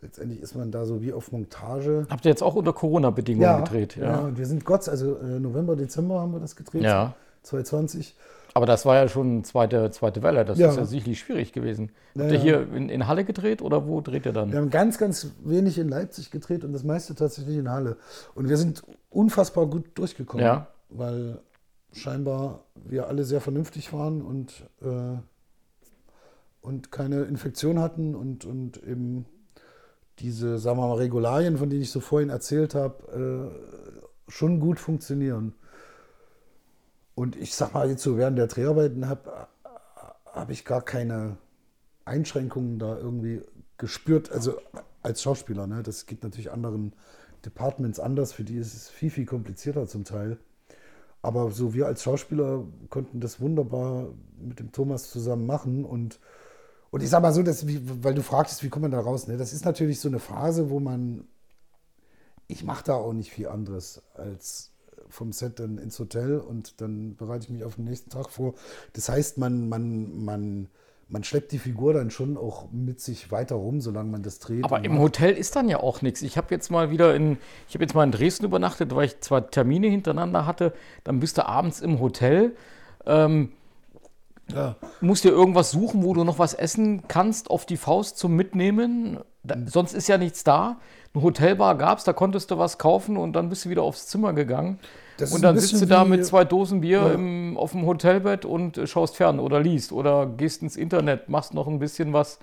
letztendlich 0.02 0.41
ist 0.41 0.56
man 0.56 0.72
da 0.72 0.86
so 0.86 1.02
wie 1.02 1.14
auf 1.14 1.32
Montage. 1.32 2.08
Habt 2.10 2.26
ihr 2.26 2.30
jetzt 2.32 2.43
auch 2.43 2.56
unter 2.56 2.74
Corona-Bedingungen 2.74 3.64
gedreht? 3.64 3.95
Ja, 3.95 4.04
ja, 4.12 4.20
und 4.20 4.38
wir 4.38 4.45
sind 4.45 4.66
Gott, 4.66 4.88
also 4.89 5.18
äh, 5.18 5.39
November, 5.39 5.76
Dezember 5.76 6.20
haben 6.22 6.32
wir 6.34 6.39
das 6.39 6.56
gedreht, 6.56 6.84
Ja. 6.84 7.14
2020. 7.43 8.16
Aber 8.56 8.66
das 8.66 8.86
war 8.86 8.95
ja 8.95 9.08
schon 9.08 9.43
zweite, 9.43 9.91
zweite 9.91 10.24
Welle. 10.24 10.43
Das 10.43 10.58
Ja. 10.58 10.70
ist 10.70 10.78
ja 10.78 10.86
sicherlich 10.86 11.20
schwierig 11.20 11.54
gewesen. 11.54 11.91
Ja, 12.16 12.24
Habt 12.24 12.32
ihr 12.32 12.38
ja. 12.38 12.43
hier 12.43 12.74
in, 12.76 12.89
in 12.89 13.08
Halle 13.08 13.24
gedreht 13.24 13.62
oder 13.62 13.88
wo 13.88 14.02
dreht 14.02 14.26
ihr 14.26 14.34
dann? 14.34 14.52
Wir 14.52 14.60
haben 14.60 14.70
ganz, 14.72 14.97
ganz 14.97 15.28
wenig 15.43 15.78
in 15.78 15.88
Leipzig 15.88 16.32
gedreht 16.32 16.64
und 16.66 16.74
das 16.74 16.84
meiste 16.84 17.14
tatsächlich 17.16 17.58
in 17.58 17.70
Halle. 17.70 17.97
Und 18.36 18.50
wir 18.50 18.58
sind 18.58 18.84
unfassbar 19.10 19.68
gut 19.68 19.86
durchgekommen, 19.97 20.45
Ja. 20.45 20.68
weil 20.89 21.39
scheinbar 21.93 22.64
wir 22.76 23.08
alle 23.08 23.24
sehr 23.24 23.39
vernünftig 23.39 23.93
waren 23.93 24.22
und, 24.22 24.64
äh, 24.82 25.18
und 26.62 26.91
keine 26.91 27.22
Infektion 27.24 27.80
hatten 27.80 28.16
und, 28.16 28.45
und 28.45 28.82
eben 28.84 29.26
diese, 30.20 30.59
sagen 30.59 30.78
wir 30.80 30.88
mal, 30.88 30.95
Regularien, 30.95 31.57
von 31.57 31.70
denen 31.70 31.82
ich 31.82 31.91
so 31.91 31.99
vorhin 31.99 32.30
erzählt 32.30 32.76
habe, 32.76 33.51
äh, 34.28 34.32
schon 34.32 34.59
gut 34.59 34.80
funktionieren. 34.80 35.53
Und 37.15 37.36
ich 37.36 37.53
sag 37.55 37.74
mal, 37.74 37.89
jetzt 37.89 38.03
so 38.03 38.17
während 38.17 38.38
der 38.38 38.47
Dreharbeiten 38.47 39.09
habe 39.09 39.47
hab 40.26 40.49
ich 40.49 40.63
gar 40.63 40.82
keine 40.82 41.38
Einschränkungen 42.05 42.80
da 42.80 42.97
irgendwie 42.97 43.41
gespürt, 43.78 44.32
also 44.32 44.57
als 45.01 45.22
Schauspieler. 45.22 45.67
Ne? 45.67 45.84
Das 45.84 46.05
geht 46.05 46.24
natürlich 46.24 46.51
anderen 46.51 46.93
Departments 47.45 47.99
anders, 47.99 48.34
für 48.34 48.43
die 48.43 48.57
ist 48.57 48.74
es 48.74 48.89
viel, 48.89 49.09
viel 49.09 49.26
komplizierter 49.26 49.88
zum 49.88 50.03
Teil. 50.03 50.38
Aber 51.22 51.51
so 51.51 51.74
wir 51.74 51.88
als 51.88 52.03
Schauspieler 52.03 52.63
konnten 52.89 53.20
das 53.20 53.41
wunderbar 53.41 54.09
mit 54.39 54.59
dem 54.59 54.72
Thomas 54.72 55.09
zusammen 55.09 55.45
machen 55.45 55.84
und 55.84 56.20
und 56.92 57.04
ich 57.04 57.10
sag 57.10 57.22
mal 57.22 57.34
so, 57.34 57.44
dass, 57.44 57.66
weil 57.68 58.16
du 58.16 58.24
fragtest, 58.24 58.64
wie 58.64 58.70
kommt 58.70 58.84
man 58.84 58.92
da 58.92 59.00
raus? 59.00 59.28
Ne? 59.28 59.38
Das 59.38 59.54
ist 59.54 59.66
natürlich 59.66 60.00
so 60.00 60.10
eine 60.10 60.20
Phase, 60.20 60.70
wo 60.70 60.80
man, 60.80 61.28
ich 62.48 62.64
mache 62.64 62.84
da 62.84 62.96
auch 62.96 63.14
nicht 63.14 63.32
viel 63.32 63.48
anderes 63.48 64.02
als 64.16 64.72
vom 65.10 65.32
Set 65.32 65.60
dann 65.60 65.78
ins 65.78 66.00
Hotel 66.00 66.40
und 66.40 66.82
dann 66.82 67.16
bereite 67.16 67.46
ich 67.46 67.50
mich 67.50 67.64
auf 67.64 67.76
den 67.76 67.86
nächsten 67.86 68.10
Tag 68.10 68.30
vor. 68.30 68.54
Das 68.94 69.10
heißt, 69.10 69.38
man, 69.38 69.68
man, 69.68 70.24
man, 70.24 70.68
man 71.08 71.24
schleppt 71.24 71.52
die 71.52 71.58
Figur 71.58 71.94
dann 71.94 72.12
schon 72.12 72.38
auch 72.38 72.72
mit 72.72 73.02
sich 73.02 73.32
weiter 73.32 73.56
rum, 73.56 73.82
solange 73.82 74.12
man 74.12 74.22
das 74.22 74.40
dreht. 74.40 74.64
Aber 74.64 74.84
im 74.84 74.94
macht. 74.94 75.02
Hotel 75.02 75.34
ist 75.34 75.56
dann 75.56 75.68
ja 75.68 75.80
auch 75.80 76.02
nichts. 76.02 76.22
Ich 76.22 76.38
habe 76.38 76.48
jetzt 76.52 76.70
mal 76.70 76.92
wieder 76.92 77.16
in, 77.16 77.38
ich 77.68 77.74
habe 77.74 77.84
jetzt 77.84 77.96
mal 77.96 78.04
in 78.04 78.12
Dresden 78.12 78.46
übernachtet, 78.46 78.96
weil 78.96 79.06
ich 79.06 79.20
zwei 79.22 79.42
Termine 79.42 79.88
hintereinander 79.88 80.46
hatte. 80.46 80.74
Dann 81.04 81.20
bist 81.20 81.38
du 81.38 81.48
abends 81.48 81.82
im 81.82 82.00
Hotel. 82.00 82.56
Ähm, 83.06 83.52
Ja. 84.54 84.76
musst 85.02 85.24
dir 85.24 85.30
irgendwas 85.30 85.72
suchen, 85.72 86.04
wo 86.04 86.14
du 86.14 86.24
noch 86.24 86.39
was 86.39 86.54
essen 86.54 87.04
kannst 87.08 87.50
auf 87.50 87.66
die 87.66 87.78
Faust 87.78 88.18
zum 88.18 88.36
Mitnehmen. 88.36 89.20
Da, 89.43 89.56
sonst 89.66 89.93
ist 89.93 90.08
ja 90.08 90.18
nichts 90.18 90.43
da. 90.43 90.78
Eine 91.14 91.24
Hotelbar 91.24 91.78
gab 91.78 91.97
es, 91.97 92.04
da 92.04 92.14
konntest 92.14 92.52
du 92.52 92.58
was 92.58 92.78
kaufen 92.78 93.18
und 93.18 93.34
dann 93.34 93.50
bist 93.50 93.66
du 93.66 93.70
wieder 93.70 93.84
aufs 93.84 94.08
Zimmer 94.08 94.34
gegangen. 94.34 94.80
Das 95.18 95.34
und 95.34 95.41
dann 95.41 95.58
sitzt 95.58 95.82
du 95.82 95.86
da 95.86 96.06
mit 96.06 96.26
zwei 96.26 96.45
Dosen 96.45 96.82
Bier 96.82 97.00
Ja. 97.00 97.12
im, 97.14 97.58
auf 97.58 97.72
dem 97.72 97.86
Hotelbett 97.86 98.45
und 98.45 98.78
äh, 98.78 98.88
schaust 98.88 99.18
fern 99.18 99.39
oder 99.39 99.60
liest 99.60 99.91
oder 99.91 100.26
gehst 100.28 100.62
ins 100.62 100.78
Internet, 100.78 101.30
machst 101.30 101.54
noch 101.54 101.68
ein 101.68 101.80
bisschen 101.80 102.14
was. 102.14 102.39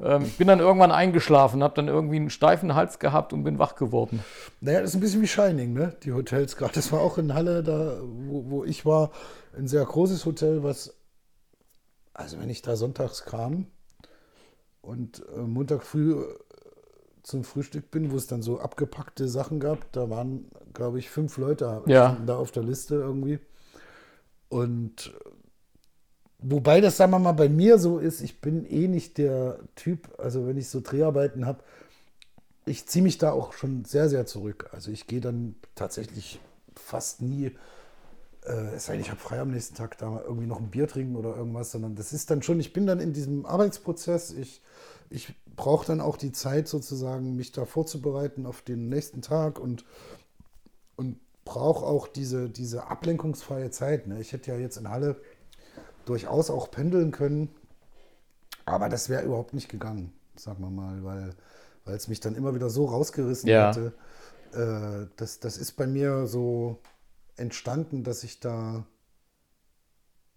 Ähm, 0.00 0.22
ich 0.22 0.36
bin 0.38 0.46
dann 0.48 0.60
irgendwann 0.60 0.92
eingeschlafen, 0.92 1.62
habe 1.62 1.74
dann 1.74 1.88
irgendwie 1.88 2.16
einen 2.16 2.30
steifen 2.30 2.74
Hals 2.74 2.98
gehabt 2.98 3.32
und 3.32 3.44
bin 3.44 3.58
wach 3.58 3.74
geworden. 3.76 4.20
Naja, 4.60 4.80
das 4.80 4.90
ist 4.90 4.96
ein 4.96 5.00
bisschen 5.00 5.20
wie 5.22 5.26
Shining, 5.26 5.72
ne? 5.72 5.94
Die 6.04 6.12
Hotels 6.12 6.56
gerade. 6.56 6.72
Das 6.74 6.92
war 6.92 7.00
auch 7.00 7.18
in 7.18 7.34
Halle, 7.34 7.62
da, 7.62 7.96
wo, 8.02 8.44
wo 8.50 8.64
ich 8.64 8.86
war, 8.86 9.10
ein 9.58 9.66
sehr 9.68 9.84
großes 9.84 10.24
Hotel, 10.26 10.62
was, 10.62 10.94
also 12.16 12.38
wenn 12.38 12.48
ich 12.48 12.62
da 12.62 12.76
sonntags 12.76 13.24
kam 13.24 13.66
und 14.80 15.22
äh, 15.36 15.40
Montag 15.40 15.82
früh 15.82 16.12
äh, 16.12 16.34
zum 17.22 17.44
Frühstück 17.44 17.90
bin, 17.90 18.10
wo 18.12 18.16
es 18.16 18.26
dann 18.26 18.42
so 18.42 18.58
abgepackte 18.60 19.28
Sachen 19.28 19.60
gab, 19.60 19.90
da 19.92 20.08
waren, 20.08 20.50
glaube 20.72 20.98
ich, 20.98 21.10
fünf 21.10 21.36
Leute 21.38 21.82
Ja. 21.86 22.16
da 22.24 22.36
auf 22.36 22.52
der 22.52 22.62
Liste 22.62 22.94
irgendwie. 22.94 23.38
Und 24.48 25.08
äh, 25.08 25.30
wobei 26.38 26.80
das, 26.80 26.96
sagen 26.96 27.12
wir 27.12 27.18
mal, 27.18 27.32
bei 27.32 27.48
mir 27.48 27.78
so 27.78 27.98
ist, 27.98 28.20
ich 28.22 28.40
bin 28.40 28.64
eh 28.64 28.88
nicht 28.88 29.18
der 29.18 29.58
Typ, 29.74 30.08
also 30.18 30.46
wenn 30.46 30.56
ich 30.56 30.68
so 30.68 30.80
Dreharbeiten 30.80 31.44
habe, 31.46 31.62
ich 32.64 32.86
ziehe 32.86 33.02
mich 33.02 33.18
da 33.18 33.32
auch 33.32 33.52
schon 33.52 33.84
sehr, 33.84 34.08
sehr 34.08 34.26
zurück. 34.26 34.70
Also 34.72 34.90
ich 34.90 35.06
gehe 35.06 35.20
dann 35.20 35.56
tatsächlich 35.74 36.40
fast 36.74 37.22
nie, 37.22 37.52
äh, 38.46 38.74
es 38.74 38.86
sei 38.86 38.92
denn, 38.92 39.02
ich 39.02 39.10
habe 39.10 39.20
frei 39.20 39.40
am 39.40 39.50
nächsten 39.50 39.74
Tag 39.74 39.98
da 39.98 40.10
mal 40.10 40.22
irgendwie 40.22 40.46
noch 40.46 40.60
ein 40.60 40.70
Bier 40.70 40.88
trinken 40.88 41.16
oder 41.16 41.36
irgendwas, 41.36 41.72
sondern 41.72 41.94
das 41.94 42.12
ist 42.12 42.30
dann 42.30 42.42
schon, 42.42 42.60
ich 42.60 42.72
bin 42.72 42.86
dann 42.86 43.00
in 43.00 43.12
diesem 43.12 43.46
Arbeitsprozess, 43.46 44.32
ich, 44.32 44.62
ich 45.10 45.34
brauche 45.56 45.86
dann 45.86 46.00
auch 46.00 46.16
die 46.16 46.32
Zeit 46.32 46.68
sozusagen, 46.68 47.36
mich 47.36 47.52
da 47.52 47.64
vorzubereiten 47.64 48.46
auf 48.46 48.62
den 48.62 48.88
nächsten 48.88 49.22
Tag 49.22 49.58
und, 49.58 49.84
und 50.96 51.18
brauche 51.44 51.84
auch 51.84 52.08
diese, 52.08 52.48
diese 52.48 52.88
ablenkungsfreie 52.88 53.70
Zeit. 53.70 54.06
Ne? 54.06 54.20
Ich 54.20 54.32
hätte 54.32 54.50
ja 54.50 54.58
jetzt 54.58 54.76
in 54.76 54.88
Halle 54.90 55.16
durchaus 56.04 56.50
auch 56.50 56.70
pendeln 56.70 57.10
können, 57.10 57.48
aber 58.64 58.88
das 58.88 59.08
wäre 59.08 59.24
überhaupt 59.24 59.54
nicht 59.54 59.68
gegangen, 59.68 60.12
sagen 60.36 60.62
wir 60.62 60.70
mal, 60.70 61.04
weil 61.04 61.34
weil 61.86 61.96
es 61.96 62.08
mich 62.08 62.20
dann 62.20 62.34
immer 62.34 62.54
wieder 62.54 62.68
so 62.68 62.86
rausgerissen 62.86 63.48
Ja. 63.48 63.68
hätte. 63.68 63.92
Äh, 64.52 65.06
das, 65.16 65.40
das 65.40 65.56
ist 65.56 65.72
bei 65.72 65.86
mir 65.86 66.26
so 66.26 66.78
entstanden, 67.36 68.02
dass 68.04 68.24
ich 68.24 68.40
da, 68.40 68.84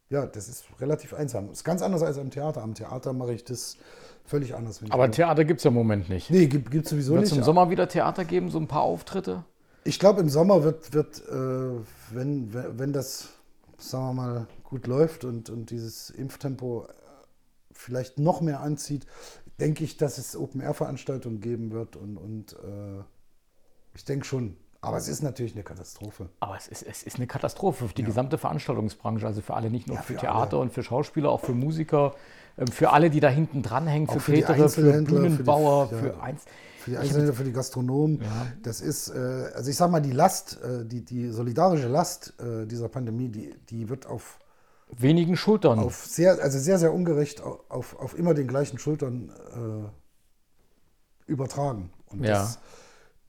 ja, 0.10 0.26
das 0.26 0.47
ist 0.50 0.66
relativ 0.80 1.14
einsam. 1.14 1.52
Ist 1.52 1.64
ganz 1.64 1.82
anders 1.82 2.02
als 2.04 2.18
am 2.18 2.32
Theater. 2.32 2.62
Am 2.64 2.74
Theater 2.74 3.14
mache 3.14 3.34
ich 3.34 3.43
das 3.43 3.78
völlig 4.26 4.56
anders. 4.56 4.82
ich 4.82 4.91
Aber 4.91 5.08
nur- 5.08 5.16
Theater 5.16 5.45
gibt 5.45 5.60
es 5.60 5.64
ja 5.64 5.70
im 5.70 5.76
Moment 5.76 6.10
nicht. 6.10 6.30
nee, 6.30 6.47
gibt 6.47 6.74
es 6.76 6.89
sowieso 6.89 7.14
Wird 7.14 7.26
es 7.26 7.32
nicht. 7.32 7.39
im 7.39 7.43
Sommer 7.45 7.70
wieder 7.70 7.88
Theater 7.88 8.26
geben, 8.26 8.50
so 8.50 8.60
ein 8.60 8.68
paar 8.68 8.82
Auftritte? 8.82 9.43
Ich 9.84 9.97
glaube, 10.00 10.22
im 10.22 10.30
Sommer 10.30 10.64
wird, 10.64 10.93
wird 10.93 11.20
äh, 11.30 11.82
wenn, 12.12 12.54
wenn 12.54 12.91
das, 12.93 13.30
sagen 13.78 14.08
wir 14.08 14.14
mal, 14.14 14.47
gut 14.64 14.88
läuft 14.88 15.24
und, 15.24 15.50
und 15.50 15.70
dieses 15.72 16.10
Impftempo 16.10 16.88
vielleicht 17.72 18.20
noch 18.20 18.41
mehr 18.41 18.60
anzieht, 18.60 19.06
denke 19.60 19.84
ich, 19.84 19.97
dass 19.97 20.18
es 20.18 20.36
Open-Air-Veranstaltungen 20.36 21.39
geben 21.39 21.72
wird. 21.72 21.95
Und, 21.95 22.18
und 22.18 22.54
äh, 22.54 23.04
ich 23.95 24.06
denke 24.06 24.26
schon. 24.26 24.58
Aber 24.82 24.95
es 24.97 25.07
ist 25.09 25.21
natürlich 25.21 25.53
eine 25.55 25.63
Katastrophe. 25.63 26.30
Aber 26.39 26.55
es 26.55 26.67
ist, 26.67 26.84
es 26.84 27.03
ist 27.03 27.17
eine 27.17 27.27
Katastrophe 27.27 27.88
für 27.89 27.93
die 27.93 28.03
gesamte 28.03 28.38
Veranstaltungsbranche, 28.38 29.25
also 29.27 29.41
für 29.41 29.53
alle, 29.53 29.69
nicht 29.69 29.88
nur 29.88 29.97
Ja, 29.97 30.01
für, 30.01 30.13
für 30.13 30.19
Theater 30.19 30.53
alle. 30.53 30.61
und 30.61 30.73
für 30.73 30.84
Schauspieler, 30.84 31.30
auch 31.30 31.41
für 31.41 31.51
Musiker, 31.53 32.15
ähm, 32.57 32.67
für 32.67 32.91
alle, 32.91 33.09
die 33.09 33.19
da 33.19 33.27
hinten 33.27 33.61
dranhängen, 33.61 34.07
für 34.07 34.21
für 34.21 34.32
die 34.32 34.41
Caterer, 34.41 34.69
für 34.69 34.82
Einzelhändler, 34.82 35.15
für 35.17 35.21
die- 35.23 35.30
Bühnenbauer, 35.30 35.89
ja. 35.91 35.97
für 35.97 36.21
eins. 36.21 36.45
Für 36.80 36.91
die 36.91 37.34
für 37.34 37.43
die 37.43 37.51
Gastronomen. 37.51 38.21
Das 38.63 38.80
ist, 38.80 39.09
äh, 39.09 39.51
also 39.53 39.69
ich 39.69 39.75
sag 39.75 39.91
mal, 39.91 39.99
die 40.01 40.13
Last, 40.13 40.59
äh, 40.63 40.86
die, 40.86 41.03
die 41.03 41.27
solidarische 41.30 41.89
Last 41.89 42.34
äh, 42.39 42.65
dieser 42.65 42.88
Pandemie, 42.88 43.27
die, 43.27 43.53
die 43.69 43.89
wird 43.89 44.05
auf 44.07 44.39
Wenigen 44.91 45.36
Schultern. 45.36 45.77
auf 45.80 46.05
sehr, 46.05 46.41
also 46.41 46.57
sehr, 46.57 46.80
sehr 46.80 46.93
ungerecht 46.93 47.41
au- 47.43 47.59
auf, 47.67 47.99
auf 47.99 48.17
immer 48.17 48.34
den 48.34 48.47
gleichen 48.47 48.80
Schultern 48.80 49.30
äh, 49.53 51.32
übertragen. 51.32 51.91
Und 52.07 52.23
Ja. 52.23 52.34
das, 52.39 52.59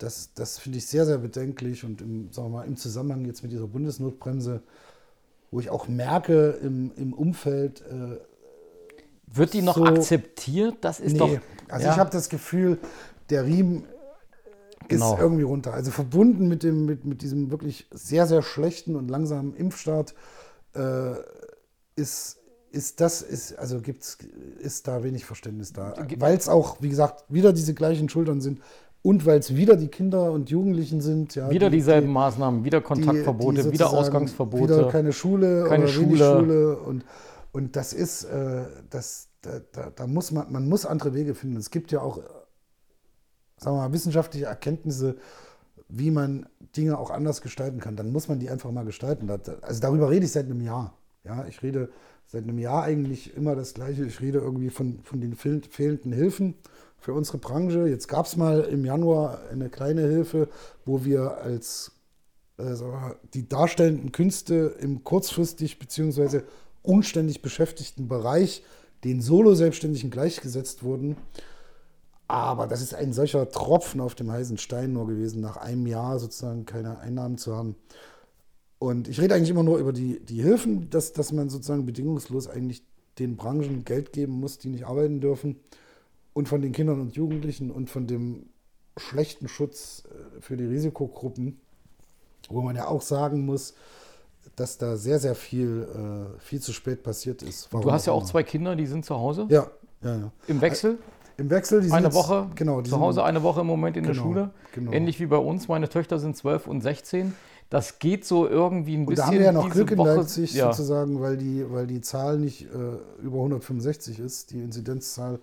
das, 0.03 0.32
das 0.34 0.59
finde 0.59 0.78
ich 0.78 0.86
sehr, 0.86 1.07
sehr 1.07 1.18
bedenklich 1.18 1.84
und 1.84 2.01
im, 2.01 2.32
sagen 2.32 2.48
wir 2.48 2.59
mal, 2.59 2.66
im 2.66 2.76
Zusammenhang 2.76 3.24
jetzt 3.26 3.42
mit 3.42 3.53
dieser 3.53 3.66
Bundesnotbremse, 3.66 4.62
wo 5.51 5.61
ich 5.61 5.70
auch 5.70 5.88
merke 5.88 6.59
im, 6.62 6.92
im 6.96 7.12
Umfeld, 7.12 7.82
äh, 7.82 8.18
Wird 9.26 9.53
die 9.53 9.62
noch 9.62 9.76
so- 9.76 9.84
akzeptiert? 9.84 10.76
Das 10.80 11.01
ist 11.01 11.12
nee, 11.12 11.18
doch. 11.18 11.30
also 11.68 11.86
ja, 11.86 11.92
ich 11.92 11.98
habe 11.98 12.11
das 12.11 12.28
Gefühl, 12.28 12.78
der 13.30 13.44
Riemen 13.44 13.84
Genau. 14.88 15.14
ist 15.14 15.20
irgendwie 15.20 15.42
runter. 15.44 15.72
Also 15.72 15.92
verbunden 15.92 16.48
mit, 16.48 16.64
dem, 16.64 16.84
mit, 16.84 17.05
mit 17.05 17.22
diesem 17.22 17.53
wirklich 17.53 17.86
sehr, 17.92 18.26
sehr 18.26 18.42
schlechten 18.42 18.96
und 18.96 19.09
langsamen 19.09 19.55
Impfstart 19.55 20.14
äh, 20.74 21.12
ist, 21.94 22.38
ist 22.72 23.01
das, 23.01 23.22
ist, 23.22 23.57
also 23.57 23.80
gibt's, 23.80 24.18
ist 24.59 24.88
da 24.88 25.05
wenig 25.05 25.26
Verständnis 25.26 25.72
da. 25.72 25.94
Weil 26.16 26.36
es 26.36 26.48
auch, 26.48 26.78
wie 26.80 26.88
gesagt, 26.88 27.24
wieder 27.28 27.53
diese 27.53 27.72
gleichen 27.74 28.09
Schultern 28.09 28.40
sind 28.40 28.61
und 29.03 29.24
weil 29.26 29.38
es 29.38 29.57
wieder 29.57 29.76
die 29.76 29.88
Kinder 29.88 30.30
und 30.32 30.51
Jugendlichen 30.51 31.01
sind. 31.01 31.34
Ja, 31.34 31.51
wieder 31.51 31.70
die- 31.70 31.76
dieselben 31.78 32.09
die- 32.09 32.12
Maßnahmen, 32.12 32.64
wieder 32.64 32.80
Kontaktverbote, 32.80 33.62
die 33.64 33.72
wieder 33.72 33.90
Ausgangsverbote. 33.90 34.62
Wieder 34.78 34.88
keine 34.88 35.12
Schule 35.12 35.64
keine 35.68 35.88
Schule. 35.88 36.38
Schule. 36.38 36.76
Und, 36.78 37.05
und 37.53 37.76
das 37.76 37.92
ist, 37.92 38.24
äh, 38.24 38.64
das, 38.90 39.28
da, 39.42 39.61
da, 39.72 39.90
da 39.94 40.07
muss 40.07 40.30
man, 40.32 40.53
man 40.53 40.68
muss 40.68 40.84
andere 40.84 41.14
Wege 41.14 41.34
finden. 41.34 41.57
Es 41.57 41.70
gibt 41.70 41.92
ja 41.92 42.01
auch, 42.03 42.18
sagen 43.57 43.76
wir 43.76 43.82
mal, 43.88 43.92
wissenschaftliche 43.92 44.46
Erkenntnisse, 44.46 45.16
wie 45.88 46.11
man 46.11 46.46
Dinge 46.76 46.98
auch 46.98 47.11
anders 47.11 47.40
gestalten 47.40 47.80
kann. 47.80 47.96
Dann 47.96 48.12
muss 48.12 48.28
man 48.28 48.38
die 48.38 48.48
einfach 48.51 48.70
mal 48.70 48.84
gestalten. 48.84 49.28
Also 49.62 49.80
darüber 49.80 50.11
rede 50.11 50.24
ich 50.26 50.32
seit 50.32 50.44
einem 50.46 50.61
Jahr. 50.61 50.94
Ja, 51.24 51.44
ich 51.46 51.62
rede 51.62 51.90
seit 52.26 52.44
einem 52.44 52.59
Jahr 52.59 52.84
eigentlich 52.84 53.36
immer 53.36 53.57
das 53.57 53.74
Gleiche. 53.74 54.05
Ich 54.05 54.20
rede 54.20 54.38
irgendwie 54.38 54.70
von, 54.70 55.01
von 55.03 55.20
den 55.20 55.34
fehl- 55.34 55.62
fehlenden 55.68 56.12
Hilfen. 56.12 56.55
Für 57.01 57.14
unsere 57.14 57.38
Branche. 57.38 57.88
Jetzt 57.88 58.09
gab 58.09 58.26
es 58.26 58.36
mal 58.36 58.61
im 58.61 58.84
Januar 58.84 59.40
eine 59.51 59.68
kleine 59.68 60.03
Hilfe, 60.03 60.48
wo 60.84 61.05
wir 61.05 61.38
als 61.38 61.92
äh, 62.59 62.74
die 63.34 63.48
darstellenden 63.48 64.12
Künste 64.12 64.76
im 64.80 65.03
kurzfristig 65.03 65.78
bzw. 65.78 66.42
unständig 66.82 67.42
beschäftigten 67.42 68.07
Bereich 68.07 68.62
den 69.05 69.22
Solo-Selbstständigen 69.22 70.11
gleichgesetzt 70.11 70.82
wurden. 70.82 71.16
Aber 72.28 72.66
das 72.66 72.80
ist 72.80 72.94
ein 72.94 73.12
solcher 73.12 73.48
Tropfen 73.48 74.01
auf 74.01 74.14
dem 74.14 74.30
heißen 74.30 74.59
Stein 74.59 74.92
nur 74.92 75.09
gewesen, 75.09 75.40
nach 75.40 75.57
einem 75.57 75.86
Jahr 75.86 76.18
sozusagen 76.18 76.64
keine 76.64 76.98
Einnahmen 77.01 77.38
zu 77.38 77.57
haben. 77.57 77.74
Und 78.78 79.09
ich 79.09 79.20
rede 79.20 79.34
eigentlich 79.34 79.51
immer 79.51 79.62
nur 79.62 79.78
über 79.78 79.92
die, 79.92 80.20
die 80.20 80.40
Hilfen, 80.40 80.90
dass, 80.90 81.12
dass 81.12 81.32
man 81.32 81.48
sozusagen 81.51 81.86
bedingungslos 81.86 82.48
eigentlich 82.48 82.84
den 83.18 83.36
Branchen 83.36 83.84
Geld 83.84 84.12
geben 84.12 84.34
muss, 84.34 84.59
die 84.59 84.68
nicht 84.68 84.86
arbeiten 84.86 85.20
dürfen. 85.20 85.57
Und 86.33 86.49
von 86.49 86.62
den 86.62 86.72
Kindern 86.72 87.01
und 87.01 87.16
Jugendlichen 87.16 87.70
und 87.70 87.91
von 87.91 88.07
dem 88.07 88.47
schlechten 88.97 89.49
Schutz 89.49 90.05
äh, 90.07 90.41
für 90.41 90.57
die 90.57 90.64
Risikogruppen, 90.64 91.61
wo 92.49 92.62
man 92.62 92.76
ja 92.76 92.87
auch 92.87 93.03
sagen 93.03 93.45
muss, 93.45 93.74
dass 94.57 94.78
da 94.78 94.97
sehr, 94.97 95.18
sehr 95.18 95.35
viel, 95.35 95.87
äh, 96.37 96.41
viel 96.41 96.61
zu 96.61 96.72
spät 96.72 97.03
passiert 97.03 97.43
ist. 97.43 97.72
Warum 97.72 97.87
du 97.87 97.93
hast 97.93 98.07
ja 98.07 98.12
auch 98.12 98.20
immer. 98.20 98.28
zwei 98.28 98.43
Kinder, 98.43 98.76
die 98.76 98.87
sind 98.87 99.05
zu 99.05 99.14
Hause? 99.14 99.47
Ja, 99.49 99.70
ja, 100.03 100.16
ja. 100.16 100.33
Im 100.47 100.61
Wechsel? 100.61 100.99
Im 101.37 101.49
Wechsel, 101.49 101.81
die 101.81 101.91
eine 101.91 102.07
jetzt, 102.07 102.14
Woche 102.14 102.51
genau, 102.55 102.83
zu 102.83 103.01
Hause, 103.01 103.24
eine 103.24 103.43
Woche 103.43 103.62
im 103.62 103.66
Moment 103.66 103.97
in 103.97 104.03
genau, 104.03 104.14
der 104.14 104.20
Schule. 104.20 104.51
Genau. 104.74 104.93
Ähnlich 104.93 105.20
wie 105.20 105.26
bei 105.26 105.39
uns. 105.39 105.68
Meine 105.68 105.89
Töchter 105.89 106.18
sind 106.18 106.37
12 106.37 106.66
und 106.66 106.83
16. 106.83 107.35
Das 107.70 107.99
geht 107.99 108.26
so 108.26 108.47
irgendwie 108.47 108.95
ein 108.95 109.01
und 109.01 109.07
bisschen. 109.07 109.22
Da 109.22 109.26
haben 109.26 109.39
wir 109.39 109.45
ja 109.47 109.53
noch 109.53 109.70
Glück 109.70 109.91
in 109.91 109.99
Woche, 109.99 110.16
Leipzig 110.16 110.53
ja. 110.53 110.72
sozusagen, 110.72 111.20
weil 111.20 111.37
die, 111.39 111.64
weil 111.70 111.87
die 111.87 112.03
Zahl 112.03 112.39
nicht 112.39 112.62
äh, 112.62 113.22
über 113.22 113.37
165 113.37 114.18
ist, 114.18 114.51
die 114.51 114.61
Inzidenzzahl. 114.61 115.39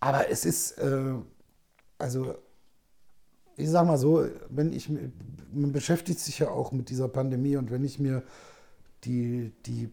Aber 0.00 0.28
es 0.30 0.44
ist, 0.44 0.72
äh, 0.78 1.14
also 1.98 2.34
ich 3.56 3.70
sag 3.70 3.86
mal 3.86 3.98
so, 3.98 4.26
wenn 4.50 4.72
ich, 4.72 4.90
man 5.52 5.72
beschäftigt 5.72 6.20
sich 6.20 6.38
ja 6.40 6.48
auch 6.48 6.72
mit 6.72 6.90
dieser 6.90 7.08
Pandemie 7.08 7.56
und 7.56 7.70
wenn 7.70 7.84
ich 7.84 7.98
mir 7.98 8.22
die, 9.04 9.52
die 9.64 9.90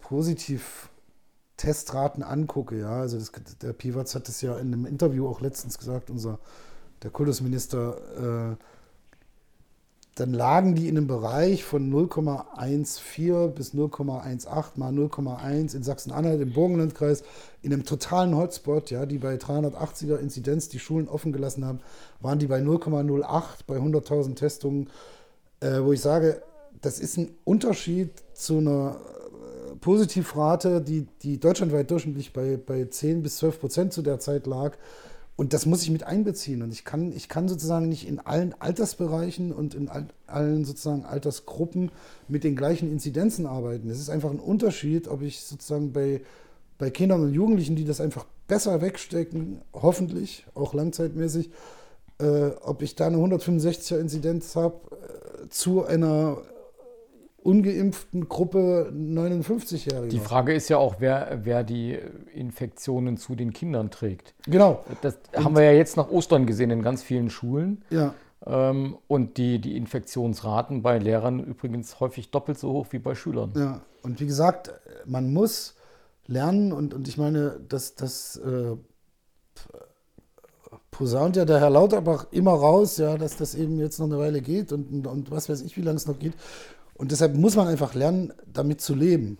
Positiv-Testraten 0.00 2.24
angucke, 2.24 2.78
ja, 2.78 3.00
also 3.00 3.18
das, 3.18 3.32
der 3.60 3.72
Piwatz 3.72 4.14
hat 4.14 4.28
es 4.28 4.40
ja 4.40 4.56
in 4.58 4.72
einem 4.72 4.86
Interview 4.86 5.26
auch 5.28 5.40
letztens 5.40 5.78
gesagt, 5.78 6.10
unser, 6.10 6.38
der 7.02 7.10
Kultusminister, 7.10 8.52
äh, 8.52 8.56
dann 10.16 10.32
lagen 10.32 10.74
die 10.74 10.88
in 10.88 10.96
einem 10.96 11.06
Bereich 11.06 11.62
von 11.62 11.92
0,14 11.92 13.48
bis 13.48 13.74
0,18 13.74 14.70
mal 14.76 14.90
0,1 14.90 15.76
in 15.76 15.82
Sachsen-Anhalt, 15.82 16.40
im 16.40 16.54
Burgenlandkreis, 16.54 17.22
in 17.60 17.72
einem 17.72 17.84
totalen 17.84 18.34
Hotspot, 18.34 18.90
ja, 18.90 19.04
die 19.04 19.18
bei 19.18 19.34
380er 19.34 20.16
Inzidenz 20.16 20.70
die 20.70 20.78
Schulen 20.78 21.06
offen 21.08 21.32
gelassen 21.32 21.66
haben, 21.66 21.80
waren 22.20 22.38
die 22.38 22.46
bei 22.46 22.60
0,08 22.60 23.42
bei 23.66 23.76
100.000 23.76 24.36
Testungen, 24.36 24.88
äh, 25.60 25.82
wo 25.82 25.92
ich 25.92 26.00
sage, 26.00 26.40
das 26.80 26.98
ist 26.98 27.18
ein 27.18 27.34
Unterschied 27.44 28.10
zu 28.32 28.56
einer 28.56 28.96
äh, 28.96 29.76
Positivrate, 29.76 30.80
die, 30.80 31.06
die 31.22 31.38
deutschlandweit 31.38 31.90
durchschnittlich 31.90 32.32
bei, 32.32 32.56
bei 32.56 32.86
10 32.86 33.22
bis 33.22 33.36
12 33.36 33.60
Prozent 33.60 33.92
zu 33.92 34.00
der 34.00 34.18
Zeit 34.18 34.46
lag. 34.46 34.78
Und 35.36 35.52
das 35.52 35.66
muss 35.66 35.82
ich 35.82 35.90
mit 35.90 36.02
einbeziehen. 36.02 36.62
Und 36.62 36.72
ich 36.72 36.84
kann, 36.84 37.12
ich 37.12 37.28
kann 37.28 37.46
sozusagen 37.46 37.88
nicht 37.88 38.08
in 38.08 38.18
allen 38.20 38.54
Altersbereichen 38.58 39.52
und 39.52 39.74
in 39.74 39.90
allen 40.26 40.64
sozusagen 40.64 41.04
Altersgruppen 41.04 41.90
mit 42.26 42.42
den 42.42 42.56
gleichen 42.56 42.90
Inzidenzen 42.90 43.46
arbeiten. 43.46 43.90
Es 43.90 44.00
ist 44.00 44.08
einfach 44.08 44.30
ein 44.30 44.40
Unterschied, 44.40 45.08
ob 45.08 45.20
ich 45.20 45.42
sozusagen 45.42 45.92
bei, 45.92 46.22
bei 46.78 46.90
Kindern 46.90 47.22
und 47.22 47.34
Jugendlichen, 47.34 47.76
die 47.76 47.84
das 47.84 48.00
einfach 48.00 48.24
besser 48.48 48.80
wegstecken, 48.80 49.60
hoffentlich, 49.74 50.46
auch 50.54 50.72
langzeitmäßig, 50.72 51.50
äh, 52.18 52.48
ob 52.62 52.80
ich 52.80 52.94
da 52.94 53.08
eine 53.08 53.18
165er 53.18 53.98
Inzidenz 53.98 54.56
habe, 54.56 54.80
äh, 54.92 55.48
zu 55.50 55.84
einer 55.84 56.38
ungeimpften 57.46 58.28
Gruppe 58.28 58.92
59-Jähriger. 58.92 60.08
Die 60.08 60.18
Frage 60.18 60.52
ist 60.52 60.68
ja 60.68 60.78
auch, 60.78 60.96
wer, 60.98 61.40
wer 61.44 61.62
die 61.62 61.96
Infektionen 62.34 63.16
zu 63.16 63.36
den 63.36 63.52
Kindern 63.52 63.90
trägt. 63.90 64.34
Genau. 64.46 64.84
Das 65.00 65.18
und 65.36 65.44
haben 65.44 65.56
wir 65.56 65.62
ja 65.62 65.72
jetzt 65.72 65.96
nach 65.96 66.10
Ostern 66.10 66.46
gesehen 66.46 66.70
in 66.70 66.82
ganz 66.82 67.04
vielen 67.04 67.30
Schulen. 67.30 67.84
Ja. 67.90 68.14
Ähm, 68.44 68.98
und 69.06 69.36
die, 69.38 69.60
die 69.60 69.76
Infektionsraten 69.76 70.82
bei 70.82 70.98
Lehrern 70.98 71.38
übrigens 71.38 72.00
häufig 72.00 72.30
doppelt 72.30 72.58
so 72.58 72.72
hoch 72.72 72.88
wie 72.90 72.98
bei 72.98 73.14
Schülern. 73.14 73.52
Ja, 73.56 73.80
und 74.02 74.20
wie 74.20 74.26
gesagt, 74.26 74.72
man 75.04 75.32
muss 75.32 75.76
lernen 76.26 76.72
und, 76.72 76.94
und 76.94 77.06
ich 77.06 77.16
meine, 77.16 77.60
das, 77.68 77.94
das 77.94 78.36
äh, 78.36 78.76
posaunt 80.90 81.36
ja 81.36 81.44
der 81.44 81.60
Herr 81.60 81.70
Lauterbach 81.70 82.26
immer 82.30 82.52
raus, 82.52 82.96
ja, 82.96 83.16
dass 83.16 83.36
das 83.36 83.54
eben 83.54 83.78
jetzt 83.78 83.98
noch 83.98 84.06
eine 84.06 84.18
Weile 84.18 84.40
geht 84.40 84.72
und, 84.72 84.90
und, 84.90 85.06
und 85.06 85.30
was 85.30 85.48
weiß 85.48 85.62
ich, 85.62 85.76
wie 85.76 85.82
lange 85.82 85.96
es 85.96 86.06
noch 86.06 86.18
geht. 86.18 86.34
Und 86.96 87.12
deshalb 87.12 87.34
muss 87.34 87.56
man 87.56 87.68
einfach 87.68 87.94
lernen, 87.94 88.32
damit 88.52 88.80
zu 88.80 88.94
leben. 88.94 89.38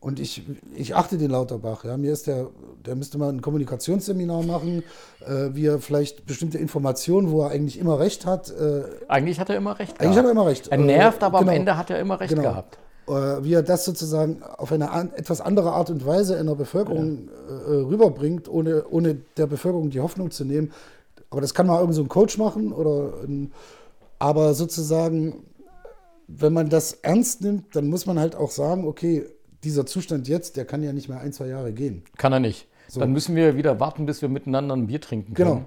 Und 0.00 0.20
ich, 0.20 0.42
ich 0.74 0.94
achte 0.94 1.16
den 1.16 1.30
Lauterbach. 1.30 1.84
Ja. 1.84 1.96
Mir 1.96 2.12
ist 2.12 2.26
der, 2.26 2.48
der 2.84 2.94
müsste 2.94 3.16
mal 3.16 3.30
ein 3.30 3.40
Kommunikationsseminar 3.40 4.42
machen, 4.42 4.82
äh, 5.26 5.54
wie 5.54 5.64
er 5.64 5.78
vielleicht 5.78 6.26
bestimmte 6.26 6.58
Informationen, 6.58 7.30
wo 7.30 7.42
er 7.42 7.50
eigentlich 7.50 7.78
immer 7.78 7.98
recht 7.98 8.26
hat. 8.26 8.50
Äh, 8.50 8.82
eigentlich 9.08 9.40
hat 9.40 9.48
er 9.48 9.56
immer 9.56 9.78
recht. 9.78 9.92
Eigentlich 9.92 10.10
gehabt. 10.10 10.18
hat 10.18 10.24
er 10.26 10.30
immer 10.30 10.46
recht. 10.46 10.68
Er 10.68 10.76
nervt, 10.76 11.22
aber 11.22 11.38
genau. 11.38 11.52
am 11.52 11.56
Ende 11.56 11.78
hat 11.78 11.88
er 11.88 11.98
immer 12.00 12.20
recht 12.20 12.34
genau. 12.34 12.50
gehabt. 12.50 12.78
Äh, 13.08 13.44
wie 13.44 13.54
er 13.54 13.62
das 13.62 13.86
sozusagen 13.86 14.42
auf 14.42 14.72
eine 14.72 14.90
an, 14.90 15.10
etwas 15.14 15.40
andere 15.40 15.72
Art 15.72 15.88
und 15.88 16.04
Weise 16.04 16.36
in 16.36 16.48
der 16.48 16.54
Bevölkerung 16.54 17.30
ja. 17.48 17.72
Äh, 17.72 17.76
rüberbringt, 17.84 18.46
ohne, 18.46 18.84
ohne 18.90 19.14
der 19.38 19.46
Bevölkerung 19.46 19.88
die 19.88 20.00
Hoffnung 20.00 20.30
zu 20.30 20.44
nehmen. 20.44 20.72
Aber 21.30 21.40
das 21.40 21.54
kann 21.54 21.66
mal 21.66 21.80
irgend 21.80 21.94
so 21.94 22.02
ein 22.02 22.08
Coach 22.08 22.36
machen 22.36 22.72
oder 22.72 23.14
ein, 23.22 23.52
aber 24.18 24.52
sozusagen 24.52 25.44
wenn 26.26 26.52
man 26.52 26.68
das 26.68 26.92
ernst 26.92 27.42
nimmt, 27.42 27.76
dann 27.76 27.88
muss 27.88 28.06
man 28.06 28.18
halt 28.18 28.34
auch 28.34 28.50
sagen, 28.50 28.86
okay, 28.86 29.26
dieser 29.62 29.86
Zustand 29.86 30.28
jetzt, 30.28 30.56
der 30.56 30.64
kann 30.64 30.82
ja 30.82 30.92
nicht 30.92 31.08
mehr 31.08 31.20
ein, 31.20 31.32
zwei 31.32 31.48
Jahre 31.48 31.72
gehen. 31.72 32.04
Kann 32.16 32.32
er 32.32 32.40
nicht. 32.40 32.68
So. 32.88 33.00
Dann 33.00 33.12
müssen 33.12 33.34
wir 33.34 33.56
wieder 33.56 33.80
warten, 33.80 34.06
bis 34.06 34.22
wir 34.22 34.28
miteinander 34.28 34.76
ein 34.76 34.86
Bier 34.86 35.00
trinken 35.00 35.34
können. 35.34 35.66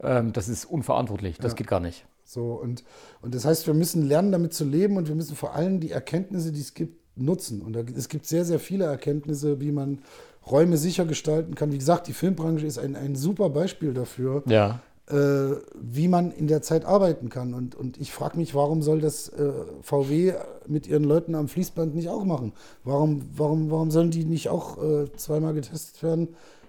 Genau. 0.00 0.18
Ähm, 0.18 0.32
das 0.32 0.48
ist 0.48 0.64
unverantwortlich, 0.64 1.38
das 1.38 1.52
ja. 1.52 1.56
geht 1.56 1.66
gar 1.66 1.80
nicht. 1.80 2.06
So, 2.24 2.52
und, 2.52 2.84
und 3.22 3.34
das 3.34 3.46
heißt, 3.46 3.66
wir 3.66 3.74
müssen 3.74 4.02
lernen, 4.02 4.32
damit 4.32 4.52
zu 4.52 4.64
leben 4.64 4.98
und 4.98 5.08
wir 5.08 5.14
müssen 5.14 5.34
vor 5.34 5.54
allem 5.54 5.80
die 5.80 5.90
Erkenntnisse, 5.90 6.52
die 6.52 6.60
es 6.60 6.74
gibt, 6.74 6.98
nutzen. 7.16 7.62
Und 7.62 7.72
da, 7.72 7.80
es 7.80 8.08
gibt 8.08 8.26
sehr, 8.26 8.44
sehr 8.44 8.60
viele 8.60 8.84
Erkenntnisse, 8.84 9.60
wie 9.60 9.72
man 9.72 10.02
Räume 10.48 10.76
sicher 10.76 11.04
gestalten 11.04 11.56
kann. 11.56 11.72
Wie 11.72 11.78
gesagt, 11.78 12.06
die 12.06 12.12
Filmbranche 12.12 12.64
ist 12.64 12.78
ein, 12.78 12.94
ein 12.94 13.16
super 13.16 13.50
Beispiel 13.50 13.92
dafür. 13.92 14.44
Ja 14.46 14.80
wie 15.10 16.08
man 16.08 16.30
in 16.30 16.48
der 16.48 16.62
Zeit 16.62 16.84
arbeiten 16.84 17.28
kann. 17.30 17.54
Und, 17.54 17.74
und 17.74 17.98
ich 17.98 18.12
frage 18.12 18.36
mich, 18.36 18.54
warum 18.54 18.82
soll 18.82 19.00
das 19.00 19.28
äh, 19.30 19.52
VW 19.82 20.34
mit 20.66 20.86
ihren 20.86 21.04
Leuten 21.04 21.34
am 21.34 21.48
Fließband 21.48 21.94
nicht 21.94 22.08
auch 22.08 22.24
machen? 22.24 22.52
Warum, 22.84 23.22
warum, 23.34 23.70
warum 23.70 23.90
sollen 23.90 24.10
die 24.10 24.24
nicht 24.24 24.48
auch 24.48 24.82
äh, 24.82 25.10
zweimal 25.16 25.54
getestet 25.54 26.02
werden? 26.02 26.28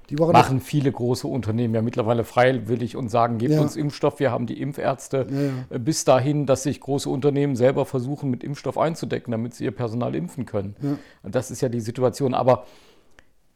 Die 0.09 0.15
machen 0.15 0.55
nicht. 0.55 0.65
viele 0.65 0.91
große 0.91 1.27
Unternehmen 1.27 1.75
ja 1.75 1.83
mittlerweile 1.83 2.23
freiwillig 2.23 2.95
und 2.95 3.09
sagen, 3.09 3.37
gebt 3.37 3.53
ja. 3.53 3.61
uns 3.61 3.75
Impfstoff, 3.75 4.19
wir 4.19 4.31
haben 4.31 4.47
die 4.47 4.59
Impfärzte. 4.59 5.27
Ja, 5.29 5.41
ja. 5.41 5.51
Äh, 5.69 5.79
bis 5.79 6.03
dahin, 6.03 6.45
dass 6.45 6.63
sich 6.63 6.79
große 6.79 7.09
Unternehmen 7.09 7.55
selber 7.55 7.85
versuchen, 7.85 8.29
mit 8.31 8.43
Impfstoff 8.43 8.77
einzudecken, 8.77 9.31
damit 9.31 9.53
sie 9.53 9.65
ihr 9.65 9.71
Personal 9.71 10.15
impfen 10.15 10.45
können. 10.45 10.75
Das 11.23 11.51
ist 11.51 11.61
ja 11.61 11.69
die 11.69 11.81
Situation. 11.81 12.33
Aber 12.33 12.65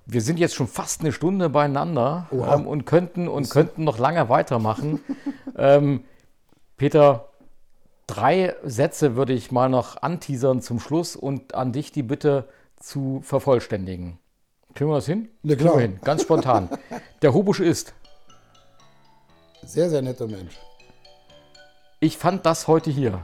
wir 0.06 0.22
sind 0.22 0.40
jetzt 0.40 0.56
schon 0.56 0.68
fast 0.68 1.02
eine 1.02 1.12
Stunde 1.12 1.50
beieinander 1.50 2.28
ähm, 2.32 2.68
und 2.68 2.86
könnten 2.86 3.28
und 3.28 3.50
könnten 3.50 3.84
noch 3.84 3.98
lange 3.98 4.30
weitermachen. 4.30 5.00
ähm, 5.58 6.04
Peter, 6.78 7.30
drei 8.08 8.56
Sätze 8.64 9.16
würde 9.16 9.34
ich 9.34 9.52
mal 9.52 9.70
noch 9.70 10.02
anteasern 10.02 10.62
zum 10.62 10.80
Schluss 10.80 11.16
und 11.16 11.56
an 11.56 11.72
dich 11.72 11.92
die 11.92 12.04
Bitte 12.04 12.50
zu 12.78 13.22
vervollständigen. 13.24 14.20
Kriegen 14.74 14.90
wir 14.90 14.96
das 14.96 15.06
hin? 15.06 15.30
Na 15.44 15.56
klar. 15.56 15.80
Hin. 15.80 16.00
Ganz 16.04 16.24
spontan. 16.24 16.70
Der 17.22 17.34
Hobusch 17.34 17.60
ist. 17.60 17.94
Sehr, 19.64 19.90
sehr 19.90 20.02
netter 20.02 20.28
Mensch. 20.28 20.58
Ich 22.00 22.18
fand 22.18 22.46
das 22.46 22.68
heute 22.68 22.92
hier. 22.92 23.22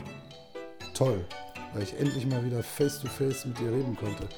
Toll, 0.94 1.26
weil 1.74 1.84
ich 1.84 2.00
endlich 2.00 2.26
mal 2.26 2.46
wieder 2.46 2.64
face 2.64 3.02
to 3.02 3.08
face 3.08 3.46
mit 3.46 3.60
dir 3.60 3.72
reden 3.72 3.98
konnte. 3.98 4.30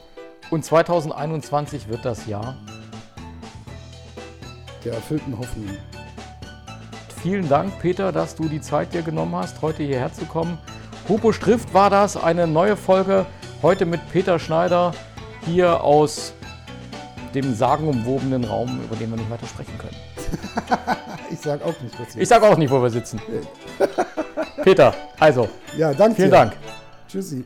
Und 0.52 0.66
2021 0.66 1.88
wird 1.88 2.06
das 2.06 2.28
Jahr 2.28 2.56
der 4.84 4.93
erfüllten 4.93 5.38
Hoffnung. 5.38 5.70
Vielen 7.22 7.47
Dank, 7.47 7.80
Peter, 7.80 8.12
dass 8.12 8.36
du 8.36 8.49
die 8.49 8.60
Zeit 8.60 8.93
dir 8.93 9.02
genommen 9.02 9.36
hast, 9.36 9.62
heute 9.62 9.84
hierher 9.84 10.12
zu 10.12 10.26
kommen. 10.26 10.58
Hupo 11.08 11.32
Strift 11.32 11.74
war 11.74 11.89
das, 11.89 12.18
eine 12.18 12.47
neue 12.47 12.76
Folge 12.76 13.26
heute 13.62 13.86
mit 13.86 14.02
Peter 14.12 14.39
Schneider 14.39 14.91
hier 15.45 15.84
aus 15.84 16.34
dem 17.34 17.56
sagenumwobenen 17.56 18.43
Raum, 18.43 18.82
über 18.84 18.95
den 18.95 19.10
wir 19.12 19.18
nicht 19.18 19.30
weiter 19.30 19.47
sprechen 19.47 19.78
können. 19.78 19.95
ich 21.32 21.39
sag 21.39 21.62
auch 21.64 21.80
nicht, 21.82 21.93
wo 21.93 21.99
wir 21.99 22.06
sitzen. 22.06 22.22
Ich 22.22 22.28
sag 22.28 22.43
auch 22.43 22.58
nicht, 22.58 22.72
wo 22.72 22.82
wir 22.82 22.89
sitzen. 22.89 23.22
Peter, 24.64 24.93
also. 25.18 25.47
Ja, 25.78 25.93
danke. 25.93 26.16
Vielen 26.16 26.30
dir. 26.30 26.36
Dank. 26.36 26.54
Tschüssi. 27.08 27.45